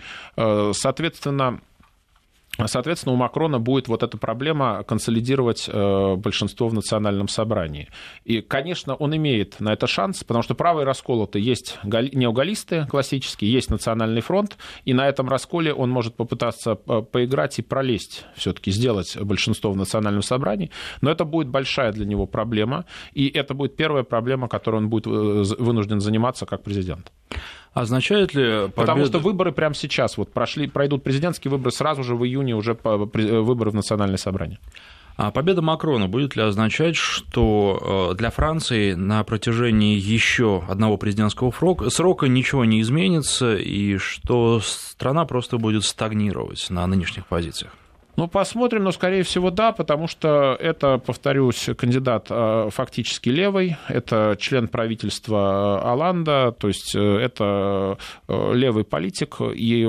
Э, 0.51 0.73
соответственно, 0.75 1.61
Соответственно, 2.67 3.15
у 3.15 3.17
Макрона 3.17 3.59
будет 3.59 3.89
вот 3.89 4.03
эта 4.03 4.19
проблема 4.19 4.83
консолидировать 4.83 5.69
э, 5.73 6.15
большинство 6.17 6.69
в 6.69 6.75
национальном 6.75 7.29
собрании. 7.29 7.89
И, 8.25 8.43
конечно, 8.43 8.95
он 8.95 9.17
имеет 9.17 9.61
на 9.61 9.73
это 9.73 9.87
шанс, 9.87 10.25
потому 10.25 10.43
что 10.43 10.55
правые 10.55 10.85
расколоты 10.85 11.39
есть 11.39 11.79
неогалисты 11.85 12.87
классические, 12.91 13.53
есть 13.53 13.71
национальный 13.71 14.21
фронт, 14.21 14.59
и 14.85 14.93
на 14.93 15.09
этом 15.09 15.29
расколе 15.29 15.73
он 15.73 15.91
может 15.91 16.17
попытаться 16.17 16.73
э, 16.73 17.03
поиграть 17.03 17.59
и 17.59 17.63
пролезть, 17.63 18.27
все-таки 18.35 18.73
сделать 18.73 19.17
большинство 19.17 19.73
в 19.73 19.77
национальном 19.77 20.23
собрании. 20.23 20.71
Но 21.01 21.11
это 21.11 21.25
будет 21.25 21.49
большая 21.49 21.93
для 21.93 22.05
него 22.05 22.27
проблема, 22.27 22.85
и 23.15 23.29
это 23.29 23.55
будет 23.55 23.77
первая 23.77 24.03
проблема, 24.03 24.49
которой 24.49 24.77
он 24.77 24.91
будет 24.91 25.07
вынужден 25.07 26.01
заниматься 26.01 26.45
как 26.45 26.63
президент. 26.63 27.11
Означает 27.73 28.35
ли 28.35 28.43
победа... 28.43 28.73
Потому 28.75 29.05
что 29.07 29.19
выборы 29.19 29.53
прямо 29.53 29.75
сейчас, 29.75 30.17
вот 30.17 30.33
прошли, 30.33 30.67
пройдут 30.67 31.05
президентские 31.05 31.51
выборы, 31.53 31.71
сразу 31.71 32.03
же 32.03 32.17
в 32.17 32.25
июне 32.25 32.55
уже 32.57 32.77
выборы 32.83 33.71
в 33.71 33.75
национальное 33.75 34.17
собрание. 34.17 34.59
А 35.17 35.31
победа 35.31 35.61
Макрона 35.61 36.09
будет 36.09 36.35
ли 36.35 36.43
означать, 36.43 36.97
что 36.97 38.11
э, 38.13 38.17
для 38.17 38.31
Франции 38.31 38.95
на 38.95 39.23
протяжении 39.23 39.99
еще 39.99 40.65
одного 40.67 40.97
президентского 40.97 41.53
срока 41.91 42.27
ничего 42.27 42.65
не 42.65 42.81
изменится 42.81 43.55
и 43.55 43.99
что 43.99 44.61
страна 44.61 45.27
просто 45.27 45.59
будет 45.59 45.85
стагнировать 45.85 46.71
на 46.71 46.87
нынешних 46.87 47.27
позициях? 47.27 47.73
Ну, 48.17 48.27
посмотрим, 48.29 48.85
но, 48.85 48.93
скорее 48.93 49.23
всего, 49.23 49.51
да, 49.51 49.73
потому 49.73 50.09
что 50.09 50.57
это, 50.61 50.99
повторюсь, 50.99 51.71
кандидат 51.77 52.27
э, 52.29 52.69
фактически 52.71 53.29
левый, 53.29 53.77
это 53.89 54.37
член 54.39 54.69
правительства 54.69 55.81
Аланда, 55.81 56.53
то 56.59 56.69
есть 56.69 56.95
э, 56.97 57.01
это 57.01 57.99
э, 58.29 58.53
левый 58.55 58.85
политик, 58.85 59.37
и, 59.41 59.89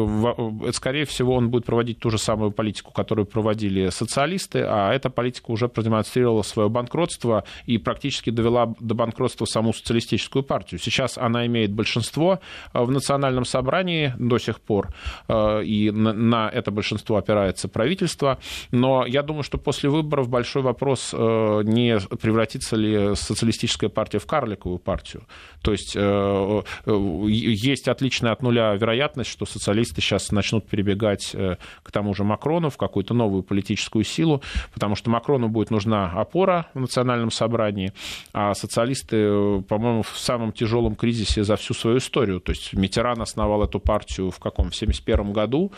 скорее 0.71 1.05
всего, 1.05 1.33
он 1.33 1.49
будет 1.49 1.65
проводить 1.65 1.99
ту 1.99 2.09
же 2.09 2.19
самую 2.19 2.51
политику, 2.51 2.91
которую 2.91 3.25
проводили 3.25 3.89
социалисты, 3.89 4.63
а 4.65 4.93
эта 4.93 5.09
политика 5.09 5.49
уже 5.51 5.67
продемонстрировала 5.67 6.43
свое 6.43 6.69
банкротство 6.69 7.43
и 7.65 7.79
практически 7.79 8.29
довела 8.29 8.75
до 8.79 8.93
банкротства 8.93 9.45
саму 9.45 9.73
социалистическую 9.73 10.43
партию. 10.43 10.79
Сейчас 10.79 11.17
она 11.17 11.47
имеет 11.47 11.73
большинство 11.73 12.39
в 12.73 12.91
национальном 12.91 13.45
собрании 13.45 14.13
до 14.17 14.37
сих 14.37 14.61
пор, 14.61 14.89
и 15.29 15.91
на 15.91 16.49
это 16.49 16.71
большинство 16.71 17.17
опирается 17.17 17.67
правительство, 17.67 18.10
правительства. 18.11 18.37
Но 18.71 19.05
я 19.05 19.23
думаю, 19.23 19.43
что 19.43 19.57
после 19.57 19.89
выборов 19.89 20.29
большой 20.29 20.61
вопрос, 20.61 21.11
э, 21.13 21.61
не 21.63 21.99
превратится 22.21 22.75
ли 22.75 23.15
социалистическая 23.15 23.89
партия 23.89 24.19
в 24.19 24.25
карликовую 24.25 24.79
партию. 24.79 25.23
То 25.61 25.71
есть 25.71 25.95
э, 25.95 26.61
э, 26.85 27.25
есть 27.29 27.87
отличная 27.87 28.31
от 28.31 28.41
нуля 28.41 28.73
вероятность, 28.75 29.29
что 29.29 29.45
социалисты 29.45 30.01
сейчас 30.01 30.31
начнут 30.31 30.67
перебегать 30.67 31.35
к 31.83 31.91
тому 31.91 32.13
же 32.13 32.23
Макрону 32.23 32.69
в 32.69 32.77
какую-то 32.77 33.13
новую 33.13 33.43
политическую 33.43 34.03
силу, 34.03 34.41
потому 34.73 34.95
что 34.95 35.09
Макрону 35.09 35.47
будет 35.47 35.71
нужна 35.71 36.11
опора 36.11 36.67
в 36.73 36.79
национальном 36.79 37.31
собрании, 37.31 37.93
а 38.33 38.53
социалисты, 38.53 39.61
по-моему, 39.67 40.03
в 40.03 40.17
самом 40.17 40.51
тяжелом 40.51 40.95
кризисе 40.95 41.43
за 41.43 41.55
всю 41.55 41.73
свою 41.73 41.97
историю. 41.97 42.39
То 42.39 42.51
есть 42.51 42.73
Митеран 42.73 43.21
основал 43.21 43.63
эту 43.63 43.79
партию 43.79 44.31
в 44.31 44.39
каком? 44.39 44.71
В 44.71 44.75
1971 44.75 45.33
году, 45.33 45.71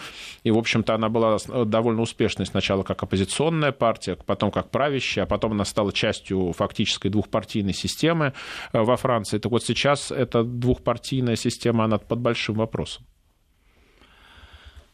и, 0.44 0.52
в 0.52 0.58
общем-то, 0.58 0.96
она 0.96 1.10
была 1.10 1.38
довольно 1.66 2.02
успешной 2.02 2.23
успешной 2.24 2.46
сначала 2.46 2.84
как 2.84 3.04
оппозиционная 3.04 3.72
партия, 3.72 4.16
потом 4.16 4.52
как 4.52 4.70
правящая, 4.70 5.26
а 5.26 5.28
потом 5.28 5.52
она 5.52 5.66
стала 5.66 5.92
частью 5.92 6.54
фактической 6.54 7.10
двухпартийной 7.10 7.74
системы 7.74 8.34
э, 8.72 8.82
во 8.82 8.96
Франции. 8.96 9.40
Так 9.40 9.52
вот 9.52 9.64
сейчас 9.64 10.12
эта 10.12 10.44
двухпартийная 10.44 11.36
система, 11.36 11.84
она 11.86 11.98
под 11.98 12.20
большим 12.20 12.56
вопросом. 12.56 13.06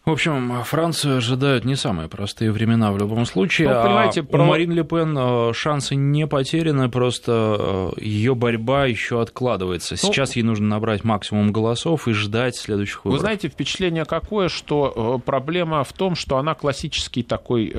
В 0.05 0.11
общем, 0.11 0.63
Францию 0.63 1.17
ожидают 1.17 1.65
не 1.65 1.75
самые 1.75 2.07
простые 2.07 2.51
времена 2.51 2.91
в 2.91 2.97
любом 2.97 3.25
случае. 3.25 3.69
Ну, 3.69 3.83
понимаете, 3.83 4.21
а 4.21 4.23
про... 4.23 4.43
у 4.43 4.45
Марин 4.45 4.71
Ле 4.71 4.83
Пен 4.83 5.15
э, 5.17 5.53
шансы 5.53 5.95
не 5.95 6.25
потеряны, 6.25 6.89
просто 6.89 7.93
э, 7.97 8.01
ее 8.01 8.33
борьба 8.33 8.85
еще 8.85 9.21
откладывается. 9.21 9.95
Ну, 10.01 10.09
Сейчас 10.09 10.29
ну, 10.29 10.39
ей 10.39 10.43
нужно 10.43 10.67
набрать 10.67 11.03
максимум 11.03 11.51
голосов 11.51 12.07
и 12.07 12.13
ждать 12.13 12.55
следующих 12.55 13.05
выборов. 13.05 13.19
Вы 13.19 13.21
знаете, 13.21 13.49
впечатление 13.49 14.05
какое, 14.05 14.49
что 14.49 15.21
проблема 15.25 15.83
в 15.83 15.93
том, 15.93 16.15
что 16.15 16.37
она 16.37 16.55
классический 16.55 17.21
такой 17.21 17.71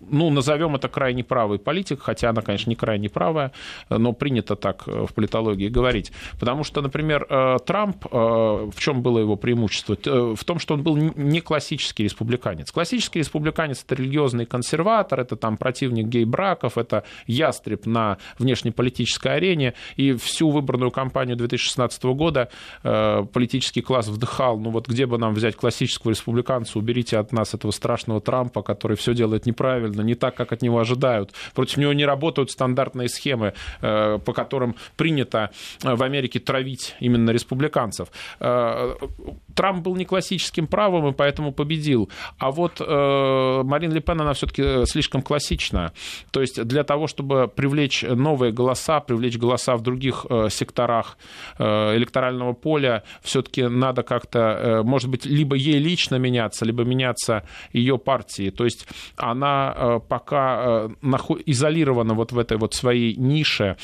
ну, 0.00 0.30
назовем 0.30 0.74
это 0.76 0.88
крайне 0.88 1.24
правый 1.24 1.58
политик, 1.58 2.02
хотя 2.02 2.30
она, 2.30 2.42
конечно, 2.42 2.70
не 2.70 2.76
крайне 2.76 3.08
правая, 3.08 3.52
но 3.88 4.12
принято 4.12 4.56
так 4.56 4.84
э, 4.86 5.06
в 5.06 5.14
политологии 5.14 5.68
говорить. 5.68 6.12
Потому 6.38 6.64
что, 6.64 6.82
например, 6.82 7.26
э, 7.28 7.56
Трамп, 7.64 8.06
э, 8.06 8.08
в 8.10 8.78
чем 8.78 9.02
было 9.02 9.18
его 9.18 9.36
преимущество? 9.36 9.96
В 10.34 10.44
том, 10.44 10.58
что 10.58 10.74
он 10.74 10.82
был 10.82 10.96
не 10.96 11.40
классический 11.40 12.04
республиканец. 12.04 12.70
Классический 12.70 13.20
республиканец– 13.20 13.84
это 13.86 13.94
религиозный 13.94 14.46
консерватор, 14.46 15.20
это 15.20 15.36
там 15.36 15.56
противник 15.56 16.06
гей-браков, 16.06 16.78
это 16.78 17.04
ястреб 17.26 17.86
на 17.86 18.18
внешнеполитической 18.38 19.36
арене, 19.36 19.74
и 19.96 20.12
всю 20.12 20.50
выборную 20.50 20.90
кампанию 20.90 21.36
2016 21.36 22.02
года 22.04 22.50
политический 22.82 23.82
класс 23.82 24.08
вдыхал, 24.08 24.58
ну 24.58 24.70
вот 24.70 24.88
где 24.88 25.06
бы 25.06 25.18
нам 25.18 25.34
взять 25.34 25.56
классического 25.56 26.10
республиканца, 26.10 26.78
уберите 26.78 27.18
от 27.18 27.32
нас 27.32 27.54
этого 27.54 27.70
страшного 27.70 28.20
Трампа, 28.20 28.62
который 28.62 28.96
все 28.96 29.14
делает 29.14 29.46
неправильно, 29.46 29.85
неправильно, 29.86 30.02
не 30.02 30.14
так, 30.14 30.34
как 30.34 30.52
от 30.52 30.62
него 30.62 30.78
ожидают. 30.78 31.32
Против 31.54 31.78
него 31.78 31.92
не 31.92 32.06
работают 32.06 32.50
стандартные 32.50 33.08
схемы, 33.08 33.52
э, 33.82 34.18
по 34.24 34.32
которым 34.32 34.74
принято 34.96 35.50
э, 35.84 35.94
в 35.94 36.02
Америке 36.02 36.38
травить 36.38 36.94
именно 37.00 37.32
республиканцев. 37.32 38.08
Э, 39.56 39.66
Трамп 39.66 39.82
был 39.82 39.96
не 39.96 40.04
классическим 40.04 40.66
правым 40.66 41.08
и 41.08 41.12
поэтому 41.12 41.52
победил. 41.52 42.10
А 42.38 42.50
вот 42.50 42.80
Марин 42.80 43.92
Ле 43.92 44.00
Пен, 44.00 44.20
она 44.20 44.32
все-таки 44.32 44.86
слишком 44.86 45.22
классичная. 45.22 45.92
То 46.30 46.40
есть 46.40 46.62
для 46.62 46.84
того, 46.84 47.06
чтобы 47.06 47.48
привлечь 47.48 48.02
новые 48.02 48.52
голоса, 48.52 49.00
привлечь 49.00 49.38
голоса 49.38 49.76
в 49.76 49.82
других 49.82 50.26
секторах 50.50 51.16
электорального 51.58 52.52
поля, 52.52 53.02
все-таки 53.22 53.62
надо 53.62 54.02
как-то, 54.02 54.82
может 54.84 55.10
быть, 55.10 55.24
либо 55.24 55.56
ей 55.56 55.78
лично 55.78 56.16
меняться, 56.16 56.64
либо 56.64 56.84
меняться 56.84 57.44
ее 57.72 57.98
партии. 57.98 58.50
То 58.50 58.64
есть 58.64 58.86
она 59.16 59.66
Э, 59.76 60.00
пока 60.00 60.88
э, 61.02 61.16
изолирована 61.46 62.14
вот 62.14 62.32
в 62.32 62.38
этой 62.38 62.56
вот 62.56 62.74
своей 62.74 63.14
нише 63.16 63.76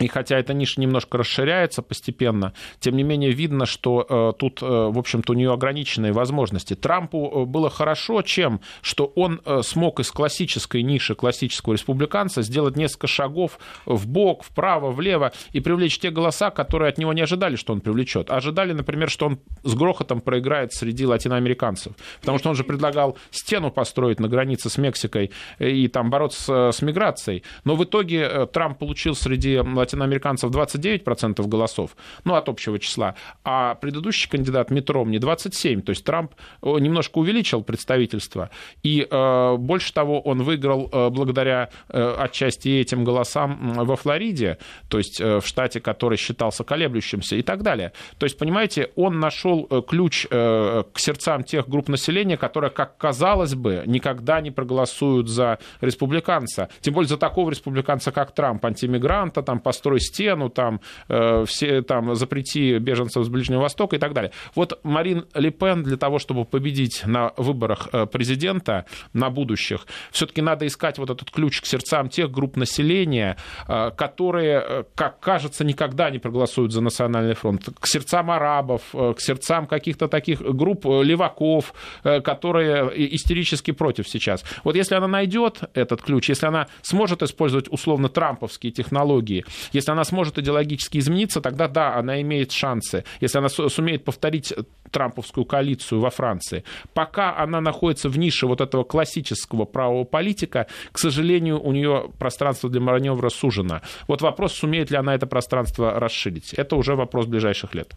и 0.00 0.08
хотя 0.08 0.38
эта 0.38 0.54
ниша 0.54 0.80
немножко 0.80 1.18
расширяется 1.18 1.82
постепенно, 1.82 2.52
тем 2.80 2.96
не 2.96 3.02
менее 3.02 3.32
видно, 3.32 3.66
что 3.66 4.06
э, 4.08 4.32
тут, 4.38 4.62
э, 4.62 4.66
в 4.66 4.98
общем-то, 4.98 5.32
у 5.32 5.36
нее 5.36 5.52
ограниченные 5.52 6.12
возможности. 6.12 6.74
Трампу 6.74 7.30
э, 7.30 7.44
было 7.44 7.70
хорошо, 7.70 8.22
чем, 8.22 8.60
что 8.80 9.06
он 9.16 9.40
э, 9.44 9.62
смог 9.62 10.00
из 10.00 10.10
классической 10.10 10.82
ниши 10.82 11.14
классического 11.14 11.74
республиканца 11.74 12.42
сделать 12.42 12.76
несколько 12.76 13.06
шагов 13.06 13.58
в 13.86 14.06
бок, 14.06 14.44
вправо, 14.44 14.90
влево 14.90 15.32
и 15.52 15.60
привлечь 15.60 15.98
те 15.98 16.10
голоса, 16.10 16.50
которые 16.50 16.90
от 16.90 16.98
него 16.98 17.12
не 17.12 17.22
ожидали, 17.22 17.56
что 17.56 17.72
он 17.72 17.80
привлечет. 17.80 18.30
Ожидали, 18.30 18.72
например, 18.72 19.10
что 19.10 19.26
он 19.26 19.40
с 19.64 19.74
грохотом 19.74 20.20
проиграет 20.20 20.72
среди 20.72 21.06
латиноамериканцев, 21.06 21.94
потому 22.20 22.38
что 22.38 22.50
он 22.50 22.54
же 22.54 22.64
предлагал 22.64 23.18
стену 23.30 23.70
построить 23.70 24.20
на 24.20 24.28
границе 24.28 24.70
с 24.70 24.78
Мексикой 24.78 25.32
и 25.58 25.88
там 25.88 26.10
бороться 26.10 26.70
с 26.72 26.82
миграцией. 26.82 27.42
Но 27.64 27.74
в 27.74 27.84
итоге 27.84 28.20
э, 28.20 28.46
Трамп 28.46 28.78
получил 28.78 29.14
среди 29.14 29.60
29% 29.96 31.46
голосов, 31.46 31.96
ну, 32.24 32.34
от 32.34 32.48
общего 32.48 32.78
числа, 32.78 33.14
а 33.44 33.74
предыдущий 33.74 34.28
кандидат 34.28 34.70
Мит 34.70 34.88
Ромни 34.90 35.18
27%. 35.18 35.82
То 35.82 35.90
есть 35.90 36.04
Трамп 36.04 36.34
немножко 36.62 37.18
увеличил 37.18 37.62
представительство, 37.62 38.50
и 38.82 39.06
э, 39.08 39.56
больше 39.56 39.92
того, 39.92 40.20
он 40.20 40.42
выиграл 40.42 40.88
э, 40.90 41.10
благодаря 41.10 41.70
э, 41.88 42.14
отчасти 42.18 42.68
этим 42.80 43.04
голосам 43.04 43.74
во 43.84 43.96
Флориде, 43.96 44.58
то 44.88 44.98
есть 44.98 45.20
э, 45.20 45.40
в 45.40 45.46
штате, 45.46 45.80
который 45.80 46.18
считался 46.18 46.64
колеблющимся 46.64 47.36
и 47.36 47.42
так 47.42 47.62
далее. 47.62 47.92
То 48.18 48.26
есть, 48.26 48.38
понимаете, 48.38 48.90
он 48.96 49.18
нашел 49.20 49.66
э, 49.70 49.82
ключ 49.86 50.26
э, 50.30 50.84
к 50.92 50.98
сердцам 50.98 51.44
тех 51.44 51.68
групп 51.68 51.88
населения, 51.88 52.36
которые, 52.36 52.70
как 52.70 52.96
казалось 52.96 53.54
бы, 53.54 53.82
никогда 53.86 54.40
не 54.40 54.50
проголосуют 54.50 55.28
за 55.28 55.58
республиканца, 55.80 56.68
тем 56.80 56.94
более 56.94 57.08
за 57.08 57.16
такого 57.16 57.50
республиканца, 57.50 58.12
как 58.12 58.34
Трамп, 58.34 58.64
антимигранта, 58.64 59.42
там, 59.42 59.60
по 59.60 59.72
построй 59.78 60.00
стену, 60.00 60.48
там, 60.48 60.80
э, 61.08 61.44
все, 61.46 61.82
там, 61.82 62.16
запрети 62.16 62.78
беженцев 62.78 63.24
с 63.24 63.28
Ближнего 63.28 63.60
Востока 63.60 63.94
и 63.94 63.98
так 63.98 64.12
далее. 64.12 64.32
Вот 64.56 64.80
Марин 64.82 65.26
Ле 65.34 65.52
для 65.58 65.96
того, 65.96 66.18
чтобы 66.18 66.44
победить 66.44 67.02
на 67.06 67.32
выборах 67.36 67.88
э, 67.92 68.06
президента, 68.06 68.84
на 69.12 69.30
будущих, 69.30 69.86
все-таки 70.10 70.42
надо 70.42 70.66
искать 70.66 70.98
вот 70.98 71.10
этот 71.10 71.30
ключ 71.30 71.60
к 71.60 71.66
сердцам 71.66 72.08
тех 72.08 72.30
групп 72.30 72.56
населения, 72.56 73.36
э, 73.68 73.90
которые, 73.96 74.84
как 74.94 75.20
кажется, 75.20 75.64
никогда 75.64 76.10
не 76.10 76.18
проголосуют 76.18 76.72
за 76.72 76.80
национальный 76.80 77.34
фронт, 77.34 77.68
к 77.78 77.86
сердцам 77.86 78.30
арабов, 78.30 78.82
к 78.92 79.16
сердцам 79.18 79.66
каких-то 79.66 80.08
таких 80.08 80.40
групп 80.40 80.84
леваков, 80.84 81.72
которые 82.02 83.14
истерически 83.14 83.72
против 83.72 84.08
сейчас. 84.08 84.44
Вот 84.64 84.76
если 84.76 84.96
она 84.96 85.08
найдет 85.08 85.60
этот 85.74 86.02
ключ, 86.02 86.28
если 86.28 86.46
она 86.46 86.66
сможет 86.82 87.22
использовать 87.22 87.68
условно 87.70 88.08
трамповские 88.08 88.72
технологии, 88.72 89.44
если 89.72 89.90
она 89.90 90.04
сможет 90.04 90.38
идеологически 90.38 90.98
измениться, 90.98 91.40
тогда 91.40 91.68
да, 91.68 91.96
она 91.96 92.20
имеет 92.20 92.52
шансы. 92.52 93.04
Если 93.20 93.38
она 93.38 93.48
сумеет 93.48 94.04
повторить 94.04 94.52
трамповскую 94.90 95.44
коалицию 95.44 96.00
во 96.00 96.10
Франции. 96.10 96.64
Пока 96.94 97.36
она 97.36 97.60
находится 97.60 98.08
в 98.08 98.18
нише 98.18 98.46
вот 98.46 98.60
этого 98.60 98.84
классического 98.84 99.64
правого 99.64 100.04
политика, 100.04 100.66
к 100.92 100.98
сожалению, 100.98 101.60
у 101.60 101.72
нее 101.72 102.10
пространство 102.18 102.70
для 102.70 102.80
маневра 102.80 103.28
сужено. 103.28 103.82
Вот 104.06 104.22
вопрос, 104.22 104.54
сумеет 104.54 104.90
ли 104.90 104.96
она 104.96 105.14
это 105.14 105.26
пространство 105.26 105.98
расширить. 105.98 106.54
Это 106.54 106.76
уже 106.76 106.94
вопрос 106.94 107.26
ближайших 107.26 107.74
лет. 107.74 107.94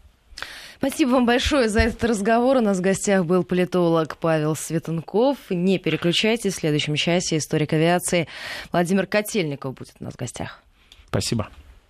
Спасибо 0.77 1.11
вам 1.11 1.27
большое 1.27 1.69
за 1.69 1.81
этот 1.81 2.03
разговор. 2.03 2.57
У 2.57 2.61
нас 2.61 2.79
в 2.79 2.81
гостях 2.81 3.23
был 3.25 3.43
политолог 3.43 4.17
Павел 4.17 4.55
Светенков. 4.55 5.37
Не 5.51 5.77
переключайтесь, 5.77 6.53
в 6.53 6.59
следующем 6.59 6.95
часе 6.95 7.37
историк 7.37 7.73
авиации 7.73 8.27
Владимир 8.71 9.05
Котельников 9.05 9.75
будет 9.75 9.93
у 9.99 10.03
нас 10.03 10.15
в 10.15 10.17
гостях. 10.17 10.63
Спасибо. 11.07 11.49